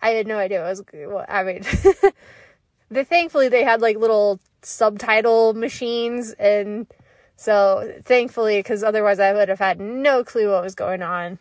I 0.00 0.10
had 0.10 0.28
no 0.28 0.38
idea 0.38 0.64
it 0.64 0.68
was. 0.68 0.82
Well, 0.94 1.26
I 1.28 1.42
mean, 1.42 1.62
the, 2.90 3.04
thankfully 3.04 3.48
they 3.48 3.64
had 3.64 3.80
like 3.80 3.98
little 3.98 4.38
subtitle 4.62 5.52
machines, 5.54 6.32
and 6.38 6.86
so 7.34 7.92
thankfully, 8.04 8.60
because 8.60 8.84
otherwise 8.84 9.18
I 9.18 9.32
would 9.32 9.48
have 9.48 9.58
had 9.58 9.80
no 9.80 10.22
clue 10.22 10.52
what 10.52 10.62
was 10.62 10.76
going 10.76 11.02
on. 11.02 11.40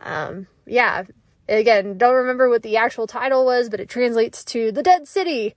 Um, 0.00 0.48
yeah, 0.66 1.04
Again, 1.48 1.98
don't 1.98 2.14
remember 2.14 2.48
what 2.48 2.62
the 2.62 2.76
actual 2.76 3.06
title 3.06 3.44
was, 3.44 3.68
but 3.68 3.80
it 3.80 3.88
translates 3.88 4.44
to 4.44 4.70
The 4.70 4.82
Dead 4.82 5.08
City, 5.08 5.54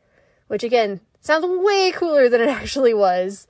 which 0.47 0.63
again, 0.63 1.01
sounds 1.21 1.45
way 1.45 1.91
cooler 1.91 2.29
than 2.29 2.41
it 2.41 2.49
actually 2.61 2.93
was. 2.93 3.47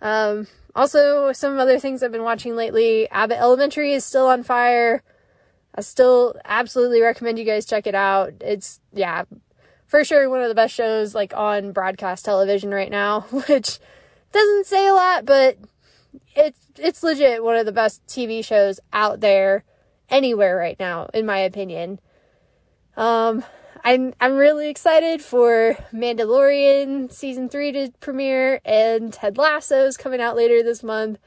Um, 0.00 0.46
also, 0.74 1.32
some 1.32 1.58
other 1.58 1.78
things 1.78 2.02
I've 2.02 2.12
been 2.12 2.22
watching 2.22 2.56
lately 2.56 3.08
Abbott 3.10 3.38
Elementary 3.38 3.92
is 3.92 4.04
still 4.04 4.26
on 4.26 4.42
fire. 4.42 5.02
I 5.74 5.80
still 5.80 6.34
absolutely 6.44 7.00
recommend 7.00 7.38
you 7.38 7.44
guys 7.44 7.66
check 7.66 7.86
it 7.86 7.94
out. 7.94 8.34
It's, 8.40 8.80
yeah, 8.92 9.24
for 9.86 10.04
sure 10.04 10.28
one 10.28 10.42
of 10.42 10.48
the 10.48 10.54
best 10.54 10.74
shows 10.74 11.14
like 11.14 11.34
on 11.34 11.72
broadcast 11.72 12.24
television 12.24 12.70
right 12.70 12.90
now, 12.90 13.20
which 13.30 13.78
doesn't 14.32 14.66
say 14.66 14.88
a 14.88 14.94
lot, 14.94 15.24
but 15.24 15.58
it's, 16.34 16.60
it's 16.78 17.02
legit 17.02 17.42
one 17.42 17.56
of 17.56 17.66
the 17.66 17.72
best 17.72 18.06
TV 18.06 18.44
shows 18.44 18.80
out 18.92 19.20
there 19.20 19.64
anywhere 20.12 20.56
right 20.56 20.78
now, 20.78 21.08
in 21.12 21.26
my 21.26 21.38
opinion. 21.38 21.98
Um, 22.96 23.42
I'm 23.84 24.14
I'm 24.20 24.36
really 24.36 24.68
excited 24.68 25.22
for 25.22 25.76
Mandalorian 25.92 27.10
season 27.10 27.48
three 27.48 27.72
to 27.72 27.90
premiere, 27.98 28.60
and 28.64 29.12
Ted 29.12 29.38
Lasso 29.38 29.86
is 29.86 29.96
coming 29.96 30.20
out 30.20 30.36
later 30.36 30.62
this 30.62 30.84
month. 30.84 31.18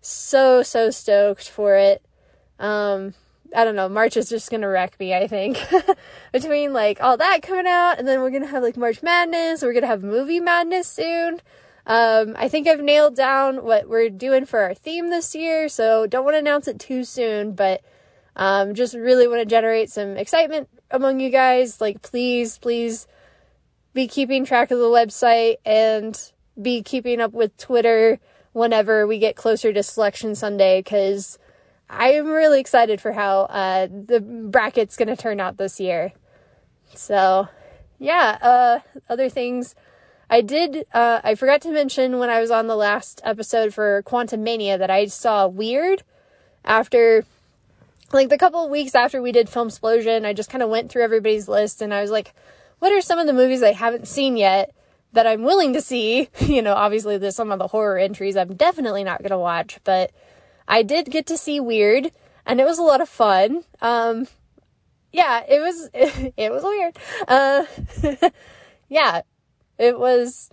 So 0.00 0.62
so 0.62 0.90
stoked 0.90 1.48
for 1.48 1.76
it. 1.76 2.04
Um, 2.58 3.14
I 3.54 3.64
don't 3.64 3.76
know, 3.76 3.88
March 3.88 4.16
is 4.16 4.28
just 4.28 4.50
gonna 4.50 4.68
wreck 4.68 4.98
me, 4.98 5.14
I 5.14 5.28
think. 5.28 5.62
Between 6.32 6.72
like 6.72 7.00
all 7.00 7.16
that 7.16 7.42
coming 7.42 7.66
out 7.66 7.98
and 7.98 8.08
then 8.08 8.20
we're 8.20 8.30
gonna 8.30 8.46
have 8.46 8.62
like 8.62 8.76
March 8.76 9.02
Madness, 9.02 9.62
we're 9.62 9.74
gonna 9.74 9.86
have 9.86 10.02
movie 10.02 10.40
madness 10.40 10.88
soon. 10.88 11.40
Um, 11.86 12.34
I 12.38 12.48
think 12.48 12.66
I've 12.66 12.80
nailed 12.80 13.14
down 13.14 13.62
what 13.62 13.88
we're 13.88 14.08
doing 14.08 14.46
for 14.46 14.60
our 14.60 14.74
theme 14.74 15.10
this 15.10 15.34
year, 15.34 15.68
so 15.68 16.06
don't 16.06 16.24
want 16.24 16.34
to 16.34 16.38
announce 16.38 16.66
it 16.66 16.80
too 16.80 17.04
soon, 17.04 17.52
but 17.52 17.82
um, 18.36 18.74
just 18.74 18.94
really 18.94 19.28
want 19.28 19.40
to 19.40 19.46
generate 19.46 19.90
some 19.90 20.16
excitement 20.16 20.68
among 20.90 21.20
you 21.20 21.30
guys. 21.30 21.80
Like, 21.80 22.02
please, 22.02 22.58
please 22.58 23.06
be 23.92 24.08
keeping 24.08 24.44
track 24.44 24.70
of 24.70 24.78
the 24.78 24.84
website 24.86 25.56
and 25.64 26.20
be 26.60 26.82
keeping 26.82 27.20
up 27.20 27.32
with 27.32 27.56
Twitter 27.56 28.18
whenever 28.52 29.06
we 29.06 29.18
get 29.18 29.36
closer 29.36 29.72
to 29.72 29.82
Selection 29.82 30.34
Sunday, 30.34 30.80
because 30.80 31.38
I 31.88 32.12
am 32.12 32.26
really 32.26 32.60
excited 32.60 33.00
for 33.00 33.12
how 33.12 33.42
uh, 33.42 33.86
the 33.86 34.20
bracket's 34.20 34.96
going 34.96 35.08
to 35.08 35.16
turn 35.16 35.40
out 35.40 35.56
this 35.56 35.80
year. 35.80 36.12
So, 36.94 37.48
yeah, 37.98 38.38
uh, 38.40 38.78
other 39.08 39.28
things. 39.28 39.74
I 40.30 40.40
did, 40.40 40.86
uh, 40.92 41.20
I 41.22 41.34
forgot 41.34 41.60
to 41.62 41.70
mention 41.70 42.18
when 42.18 42.30
I 42.30 42.40
was 42.40 42.50
on 42.50 42.66
the 42.66 42.76
last 42.76 43.20
episode 43.24 43.74
for 43.74 44.02
Quantumania 44.04 44.78
that 44.78 44.90
I 44.90 45.06
saw 45.06 45.46
Weird 45.46 46.02
after, 46.64 47.24
like, 48.14 48.28
the 48.28 48.38
couple 48.38 48.64
of 48.64 48.70
weeks 48.70 48.94
after 48.94 49.20
we 49.20 49.32
did 49.32 49.48
Film 49.48 49.68
Explosion. 49.68 50.24
I 50.24 50.32
just 50.32 50.50
kind 50.50 50.62
of 50.62 50.70
went 50.70 50.90
through 50.90 51.02
everybody's 51.02 51.48
list 51.48 51.82
and 51.82 51.92
I 51.92 52.00
was 52.00 52.10
like, 52.10 52.34
what 52.78 52.92
are 52.92 53.00
some 53.00 53.18
of 53.18 53.26
the 53.26 53.32
movies 53.32 53.62
I 53.62 53.72
haven't 53.72 54.08
seen 54.08 54.36
yet 54.36 54.74
that 55.12 55.26
I'm 55.26 55.42
willing 55.42 55.74
to 55.74 55.80
see? 55.80 56.28
you 56.40 56.62
know, 56.62 56.74
obviously, 56.74 57.18
there's 57.18 57.36
some 57.36 57.52
of 57.52 57.58
the 57.58 57.68
horror 57.68 57.98
entries 57.98 58.36
I'm 58.36 58.54
definitely 58.54 59.04
not 59.04 59.20
going 59.20 59.30
to 59.30 59.38
watch, 59.38 59.78
but 59.84 60.12
I 60.66 60.82
did 60.82 61.10
get 61.10 61.26
to 61.26 61.36
see 61.36 61.60
Weird 61.60 62.10
and 62.46 62.60
it 62.60 62.64
was 62.64 62.78
a 62.78 62.82
lot 62.82 63.00
of 63.00 63.08
fun. 63.08 63.64
Um, 63.80 64.26
yeah, 65.12 65.42
it 65.48 65.60
was, 65.60 65.90
it, 66.36 66.52
was 66.52 66.62
weird. 66.62 66.96
Uh, 67.28 68.30
yeah, 68.88 69.22
it 69.78 69.98
was 69.98 70.50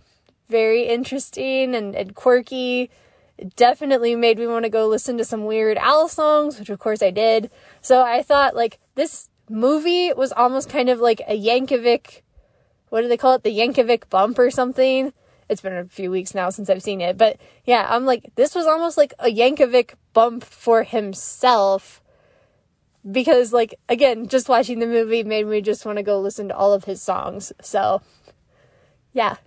very 0.50 0.84
interesting 0.84 1.76
and, 1.76 1.96
and 1.96 2.16
quirky. 2.16 2.92
It 3.42 3.56
definitely 3.56 4.16
made 4.16 4.38
me 4.38 4.48
want 4.48 4.64
to 4.64 4.70
go 4.70 4.88
listen 4.88 5.18
to 5.18 5.26
some 5.26 5.46
Weird 5.46 5.78
Al 5.78 6.08
songs, 6.08 6.60
which 6.60 6.70
of 6.70 6.80
course 6.80 7.02
I 7.02 7.12
did. 7.12 7.52
So 7.82 8.02
I 8.02 8.22
thought 8.22 8.56
like 8.56 8.80
this 8.96 9.30
movie 9.50 10.14
was 10.14 10.32
almost 10.32 10.70
kind 10.70 10.90
of 10.90 11.00
like 11.00 11.22
a 11.28 11.38
Yankovic, 11.38 12.22
what 12.90 13.02
do 13.02 13.08
they 13.08 13.18
call 13.18 13.34
it? 13.34 13.44
The 13.44 13.58
Yankovic 13.58 14.10
bump 14.10 14.40
or 14.40 14.52
something. 14.52 15.12
It's 15.50 15.62
been 15.62 15.76
a 15.76 15.86
few 15.86 16.12
weeks 16.12 16.34
now 16.34 16.50
since 16.50 16.70
I've 16.70 16.84
seen 16.84 17.02
it, 17.02 17.18
but 17.18 17.38
yeah, 17.66 17.86
I'm 17.90 18.06
like, 18.06 18.32
this 18.36 18.56
was 18.56 18.68
almost 18.68 18.96
like 18.96 19.14
a 19.20 19.28
Yankovic 19.28 19.96
bump 20.14 20.46
for 20.46 20.84
himself 20.84 22.02
because 23.12 23.52
like 23.52 23.74
again 23.90 24.28
just 24.28 24.48
watching 24.48 24.78
the 24.78 24.86
movie 24.86 25.24
made 25.24 25.48
me 25.48 25.60
just 25.60 25.88
want 25.88 25.98
to 25.98 26.04
go 26.04 26.22
listen 26.22 26.48
to 26.48 26.56
all 26.56 26.72
of 26.72 26.84
his 26.84 27.02
songs 27.02 27.52
so 27.60 28.00
yeah. 29.14 29.38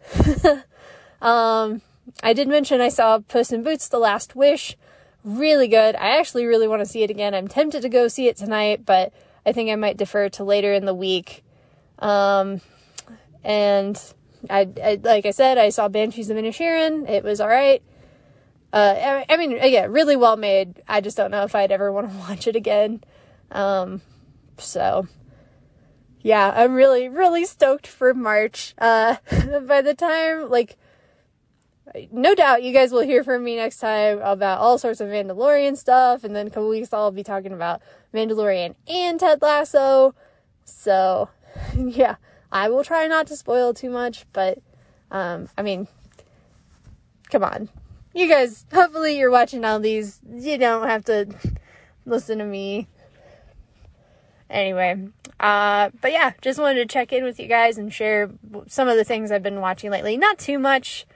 um, 1.23 1.81
I 2.23 2.33
did 2.33 2.49
mention 2.49 2.81
I 2.81 2.89
saw 2.89 3.19
Puss 3.19 3.53
in 3.53 3.63
Boots: 3.63 3.89
The 3.89 3.99
Last 3.99 4.37
Wish. 4.37 4.77
Really 5.25 5.69
good. 5.69 5.95
I 5.97 6.19
actually 6.19 6.45
really 6.45 6.69
want 6.69 6.81
to 6.81 6.87
see 6.87 7.03
it 7.03 7.11
again. 7.11 7.35
I'm 7.35 7.49
tempted 7.49 7.83
to 7.83 7.89
go 7.89 8.09
see 8.09 8.29
it 8.29 8.37
tonight, 8.37 8.85
but 8.85 9.13
I 9.47 9.53
think 9.53 9.71
I 9.71 9.77
might 9.77 9.97
defer 9.97 10.29
to 10.31 10.45
later 10.45 10.73
in 10.75 10.85
the 10.85 10.95
week. 10.95 11.43
Um, 11.99 12.61
and 13.43 14.01
I, 14.51 14.69
I, 14.83 15.01
like 15.03 15.25
I 15.25 15.31
said, 15.31 15.57
I 15.57 15.71
saw 15.71 15.89
Banshees 15.89 16.29
of 16.29 16.37
Inisherin. 16.37 17.09
It 17.09 17.25
was 17.25 17.41
all 17.41 17.49
right. 17.49 17.83
Uh, 18.73 19.23
I, 19.29 19.33
I 19.33 19.37
mean, 19.37 19.53
yeah, 19.53 19.87
really 19.89 20.17
well 20.17 20.37
made. 20.37 20.83
I 20.89 21.01
just 21.01 21.17
don't 21.17 21.31
know 21.31 21.45
if 21.45 21.55
I'd 21.55 21.73
ever 21.73 21.91
want 21.93 22.11
to 22.11 22.19
watch 22.19 22.47
it 22.47 22.57
again. 22.57 23.03
Um, 23.51 24.03
so 24.59 25.07
yeah, 26.25 26.53
I'm 26.57 26.75
really, 26.75 27.09
really 27.09 27.45
stoked 27.45 27.87
for 27.87 28.15
March. 28.15 28.75
Uh, 28.79 29.17
by 29.67 29.83
the 29.83 29.95
time, 29.95 30.51
like, 30.51 30.77
no 32.11 32.35
doubt 32.35 32.63
you 32.63 32.73
guys 32.73 32.93
will 32.93 33.03
hear 33.03 33.23
from 33.23 33.45
me 33.45 33.57
next 33.57 33.79
time 33.79 34.19
about 34.23 34.61
all 34.61 34.79
sorts 34.79 35.01
of 35.01 35.09
Mandalorian 35.09 35.77
stuff, 35.77 36.25
and 36.25 36.35
then 36.35 36.47
a 36.47 36.51
couple 36.51 36.69
weeks 36.69 36.93
I'll 36.93 37.13
be 37.13 37.23
talking 37.23 37.53
about 37.53 37.83
Mandalorian 38.13 38.75
and 38.89 39.21
Ted 39.21 39.41
Lasso. 39.43 40.15
So, 40.65 41.29
yeah, 41.77 42.17
I 42.51 42.69
will 42.69 42.85
try 42.85 43.07
not 43.07 43.27
to 43.29 43.37
spoil 43.37 43.75
too 43.75 43.91
much, 43.91 44.27
but, 44.33 44.59
um, 45.11 45.49
I 45.57 45.63
mean, 45.63 45.87
come 47.31 47.45
on. 47.45 47.69
You 48.13 48.29
guys, 48.29 48.65
hopefully 48.73 49.19
you're 49.19 49.31
watching 49.31 49.65
all 49.65 49.81
these. 49.81 50.21
You 50.29 50.57
don't 50.59 50.87
have 50.87 51.05
to 51.07 51.27
listen 52.07 52.39
to 52.39 52.45
me 52.45 52.89
anyway, 54.49 55.09
uh, 55.41 55.91
but 56.01 56.13
yeah, 56.13 56.33
just 56.41 56.61
wanted 56.61 56.89
to 56.89 56.93
check 56.93 57.13
in 57.13 57.25
with 57.25 57.41
you 57.41 57.49
guys 57.49 57.77
and 57.77 57.93
share 57.93 58.31
some 58.69 58.89
of 58.89 58.97
the 58.97 59.05
things 59.05 59.31
I've 59.31 59.43
been 59.43 59.61
watching 59.61 59.91
lately. 59.91 60.17
Not 60.17 60.39
too 60.39 60.59
much. 60.59 61.07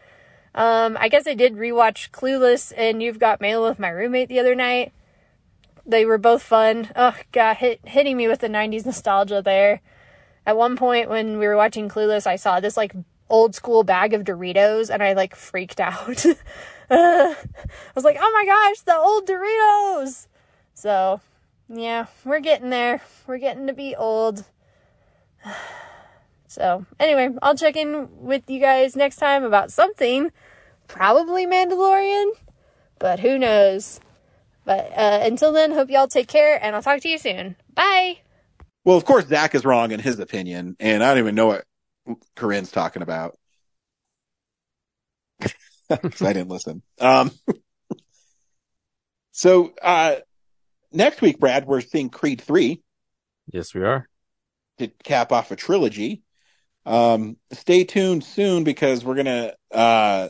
Um, 0.59 0.98
I 0.98 1.09
guess 1.09 1.28
I 1.28 1.34
did 1.34 1.54
rewatch 1.54 2.11
Clueless 2.11 2.72
and 2.76 3.00
You've 3.00 3.20
Got 3.20 3.40
Mail 3.40 3.62
with 3.62 3.78
my 3.78 3.90
roommate 3.90 4.28
the 4.28 4.40
other 4.40 4.56
night. 4.56 4.92
They 5.86 6.04
were 6.04 6.18
both 6.18 6.42
fun. 6.42 6.90
Oh 6.96 7.14
god, 7.30 7.59
hit, 7.59 7.78
hitting 7.84 8.16
me 8.16 8.26
with 8.26 8.40
the 8.40 8.48
90s 8.48 8.84
nostalgia 8.84 9.40
there. 9.40 9.80
At 10.44 10.56
one 10.56 10.76
point 10.76 11.09
when 11.09 11.38
we 11.38 11.46
were 11.46 11.56
watching 11.56 11.88
Clueless, 11.88 12.26
I 12.26 12.34
saw 12.34 12.59
this 12.59 12.76
like 12.76 12.92
old 13.30 13.54
school 13.54 13.84
bag 13.84 14.14
of 14.14 14.24
Doritos 14.24 14.90
and 14.90 15.00
I 15.00 15.12
like 15.12 15.36
freaked 15.36 15.78
out. 15.80 16.26
I 16.90 17.36
was 17.94 18.04
like, 18.04 18.16
"Oh 18.18 18.32
my 18.34 18.44
gosh, 18.44 18.80
the 18.80 18.98
old 18.98 19.28
Doritos." 19.28 20.26
So, 20.74 21.20
yeah, 21.68 22.06
we're 22.24 22.40
getting 22.40 22.70
there. 22.70 23.00
We're 23.28 23.38
getting 23.38 23.68
to 23.68 23.74
be 23.74 23.94
old. 23.94 24.44
So, 26.50 26.86
anyway, 26.98 27.28
I'll 27.42 27.54
check 27.54 27.76
in 27.76 28.09
with 28.22 28.48
you 28.48 28.59
guys 28.59 28.96
next 28.96 29.16
time 29.16 29.44
about 29.44 29.70
something. 29.70 30.32
Probably 30.89 31.47
Mandalorian, 31.47 32.32
but 32.99 33.20
who 33.20 33.39
knows. 33.39 34.01
But 34.64 34.91
uh, 34.97 35.20
until 35.22 35.53
then, 35.53 35.72
hope 35.72 35.91
y'all 35.91 36.09
take 36.09 36.28
care, 36.28 36.62
and 36.62 36.74
I'll 36.74 36.82
talk 36.82 37.01
to 37.01 37.09
you 37.09 37.18
soon. 37.18 37.57
Bye. 37.74 38.18
Well, 38.84 38.97
of 38.97 39.05
course, 39.05 39.26
Zach 39.26 39.55
is 39.55 39.64
wrong 39.64 39.93
in 39.93 40.01
his 40.01 40.18
opinion, 40.18 40.76
and 40.80 41.03
I 41.03 41.11
don't 41.11 41.18
even 41.18 41.34
know 41.34 41.47
what 41.47 41.64
Corinne's 42.36 42.70
talking 42.70 43.03
about. 43.03 43.36
I 45.91 45.97
didn't 46.32 46.49
listen. 46.49 46.82
Um, 47.01 47.30
so, 49.32 49.72
uh, 49.82 50.16
next 50.93 51.20
week, 51.20 51.39
Brad, 51.39 51.66
we're 51.66 51.80
seeing 51.80 52.11
Creed 52.11 52.41
3. 52.41 52.82
Yes, 53.53 53.74
we 53.74 53.82
are. 53.82 54.07
To 54.78 54.89
cap 55.05 55.32
off 55.32 55.51
a 55.51 55.57
trilogy. 55.57 56.22
Um, 56.84 57.36
stay 57.53 57.84
tuned 57.84 58.24
soon 58.24 58.64
because 58.64 59.05
we're 59.05 59.14
going 59.14 59.26
to, 59.26 59.57
uh, 59.70 60.28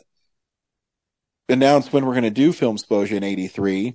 announce 1.48 1.92
when 1.92 2.06
we're 2.06 2.12
going 2.12 2.24
to 2.24 2.30
do 2.30 2.52
Film 2.52 2.76
Explosion 2.76 3.24
83. 3.24 3.94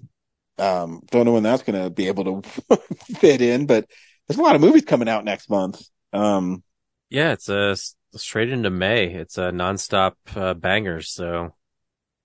Um, 0.57 1.01
don't 1.11 1.25
know 1.25 1.33
when 1.33 1.43
that's 1.43 1.63
going 1.63 1.81
to 1.81 1.89
be 1.89 2.07
able 2.07 2.41
to 2.41 2.49
fit 3.15 3.41
in, 3.41 3.65
but 3.65 3.87
there's 4.27 4.37
a 4.37 4.43
lot 4.43 4.55
of 4.55 4.61
movies 4.61 4.83
coming 4.83 5.09
out 5.09 5.25
next 5.25 5.49
month. 5.49 5.81
Um, 6.11 6.63
yeah, 7.09 7.31
it's 7.31 7.49
a 7.49 7.71
uh, 7.71 7.75
straight 8.15 8.49
into 8.49 8.69
May. 8.69 9.13
It's 9.13 9.37
a 9.37 9.51
nonstop 9.51 10.13
uh, 10.35 10.53
bangers. 10.53 11.09
So, 11.09 11.53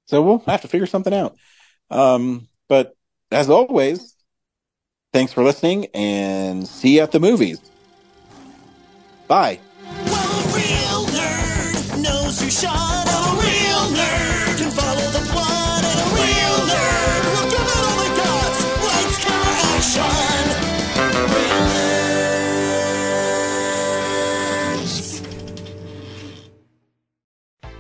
so 0.06 0.22
we'll 0.22 0.38
have 0.40 0.62
to 0.62 0.68
figure 0.68 0.86
something 0.86 1.14
out. 1.14 1.36
Um, 1.90 2.48
but 2.68 2.94
as 3.30 3.48
always, 3.48 4.14
Thanks 5.12 5.32
for 5.32 5.42
listening 5.42 5.86
and 5.94 6.68
see 6.68 6.96
you 6.96 7.02
at 7.02 7.12
the 7.12 7.20
movies. 7.20 7.60
Bye. 9.26 9.58
Well, 10.06 11.06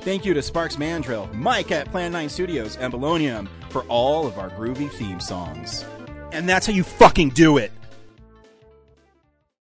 Thank 0.00 0.24
you 0.24 0.32
to 0.32 0.40
Sparks 0.40 0.78
Mandrill, 0.78 1.28
Mike 1.34 1.70
at 1.70 1.90
Plan 1.90 2.12
9 2.12 2.30
Studios, 2.30 2.76
and 2.78 2.90
Bolognium 2.90 3.48
for 3.68 3.82
all 3.82 4.26
of 4.26 4.38
our 4.38 4.48
groovy 4.48 4.90
theme 4.90 5.20
songs. 5.20 5.84
And 6.32 6.48
that's 6.48 6.66
how 6.66 6.72
you 6.72 6.84
fucking 6.84 7.30
do 7.30 7.58
it! 7.58 7.70